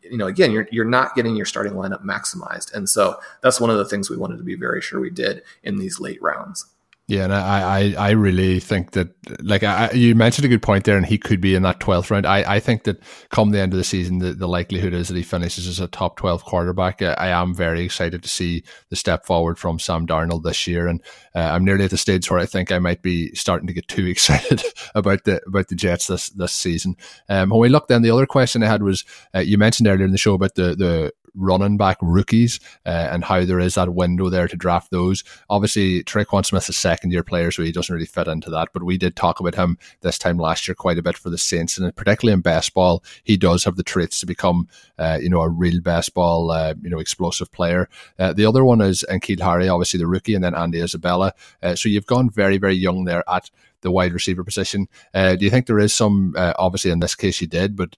you 0.00 0.16
know 0.16 0.26
again 0.26 0.50
you're 0.52 0.68
you're 0.70 0.84
not 0.84 1.14
getting 1.14 1.36
your 1.36 1.46
starting 1.46 1.74
lineup 1.74 2.02
maximized. 2.04 2.72
And 2.74 2.88
so 2.88 3.18
that's 3.42 3.60
one 3.60 3.70
of 3.70 3.78
the 3.78 3.84
things 3.84 4.10
we 4.10 4.16
wanted 4.16 4.38
to 4.38 4.44
be 4.44 4.56
very 4.56 4.80
sure 4.80 5.00
we 5.00 5.10
did 5.10 5.42
in 5.62 5.76
these 5.76 6.00
late 6.00 6.20
rounds. 6.22 6.66
Yeah, 7.06 7.24
and 7.24 7.34
I, 7.34 7.80
I, 7.80 7.94
I 7.98 8.10
really 8.12 8.60
think 8.60 8.92
that, 8.92 9.08
like 9.42 9.62
I, 9.62 9.90
you 9.92 10.14
mentioned 10.14 10.46
a 10.46 10.48
good 10.48 10.62
point 10.62 10.84
there, 10.84 10.96
and 10.96 11.04
he 11.04 11.18
could 11.18 11.38
be 11.38 11.54
in 11.54 11.62
that 11.62 11.78
12th 11.78 12.10
round. 12.10 12.24
I, 12.24 12.54
I 12.54 12.60
think 12.60 12.84
that 12.84 12.98
come 13.28 13.50
the 13.50 13.60
end 13.60 13.74
of 13.74 13.76
the 13.76 13.84
season, 13.84 14.20
the, 14.20 14.32
the 14.32 14.48
likelihood 14.48 14.94
is 14.94 15.08
that 15.08 15.16
he 15.16 15.22
finishes 15.22 15.68
as 15.68 15.80
a 15.80 15.86
top 15.86 16.16
12 16.16 16.46
quarterback. 16.46 17.02
I, 17.02 17.12
I 17.12 17.28
am 17.28 17.54
very 17.54 17.82
excited 17.84 18.22
to 18.22 18.28
see 18.30 18.64
the 18.88 18.96
step 18.96 19.26
forward 19.26 19.58
from 19.58 19.78
Sam 19.78 20.06
Darnold 20.06 20.44
this 20.44 20.66
year, 20.66 20.88
and 20.88 21.02
uh, 21.34 21.40
I'm 21.40 21.62
nearly 21.66 21.84
at 21.84 21.90
the 21.90 21.98
stage 21.98 22.30
where 22.30 22.40
I 22.40 22.46
think 22.46 22.72
I 22.72 22.78
might 22.78 23.02
be 23.02 23.34
starting 23.34 23.66
to 23.66 23.74
get 23.74 23.86
too 23.86 24.06
excited 24.06 24.62
about 24.94 25.24
the 25.24 25.42
about 25.46 25.68
the 25.68 25.74
Jets 25.74 26.06
this 26.06 26.30
this 26.30 26.54
season. 26.54 26.96
Um, 27.28 27.50
when 27.50 27.60
we 27.60 27.68
looked, 27.68 27.88
then 27.88 28.00
the 28.00 28.12
other 28.12 28.24
question 28.24 28.62
I 28.62 28.68
had 28.68 28.82
was 28.82 29.04
uh, 29.34 29.40
you 29.40 29.58
mentioned 29.58 29.88
earlier 29.88 30.06
in 30.06 30.12
the 30.12 30.16
show 30.16 30.32
about 30.32 30.54
the 30.54 30.74
the 30.74 31.12
running 31.34 31.76
back 31.76 31.98
rookies 32.00 32.60
uh, 32.86 33.08
and 33.10 33.24
how 33.24 33.44
there 33.44 33.60
is 33.60 33.74
that 33.74 33.94
window 33.94 34.28
there 34.28 34.48
to 34.48 34.56
draft 34.56 34.90
those. 34.90 35.24
Obviously, 35.50 36.02
Tre'Quan 36.04 36.44
Smith 36.44 36.64
is 36.64 36.70
a 36.70 36.72
second 36.72 37.12
year 37.12 37.22
player, 37.22 37.50
so 37.50 37.62
he 37.62 37.72
doesn't 37.72 37.92
really 37.92 38.06
fit 38.06 38.28
into 38.28 38.50
that. 38.50 38.68
But 38.72 38.84
we 38.84 38.98
did 38.98 39.16
talk 39.16 39.40
about 39.40 39.54
him 39.54 39.78
this 40.00 40.18
time 40.18 40.38
last 40.38 40.68
year 40.68 40.74
quite 40.74 40.98
a 40.98 41.02
bit 41.02 41.16
for 41.16 41.30
the 41.30 41.38
Saints, 41.38 41.78
and 41.78 41.94
particularly 41.94 42.34
in 42.34 42.40
best 42.40 42.74
ball, 42.74 43.02
he 43.22 43.36
does 43.36 43.64
have 43.64 43.76
the 43.76 43.82
traits 43.82 44.18
to 44.20 44.26
become, 44.26 44.68
uh, 44.98 45.18
you 45.20 45.28
know, 45.28 45.40
a 45.40 45.48
real 45.48 45.80
best 45.80 46.14
ball, 46.14 46.50
uh, 46.50 46.74
you 46.82 46.90
know, 46.90 46.98
explosive 46.98 47.50
player. 47.52 47.88
Uh, 48.18 48.32
the 48.32 48.46
other 48.46 48.64
one 48.64 48.80
is 48.80 49.04
N'Keal 49.10 49.40
Harry, 49.40 49.68
obviously 49.68 49.98
the 49.98 50.06
rookie, 50.06 50.34
and 50.34 50.44
then 50.44 50.54
Andy 50.54 50.80
Isabella. 50.80 51.32
Uh, 51.62 51.74
so 51.74 51.88
you've 51.88 52.06
gone 52.06 52.30
very, 52.30 52.58
very 52.58 52.74
young 52.74 53.04
there 53.04 53.24
at 53.28 53.50
the 53.80 53.90
wide 53.90 54.12
receiver 54.12 54.42
position. 54.42 54.88
Uh, 55.12 55.36
do 55.36 55.44
you 55.44 55.50
think 55.50 55.66
there 55.66 55.78
is 55.78 55.92
some, 55.92 56.34
uh, 56.36 56.54
obviously 56.58 56.90
in 56.90 57.00
this 57.00 57.14
case 57.14 57.40
you 57.40 57.46
did, 57.46 57.76
but 57.76 57.94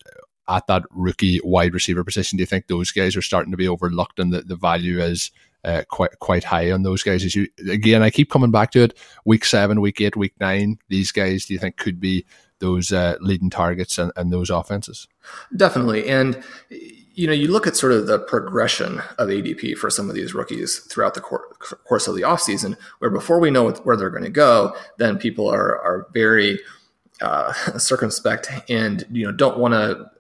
at 0.48 0.66
that 0.66 0.84
rookie 0.90 1.40
wide 1.42 1.74
receiver 1.74 2.04
position, 2.04 2.36
do 2.36 2.42
you 2.42 2.46
think 2.46 2.66
those 2.66 2.92
guys 2.92 3.16
are 3.16 3.22
starting 3.22 3.50
to 3.50 3.56
be 3.56 3.68
overlooked 3.68 4.18
and 4.18 4.32
the, 4.32 4.42
the 4.42 4.56
value 4.56 5.00
is 5.00 5.30
uh, 5.64 5.82
quite 5.88 6.18
quite 6.20 6.44
high 6.44 6.70
on 6.70 6.82
those 6.82 7.02
guys? 7.02 7.24
As 7.24 7.34
you 7.34 7.48
again, 7.70 8.02
I 8.02 8.10
keep 8.10 8.30
coming 8.30 8.50
back 8.50 8.70
to 8.72 8.82
it. 8.82 8.98
Week 9.24 9.44
seven, 9.44 9.80
week 9.80 10.00
eight, 10.00 10.16
week 10.16 10.34
nine, 10.40 10.78
these 10.88 11.12
guys, 11.12 11.46
do 11.46 11.54
you 11.54 11.58
think 11.58 11.76
could 11.76 12.00
be 12.00 12.24
those 12.58 12.92
uh, 12.92 13.16
leading 13.20 13.50
targets 13.50 13.98
and, 13.98 14.12
and 14.16 14.32
those 14.32 14.50
offenses? 14.50 15.08
Definitely, 15.54 16.08
and 16.08 16.42
you 16.70 17.26
know, 17.26 17.32
you 17.32 17.48
look 17.48 17.66
at 17.66 17.76
sort 17.76 17.92
of 17.92 18.06
the 18.06 18.18
progression 18.18 18.98
of 19.18 19.28
ADP 19.28 19.76
for 19.76 19.88
some 19.88 20.10
of 20.10 20.14
these 20.14 20.34
rookies 20.34 20.80
throughout 20.80 21.14
the 21.14 21.20
course 21.20 22.06
of 22.06 22.14
the 22.14 22.22
offseason, 22.22 22.76
where 22.98 23.10
before 23.10 23.40
we 23.40 23.50
know 23.50 23.70
where 23.70 23.96
they're 23.96 24.10
going 24.10 24.22
to 24.22 24.30
go, 24.30 24.76
then 24.98 25.18
people 25.18 25.48
are 25.48 25.78
are 25.80 26.06
very 26.12 26.60
uh, 27.20 27.52
circumspect 27.78 28.50
and 28.68 29.04
you 29.10 29.24
know 29.24 29.32
don't 29.32 29.58
want 29.58 29.74
to 29.74 30.10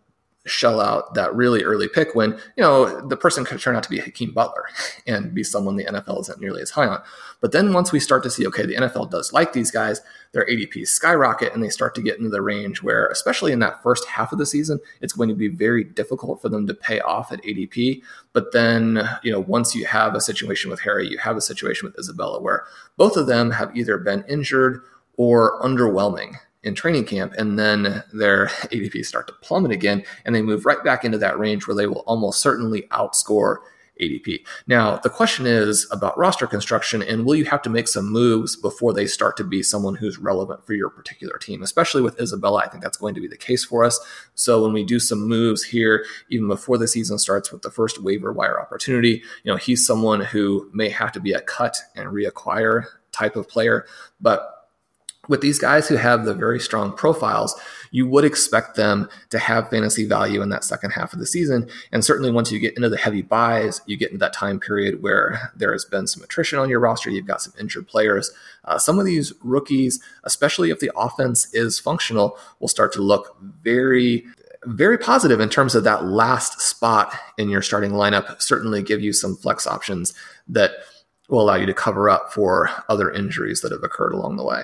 shell 0.46 0.80
out 0.80 1.14
that 1.14 1.34
really 1.34 1.62
early 1.62 1.88
pick 1.88 2.14
when 2.14 2.32
you 2.56 2.62
know 2.62 3.00
the 3.08 3.16
person 3.16 3.44
could 3.44 3.60
turn 3.60 3.76
out 3.76 3.82
to 3.82 3.90
be 3.90 3.98
Hakeem 3.98 4.32
Butler 4.32 4.66
and 5.06 5.34
be 5.34 5.42
someone 5.42 5.76
the 5.76 5.84
NFL 5.84 6.20
isn't 6.22 6.40
nearly 6.40 6.62
as 6.62 6.70
high 6.70 6.86
on. 6.86 7.02
But 7.40 7.52
then 7.52 7.72
once 7.72 7.92
we 7.92 8.00
start 8.00 8.22
to 8.22 8.30
see, 8.30 8.46
okay, 8.46 8.64
the 8.64 8.76
NFL 8.76 9.10
does 9.10 9.32
like 9.32 9.52
these 9.52 9.70
guys, 9.70 10.00
their 10.32 10.46
ADPs 10.46 10.88
skyrocket 10.88 11.52
and 11.52 11.62
they 11.62 11.68
start 11.68 11.94
to 11.96 12.02
get 12.02 12.18
into 12.18 12.30
the 12.30 12.40
range 12.40 12.82
where, 12.82 13.06
especially 13.08 13.52
in 13.52 13.58
that 13.58 13.82
first 13.82 14.06
half 14.06 14.32
of 14.32 14.38
the 14.38 14.46
season, 14.46 14.80
it's 15.00 15.12
going 15.12 15.28
to 15.28 15.34
be 15.34 15.48
very 15.48 15.84
difficult 15.84 16.40
for 16.40 16.48
them 16.48 16.66
to 16.66 16.74
pay 16.74 17.00
off 17.00 17.32
at 17.32 17.42
ADP. 17.42 18.02
But 18.32 18.52
then, 18.52 19.06
you 19.22 19.30
know, 19.30 19.40
once 19.40 19.74
you 19.74 19.84
have 19.86 20.14
a 20.14 20.20
situation 20.20 20.70
with 20.70 20.80
Harry, 20.80 21.08
you 21.08 21.18
have 21.18 21.36
a 21.36 21.42
situation 21.42 21.86
with 21.86 21.98
Isabella 21.98 22.40
where 22.40 22.64
both 22.96 23.16
of 23.16 23.26
them 23.26 23.50
have 23.50 23.76
either 23.76 23.98
been 23.98 24.24
injured 24.28 24.82
or 25.16 25.60
underwhelming 25.62 26.36
in 26.62 26.74
training 26.74 27.04
camp, 27.04 27.32
and 27.38 27.58
then 27.58 28.02
their 28.12 28.46
ADP 28.72 29.04
start 29.04 29.26
to 29.28 29.34
plummet 29.34 29.72
again, 29.72 30.04
and 30.24 30.34
they 30.34 30.42
move 30.42 30.66
right 30.66 30.82
back 30.82 31.04
into 31.04 31.18
that 31.18 31.38
range 31.38 31.66
where 31.66 31.76
they 31.76 31.86
will 31.86 32.04
almost 32.06 32.40
certainly 32.40 32.82
outscore 32.90 33.58
ADP. 34.00 34.44
Now, 34.66 34.96
the 34.96 35.10
question 35.10 35.46
is 35.46 35.88
about 35.90 36.18
roster 36.18 36.46
construction, 36.46 37.02
and 37.02 37.24
will 37.24 37.34
you 37.34 37.44
have 37.46 37.62
to 37.62 37.70
make 37.70 37.88
some 37.88 38.10
moves 38.10 38.56
before 38.56 38.92
they 38.92 39.06
start 39.06 39.36
to 39.38 39.44
be 39.44 39.62
someone 39.62 39.94
who's 39.94 40.18
relevant 40.18 40.66
for 40.66 40.74
your 40.74 40.90
particular 40.90 41.38
team? 41.38 41.62
Especially 41.62 42.02
with 42.02 42.20
Isabella, 42.20 42.60
I 42.60 42.68
think 42.68 42.82
that's 42.82 42.98
going 42.98 43.14
to 43.14 43.20
be 43.20 43.28
the 43.28 43.36
case 43.36 43.64
for 43.64 43.84
us. 43.84 43.98
So 44.34 44.62
when 44.62 44.72
we 44.72 44.84
do 44.84 44.98
some 44.98 45.26
moves 45.26 45.62
here, 45.62 46.04
even 46.30 46.48
before 46.48 46.78
the 46.78 46.88
season 46.88 47.18
starts 47.18 47.50
with 47.50 47.62
the 47.62 47.70
first 47.70 48.02
waiver 48.02 48.32
wire 48.32 48.60
opportunity, 48.60 49.22
you 49.44 49.52
know, 49.52 49.56
he's 49.56 49.86
someone 49.86 50.20
who 50.20 50.70
may 50.72 50.88
have 50.90 51.12
to 51.12 51.20
be 51.20 51.32
a 51.32 51.40
cut 51.40 51.78
and 51.94 52.08
reacquire 52.08 52.84
type 53.12 53.36
of 53.36 53.48
player, 53.48 53.86
but 54.20 54.55
with 55.28 55.40
these 55.40 55.58
guys 55.58 55.88
who 55.88 55.96
have 55.96 56.24
the 56.24 56.34
very 56.34 56.60
strong 56.60 56.92
profiles, 56.92 57.58
you 57.90 58.06
would 58.06 58.24
expect 58.24 58.76
them 58.76 59.08
to 59.30 59.38
have 59.38 59.70
fantasy 59.70 60.06
value 60.06 60.42
in 60.42 60.48
that 60.50 60.64
second 60.64 60.90
half 60.90 61.12
of 61.12 61.18
the 61.18 61.26
season. 61.26 61.68
And 61.92 62.04
certainly 62.04 62.30
once 62.30 62.52
you 62.52 62.58
get 62.58 62.76
into 62.76 62.88
the 62.88 62.96
heavy 62.96 63.22
buys, 63.22 63.80
you 63.86 63.96
get 63.96 64.10
into 64.10 64.18
that 64.18 64.32
time 64.32 64.60
period 64.60 65.02
where 65.02 65.50
there 65.56 65.72
has 65.72 65.84
been 65.84 66.06
some 66.06 66.22
attrition 66.22 66.58
on 66.58 66.68
your 66.68 66.80
roster, 66.80 67.10
you've 67.10 67.26
got 67.26 67.42
some 67.42 67.54
injured 67.58 67.88
players. 67.88 68.32
Uh, 68.64 68.78
some 68.78 68.98
of 68.98 69.06
these 69.06 69.32
rookies, 69.42 70.00
especially 70.24 70.70
if 70.70 70.80
the 70.80 70.90
offense 70.96 71.52
is 71.54 71.78
functional, 71.78 72.38
will 72.60 72.68
start 72.68 72.92
to 72.92 73.02
look 73.02 73.36
very 73.62 74.24
very 74.64 74.98
positive 74.98 75.38
in 75.38 75.48
terms 75.48 75.76
of 75.76 75.84
that 75.84 76.06
last 76.06 76.60
spot 76.60 77.14
in 77.38 77.48
your 77.48 77.62
starting 77.62 77.92
lineup. 77.92 78.42
Certainly 78.42 78.82
give 78.82 79.00
you 79.00 79.12
some 79.12 79.36
flex 79.36 79.64
options 79.64 80.12
that 80.48 80.72
will 81.28 81.40
allow 81.40 81.54
you 81.54 81.66
to 81.66 81.74
cover 81.74 82.10
up 82.10 82.32
for 82.32 82.68
other 82.88 83.10
injuries 83.10 83.60
that 83.60 83.72
have 83.72 83.84
occurred 83.84 84.12
along 84.12 84.36
the 84.36 84.44
way. 84.44 84.62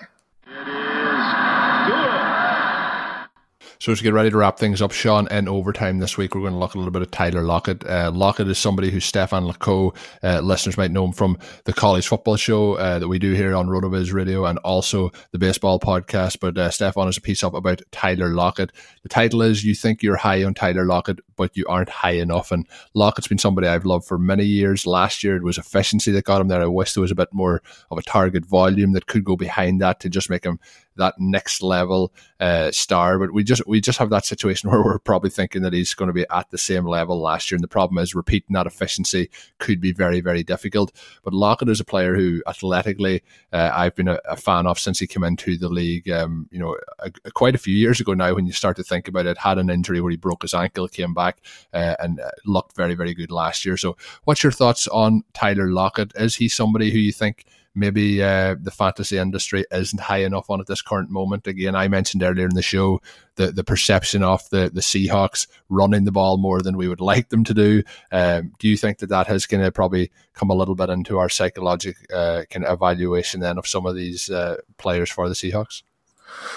So 3.82 3.92
to 3.92 4.00
get 4.04 4.12
ready 4.14 4.30
to 4.30 4.36
wrap 4.36 4.60
things 4.60 4.80
up, 4.80 4.92
Sean, 4.92 5.26
in 5.32 5.48
overtime 5.48 5.98
this 5.98 6.16
week, 6.16 6.36
we're 6.36 6.42
going 6.42 6.52
to 6.52 6.58
look 6.60 6.76
a 6.76 6.78
little 6.78 6.92
bit 6.92 7.02
at 7.02 7.10
Tyler 7.10 7.42
Lockett. 7.42 7.84
Uh, 7.84 8.12
Lockett 8.14 8.46
is 8.46 8.56
somebody 8.56 8.92
who 8.92 9.00
Stefan 9.00 9.42
Leco, 9.42 9.92
uh, 10.22 10.38
listeners 10.38 10.76
might 10.76 10.92
know 10.92 11.04
him 11.04 11.10
from 11.10 11.36
the 11.64 11.72
college 11.72 12.06
football 12.06 12.36
show 12.36 12.74
uh, 12.74 13.00
that 13.00 13.08
we 13.08 13.18
do 13.18 13.32
here 13.32 13.56
on 13.56 13.66
RotoViz 13.66 14.12
Radio 14.12 14.44
and 14.44 14.58
also 14.58 15.10
the 15.32 15.38
baseball 15.40 15.80
podcast. 15.80 16.38
But 16.38 16.56
uh, 16.56 16.70
Stefan 16.70 17.06
has 17.06 17.16
a 17.16 17.20
piece 17.20 17.42
up 17.42 17.54
about 17.54 17.82
Tyler 17.90 18.28
Lockett. 18.28 18.70
The 19.02 19.08
title 19.08 19.42
is 19.42 19.64
You 19.64 19.74
Think 19.74 20.00
You're 20.00 20.14
High 20.14 20.44
on 20.44 20.54
Tyler 20.54 20.84
Lockett, 20.84 21.18
but 21.34 21.56
you 21.56 21.66
aren't 21.68 21.88
high 21.88 22.12
enough. 22.12 22.52
And 22.52 22.68
Lockett's 22.94 23.26
been 23.26 23.38
somebody 23.38 23.66
I've 23.66 23.84
loved 23.84 24.06
for 24.06 24.16
many 24.16 24.44
years. 24.44 24.86
Last 24.86 25.24
year, 25.24 25.34
it 25.34 25.42
was 25.42 25.58
efficiency 25.58 26.12
that 26.12 26.24
got 26.24 26.40
him 26.40 26.46
there. 26.46 26.62
I 26.62 26.66
wish 26.66 26.94
there 26.94 27.02
was 27.02 27.10
a 27.10 27.16
bit 27.16 27.30
more 27.32 27.62
of 27.90 27.98
a 27.98 28.02
target 28.02 28.46
volume 28.46 28.92
that 28.92 29.08
could 29.08 29.24
go 29.24 29.34
behind 29.34 29.80
that 29.80 29.98
to 29.98 30.08
just 30.08 30.30
make 30.30 30.44
him 30.44 30.60
that 30.96 31.14
next 31.18 31.62
level 31.62 32.12
uh, 32.40 32.70
star. 32.70 33.18
But 33.18 33.32
we 33.32 33.44
just 33.44 33.66
we 33.66 33.80
just 33.80 33.98
have 33.98 34.10
that 34.10 34.24
situation 34.24 34.70
where 34.70 34.82
we're 34.82 34.98
probably 34.98 35.30
thinking 35.30 35.62
that 35.62 35.72
he's 35.72 35.94
going 35.94 36.08
to 36.08 36.12
be 36.12 36.26
at 36.30 36.50
the 36.50 36.58
same 36.58 36.86
level 36.86 37.20
last 37.20 37.50
year. 37.50 37.56
And 37.56 37.64
the 37.64 37.68
problem 37.68 37.98
is 37.98 38.14
repeating 38.14 38.54
that 38.54 38.66
efficiency 38.66 39.30
could 39.58 39.80
be 39.80 39.92
very 39.92 40.20
very 40.20 40.42
difficult. 40.42 40.92
But 41.22 41.34
Lockett 41.34 41.68
is 41.68 41.80
a 41.80 41.84
player 41.84 42.14
who 42.14 42.42
athletically 42.46 43.22
uh, 43.52 43.70
I've 43.74 43.94
been 43.94 44.08
a, 44.08 44.18
a, 44.28 44.36
fan 44.36 44.66
of 44.66 44.78
since 44.78 44.98
he 44.98 45.06
came 45.06 45.24
into 45.24 45.56
the 45.56 45.68
league. 45.68 46.10
Um, 46.10 46.48
you 46.50 46.58
know, 46.58 46.76
a, 46.98 47.10
a, 47.24 47.30
quite 47.30 47.54
a 47.54 47.58
few 47.58 47.74
years 47.74 48.00
ago 48.00 48.14
now. 48.14 48.34
When 48.34 48.46
you 48.46 48.52
start 48.52 48.76
to 48.76 48.82
think 48.82 49.08
about 49.08 49.26
it, 49.26 49.38
had 49.38 49.58
an 49.58 49.70
injury 49.70 50.00
where 50.00 50.10
he 50.10 50.16
broke 50.16 50.42
his 50.42 50.54
ankle, 50.54 50.88
came 50.88 51.14
back 51.14 51.38
uh, 51.72 51.96
and 51.98 52.20
uh, 52.20 52.30
looked 52.44 52.76
very 52.76 52.94
very 52.94 53.14
good 53.14 53.30
last 53.30 53.64
year. 53.64 53.76
So, 53.76 53.96
what's 54.24 54.42
your 54.42 54.52
thoughts 54.52 54.88
on 54.88 55.22
Tyler 55.32 55.68
Lockett? 55.68 56.12
Is 56.16 56.36
he 56.36 56.48
somebody 56.48 56.90
who 56.90 56.98
you 56.98 57.12
think? 57.12 57.44
Maybe 57.74 58.22
uh, 58.22 58.56
the 58.60 58.70
fantasy 58.70 59.18
industry 59.18 59.64
isn't 59.70 60.00
high 60.00 60.22
enough 60.24 60.50
on 60.50 60.60
at 60.60 60.66
this 60.66 60.82
current 60.82 61.10
moment. 61.10 61.46
Again, 61.46 61.74
I 61.74 61.88
mentioned 61.88 62.22
earlier 62.22 62.46
in 62.46 62.54
the 62.54 62.62
show 62.62 63.00
the, 63.36 63.50
the 63.50 63.64
perception 63.64 64.22
of 64.22 64.48
the, 64.50 64.70
the 64.72 64.80
Seahawks 64.80 65.46
running 65.68 66.04
the 66.04 66.12
ball 66.12 66.36
more 66.36 66.60
than 66.60 66.76
we 66.76 66.88
would 66.88 67.00
like 67.12 67.30
them 67.30 67.44
to 67.44 67.54
do. 67.54 67.82
Um, 68.10 68.52
do 68.58 68.68
you 68.68 68.76
think 68.76 68.98
that 68.98 69.08
that 69.08 69.26
has 69.26 69.46
of 69.62 69.74
probably 69.74 70.10
come 70.34 70.50
a 70.50 70.54
little 70.54 70.74
bit 70.74 70.90
into 70.90 71.18
our 71.18 71.28
psychological 71.28 72.04
uh, 72.14 72.44
kind 72.50 72.64
of 72.64 72.74
evaluation 72.74 73.40
then 73.40 73.58
of 73.58 73.66
some 73.66 73.86
of 73.86 73.94
these 73.94 74.30
uh, 74.30 74.56
players 74.78 75.10
for 75.10 75.28
the 75.28 75.34
Seahawks? 75.34 75.82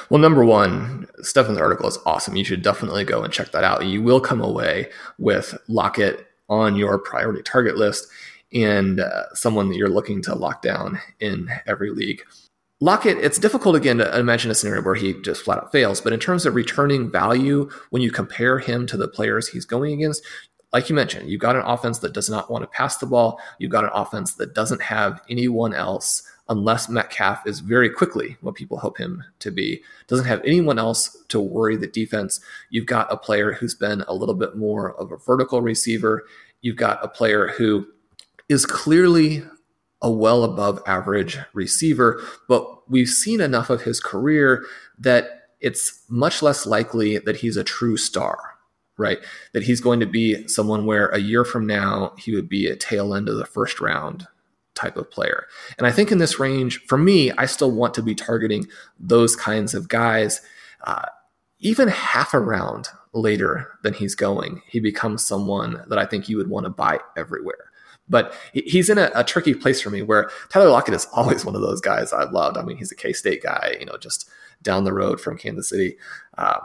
Well, 0.10 0.22
number 0.22 0.46
one, 0.46 1.08
Stefan's 1.22 1.58
article 1.58 1.88
is 1.88 2.00
awesome. 2.06 2.36
You 2.36 2.46
should 2.46 2.62
definitely 2.62 3.04
go 3.04 3.24
and 3.24 3.34
check 3.34 3.52
that 3.52 3.64
out. 3.64 3.86
You 3.86 4.02
will 4.02 4.22
come 4.22 4.42
away 4.42 4.90
with 5.18 5.58
Lockett 5.68 6.28
on 6.48 6.76
your 6.76 6.98
priority 6.98 7.42
target 7.42 7.76
list 7.76 8.08
and 8.56 9.02
uh, 9.02 9.24
someone 9.34 9.70
that 9.70 9.76
you're 9.76 9.90
looking 9.90 10.22
to 10.24 10.34
lock 10.34 10.62
down 10.62 11.00
in 11.20 11.50
every 11.68 11.92
league. 11.92 12.24
Lockett, 12.82 13.18
it's 13.18 13.38
difficult 13.38 13.76
again 13.76 14.00
to 14.00 14.20
imagine 14.20 14.52
a 14.52 14.56
scenario 14.56 14.82
where 14.82 14.96
he 14.96 15.14
just 15.22 15.44
flat 15.44 15.60
out 15.60 15.72
fails, 15.72 16.02
but 16.02 16.14
in 16.14 16.20
terms 16.20 16.46
of 16.46 16.56
returning 16.56 17.12
value, 17.12 17.70
when 17.90 18.02
you 18.02 18.12
compare 18.12 18.60
him 18.60 18.88
to 18.88 18.98
the 18.98 19.08
players 19.08 19.50
he's 19.50 19.66
going 19.66 19.94
against, 19.94 20.24
like 20.74 20.90
you 20.90 20.96
mentioned, 20.96 21.30
you've 21.30 21.40
got 21.42 21.56
an 21.56 21.62
offense 21.62 22.00
that 22.00 22.14
does 22.14 22.30
not 22.30 22.52
want 22.52 22.64
to 22.64 22.78
pass 22.78 22.98
the 22.98 23.06
ball. 23.06 23.40
You've 23.60 23.72
got 23.72 23.86
an 23.86 23.92
offense 23.94 24.34
that 24.34 24.54
doesn't 24.54 24.82
have 24.82 25.22
anyone 25.30 25.74
else 25.74 26.24
unless 26.50 26.90
Metcalf 26.90 27.48
is 27.48 27.62
very 27.62 27.90
quickly 27.90 28.36
what 28.42 28.56
people 28.56 28.78
hope 28.78 28.98
him 28.98 29.24
to 29.40 29.52
be. 29.52 29.82
Doesn't 30.08 30.26
have 30.26 30.42
anyone 30.44 30.78
else 30.78 31.16
to 31.30 31.40
worry 31.40 31.78
the 31.78 31.88
defense. 31.88 32.42
You've 32.70 32.86
got 32.86 33.12
a 33.12 33.18
player 33.18 33.54
who's 33.54 33.74
been 33.74 34.04
a 34.08 34.14
little 34.14 34.36
bit 34.36 34.58
more 34.58 35.00
of 35.00 35.14
a 35.14 35.18
vertical 35.18 35.62
receiver. 35.62 36.26
You've 36.62 36.76
got 36.76 37.04
a 37.04 37.08
player 37.08 37.48
who 37.48 37.88
is 38.50 38.66
clearly 38.66 39.44
a 40.02 40.12
well 40.12 40.44
above 40.44 40.82
average 40.86 41.38
receiver, 41.54 42.22
but 42.48 42.90
we've 42.90 43.10
seen 43.10 43.42
enough 43.42 43.70
of 43.70 43.84
his 43.84 44.00
career 44.00 44.66
that 45.00 45.50
it's 45.60 46.04
much 46.10 46.42
less 46.42 46.66
likely 46.66 47.18
that 47.18 47.38
he's 47.38 47.58
a 47.58 47.64
true 47.64 47.98
star, 47.98 48.38
right? 48.98 49.18
That 49.54 49.64
he's 49.64 49.82
going 49.82 50.00
to 50.02 50.06
be 50.06 50.48
someone 50.48 50.86
where 50.86 51.08
a 51.08 51.20
year 51.20 51.44
from 51.44 51.66
now 51.66 52.14
he 52.18 52.36
would 52.36 52.48
be 52.48 52.68
a 52.68 52.76
tail 52.76 53.16
end 53.16 53.30
of 53.30 53.38
the 53.38 53.46
first 53.46 53.80
round 53.80 54.28
type 54.76 54.98
of 54.98 55.10
player. 55.10 55.46
And 55.78 55.88
I 55.88 55.92
think 55.92 56.12
in 56.12 56.18
this 56.18 56.40
range, 56.40 56.86
for 56.86 56.98
me, 56.98 57.32
I 57.32 57.46
still 57.46 57.72
want 57.72 57.94
to 57.96 58.04
be 58.04 58.14
targeting 58.14 58.68
those 59.00 59.36
kinds 59.36 59.74
of 59.74 59.88
guys. 59.88 60.42
Uh, 60.84 61.06
even 61.60 61.88
half 61.88 62.34
a 62.34 62.40
round 62.40 62.90
later 63.14 63.72
than 63.82 63.94
he's 63.94 64.14
going, 64.14 64.62
he 64.68 64.80
becomes 64.80 65.26
someone 65.26 65.82
that 65.88 65.98
I 65.98 66.06
think 66.06 66.30
you 66.30 66.38
would 66.38 66.50
want 66.50 66.66
to 66.66 66.70
buy 66.70 67.00
everywhere. 67.18 67.72
But 68.08 68.34
he's 68.54 68.90
in 68.90 68.98
a, 68.98 69.12
a, 69.16 69.24
tricky 69.24 69.56
place 69.56 69.82
for 69.82 69.90
me 69.90 70.04
where 70.04 70.30
Tyler 70.50 70.70
Lockett 70.70 70.94
is 70.94 71.08
always 71.14 71.44
one 71.44 71.56
of 71.56 71.62
those 71.62 71.82
guys 71.82 72.14
I've 72.14 72.32
loved. 72.32 72.58
I 72.58 72.62
mean, 72.62 72.78
he's 72.78 72.92
a 72.92 72.96
K 72.96 73.14
State 73.14 73.42
guy, 73.42 73.76
you 73.80 73.86
know, 73.86 73.98
just 73.98 74.30
down 74.62 74.84
the 74.84 74.94
road 74.94 75.20
from 75.20 75.38
Kansas 75.38 75.70
City. 75.70 75.98
Um, 76.38 76.60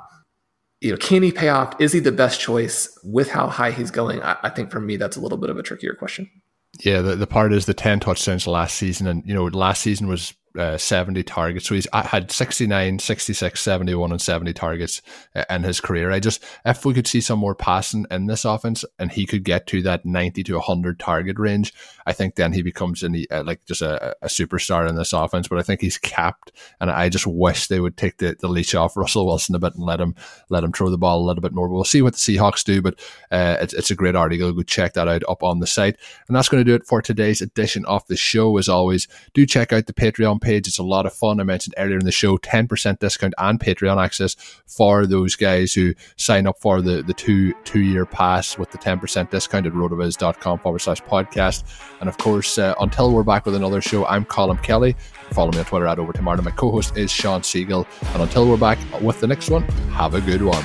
you 0.81 0.91
know, 0.91 0.97
can 0.97 1.23
he 1.23 1.33
pay 1.33 1.49
off? 1.49 1.79
Is 1.81 1.93
he 1.93 2.01
the 2.01 2.13
best 2.13 2.41
choice 2.41 2.99
with 3.05 3.31
how 3.31 3.49
high 3.49 3.71
he's 3.71 3.91
going? 3.91 4.23
I, 4.23 4.37
I 4.43 4.51
think 4.51 4.71
for 4.71 4.81
me, 4.81 4.97
that's 4.97 5.17
a 5.17 5.21
little 5.21 5.39
bit 5.39 5.51
of 5.51 5.59
a 5.59 5.63
trickier 5.63 5.95
question. 5.95 6.31
Yeah, 6.79 7.03
the, 7.03 7.17
the 7.17 7.27
part 7.27 7.53
is 7.53 7.67
the 7.67 7.75
10 7.75 8.01
touchdowns 8.01 8.47
last 8.47 8.77
season. 8.77 9.07
And, 9.07 9.27
you 9.27 9.35
know, 9.35 9.45
last 9.45 9.83
season 9.83 10.09
was 10.09 10.33
uh, 10.59 10.77
70 10.77 11.23
targets. 11.23 11.67
So 11.67 11.75
he's 11.75 11.87
had 11.93 12.31
69, 12.31 12.99
66, 12.99 13.61
71, 13.61 14.11
and 14.11 14.21
70 14.21 14.53
targets 14.53 15.03
uh, 15.35 15.45
in 15.49 15.63
his 15.63 15.81
career. 15.81 16.11
I 16.11 16.21
just, 16.21 16.43
if 16.65 16.85
we 16.85 16.95
could 16.95 17.07
see 17.07 17.21
some 17.21 17.39
more 17.39 17.55
passing 17.55 18.07
in 18.11 18.27
this 18.27 18.45
offense 18.45 18.85
and 18.99 19.13
he 19.13 19.27
could 19.27 19.45
get 19.45 19.67
to 19.69 19.83
that 19.83 20.05
90 20.05 20.43
to 20.45 20.55
100 20.55 20.99
target 20.99 21.39
range, 21.39 21.73
I 22.11 22.13
think 22.13 22.35
then 22.35 22.53
he 22.53 22.63
becomes 22.63 23.05
uh, 23.05 23.43
like 23.45 23.65
just 23.67 23.83
a, 23.83 24.17
a, 24.21 24.27
superstar 24.27 24.89
in 24.89 24.97
this 24.97 25.13
offense. 25.13 25.47
But 25.47 25.61
I 25.61 25.63
think 25.63 25.81
he's 25.81 25.97
capped. 25.97 26.51
And 26.81 26.91
I 26.91 27.09
just 27.09 27.25
wish 27.25 27.69
they 27.69 27.79
would 27.79 27.97
take 27.97 28.17
the, 28.17 28.37
the 28.39 28.49
leash 28.49 28.75
off 28.75 28.97
Russell 28.97 29.27
Wilson 29.27 29.55
a 29.55 29.61
bit 29.61 29.77
and 29.77 29.85
let 29.85 30.01
him, 30.01 30.17
let 30.49 30.65
him 30.65 30.73
throw 30.73 30.91
the 30.91 30.99
ball 30.99 31.21
a 31.21 31.25
little 31.25 31.41
bit 31.41 31.53
more. 31.53 31.69
We'll 31.69 31.85
see 31.85 32.03
what 32.03 32.15
the 32.15 32.19
Seahawks 32.19 32.65
do. 32.65 32.83
But 32.83 32.99
uh, 33.31 33.59
it's, 33.61 33.73
it's 33.73 33.93
a 33.93 33.95
great 33.95 34.17
article. 34.17 34.53
Go 34.53 34.63
check 34.63 34.95
that 34.95 35.07
out 35.07 35.23
up 35.29 35.45
on 35.45 35.61
the 35.61 35.69
site. 35.69 35.97
And 36.27 36.37
that's 36.37 36.49
going 36.49 36.65
to 36.65 36.69
do 36.69 36.75
it 36.75 36.85
for 36.85 37.01
today's 37.01 37.41
edition 37.41 37.85
of 37.87 38.05
the 38.09 38.17
show. 38.17 38.59
As 38.59 38.69
always, 38.69 39.07
do 39.33 39.47
check 39.47 39.73
out 39.73 39.87
the 39.87 39.93
Patreon 39.93 40.41
page. 40.41 40.67
It's 40.67 40.79
a 40.79 40.83
lot 40.83 41.07
of 41.07 41.13
fun. 41.13 41.39
I 41.39 41.45
mentioned 41.45 41.75
earlier 41.79 41.99
in 41.99 42.05
the 42.05 42.11
show, 42.11 42.39
10% 42.39 42.99
discount 42.99 43.35
and 43.39 43.61
Patreon 43.61 44.03
access 44.03 44.35
for 44.67 45.07
those 45.07 45.37
guys 45.37 45.73
who 45.75 45.95
sign 46.17 46.49
up 46.49 46.61
for 46.61 46.83
the, 46.83 47.05
the 47.05 47.15
two 47.15 47.55
two 47.63 47.81
year 47.81 48.05
pass 48.05 48.59
with 48.59 48.71
the 48.73 48.79
10% 48.79 49.31
discount 49.31 49.67
at 49.67 49.73
rotoviz.com 49.73 50.59
forward 50.59 50.81
slash 50.81 51.03
podcast. 51.03 51.65
And 52.01 52.09
of 52.09 52.17
course, 52.19 52.59
uh, 52.59 52.75
until 52.81 53.13
we're 53.13 53.23
back 53.23 53.47
with 53.47 53.55
another 53.55 53.81
show, 53.81 54.07
I'm 54.07 54.25
Colin 54.25 54.57
Kelly. 54.59 54.97
Follow 55.33 55.53
me 55.53 55.59
on 55.59 55.65
Twitter 55.67 55.87
at 55.87 55.99
Over 55.99 56.13
Tomorrow. 56.13 56.43
My 56.43 56.51
co 56.51 56.71
host 56.71 56.97
is 56.97 57.11
Sean 57.11 57.43
Siegel. 57.43 57.87
And 58.15 58.23
until 58.23 58.49
we're 58.49 58.57
back 58.57 58.79
with 59.01 59.21
the 59.21 59.27
next 59.27 59.51
one, 59.51 59.63
have 59.93 60.15
a 60.15 60.21
good 60.21 60.43
one. 60.43 60.65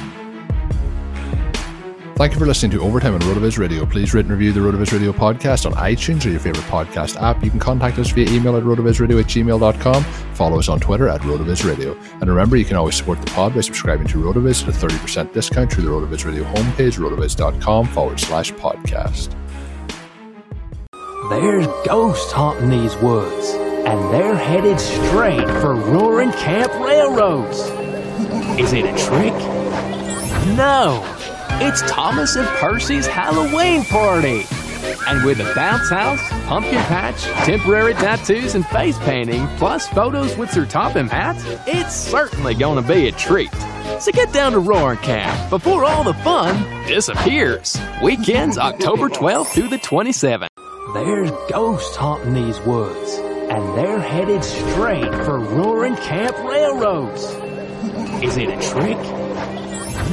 Thank 2.15 2.31
you 2.31 2.39
for 2.39 2.45
listening 2.45 2.71
to 2.71 2.81
Overtime 2.81 3.13
on 3.13 3.19
RotoViz 3.19 3.57
Radio. 3.57 3.85
Please 3.85 4.13
rate 4.13 4.21
and 4.23 4.31
review 4.31 4.53
the 4.53 4.61
RotoViz 4.61 4.93
Radio 4.93 5.11
podcast 5.11 5.65
on 5.65 5.73
iTunes 5.73 6.25
or 6.25 6.29
your 6.29 6.39
favorite 6.39 6.63
podcast 6.67 7.21
app. 7.21 7.43
You 7.43 7.49
can 7.49 7.59
contact 7.59 7.99
us 7.99 8.09
via 8.11 8.29
email 8.29 8.55
at 8.55 8.63
rotovizradio 8.63 9.19
at 9.19 9.25
gmail.com. 9.25 10.03
Follow 10.33 10.57
us 10.57 10.69
on 10.69 10.79
Twitter 10.79 11.09
at 11.09 11.19
RotoViz 11.21 11.67
Radio. 11.67 11.93
And 12.21 12.29
remember, 12.29 12.55
you 12.55 12.63
can 12.63 12.77
always 12.77 12.95
support 12.95 13.19
the 13.19 13.29
pod 13.31 13.53
by 13.53 13.59
subscribing 13.59 14.07
to 14.07 14.19
RotoViz 14.19 14.65
at 14.65 14.81
a 14.81 14.87
30% 14.87 15.33
discount 15.33 15.73
through 15.73 15.83
the 15.83 15.89
RotoViz 15.89 16.25
Radio 16.25 16.45
homepage, 16.45 16.97
rotoviz.com 16.97 17.87
forward 17.87 18.21
slash 18.21 18.53
podcast. 18.53 19.35
There's 21.29 21.65
ghosts 21.87 22.31
haunting 22.31 22.69
these 22.69 22.95
woods, 22.97 23.49
and 23.49 24.13
they're 24.13 24.35
headed 24.35 24.79
straight 24.79 25.47
for 25.59 25.73
Roaring 25.73 26.31
Camp 26.33 26.71
Railroads. 26.73 27.61
Is 28.59 28.73
it 28.73 28.85
a 28.85 28.95
trick? 28.95 29.33
No. 30.55 31.01
It's 31.61 31.81
Thomas 31.89 32.35
and 32.35 32.47
Percy's 32.59 33.07
Halloween 33.07 33.83
party. 33.85 34.45
And 35.07 35.25
with 35.25 35.39
a 35.39 35.51
bounce 35.55 35.89
house, 35.89 36.21
pumpkin 36.47 36.77
patch, 36.83 37.23
temporary 37.43 37.95
tattoos, 37.95 38.53
and 38.53 38.65
face 38.67 38.99
painting, 38.99 39.47
plus 39.57 39.87
photos 39.87 40.37
with 40.37 40.51
Sir 40.51 40.67
Topham 40.67 41.09
hats, 41.09 41.43
it's 41.65 41.95
certainly 41.95 42.53
gonna 42.53 42.83
be 42.83 43.07
a 43.07 43.11
treat. 43.13 43.53
So 43.99 44.11
get 44.11 44.31
down 44.31 44.51
to 44.51 44.59
Roaring 44.59 44.99
Camp 44.99 45.49
before 45.49 45.85
all 45.85 46.03
the 46.03 46.13
fun 46.13 46.55
disappears. 46.85 47.79
Weekends 48.03 48.59
October 48.59 49.09
12th 49.09 49.47
through 49.47 49.69
the 49.69 49.79
27th. 49.79 50.49
There's 50.93 51.31
ghosts 51.49 51.95
haunting 51.95 52.33
these 52.35 52.59
woods, 52.61 53.15
and 53.15 53.77
they're 53.77 53.99
headed 53.99 54.43
straight 54.43 55.13
for 55.25 55.39
Roaring 55.39 55.95
Camp 55.95 56.37
Railroads. 56.37 57.23
Is 58.23 58.37
it 58.37 58.49
a 58.49 58.71
trick? 58.71 58.97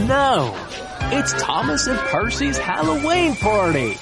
No. 0.08 0.56
It's 1.14 1.34
Thomas 1.34 1.86
and 1.86 1.98
Percy's 1.98 2.56
Halloween 2.56 3.36
party. 3.36 3.98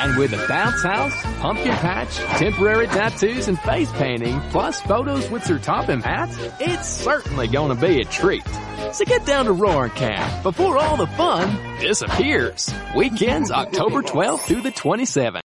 And 0.00 0.16
with 0.16 0.32
a 0.32 0.46
bounce 0.48 0.82
house, 0.84 1.12
pumpkin 1.40 1.72
patch, 1.72 2.14
temporary 2.38 2.86
tattoos, 2.86 3.48
and 3.48 3.58
face 3.58 3.90
painting, 3.92 4.40
plus 4.50 4.80
photos 4.82 5.28
with 5.30 5.44
Sir 5.44 5.58
Topham 5.58 6.00
hats, 6.00 6.38
it's 6.60 6.88
certainly 6.88 7.48
gonna 7.48 7.74
be 7.74 8.00
a 8.00 8.04
treat. 8.04 8.46
So 8.92 9.04
get 9.04 9.26
down 9.26 9.46
to 9.46 9.52
Roaring 9.52 9.90
Camp 9.90 10.44
before 10.44 10.78
all 10.78 10.96
the 10.96 11.08
fun 11.08 11.80
disappears. 11.80 12.72
Weekends 12.94 13.50
October 13.50 14.02
12th 14.02 14.42
through 14.42 14.62
the 14.62 14.70
27th. 14.70 15.42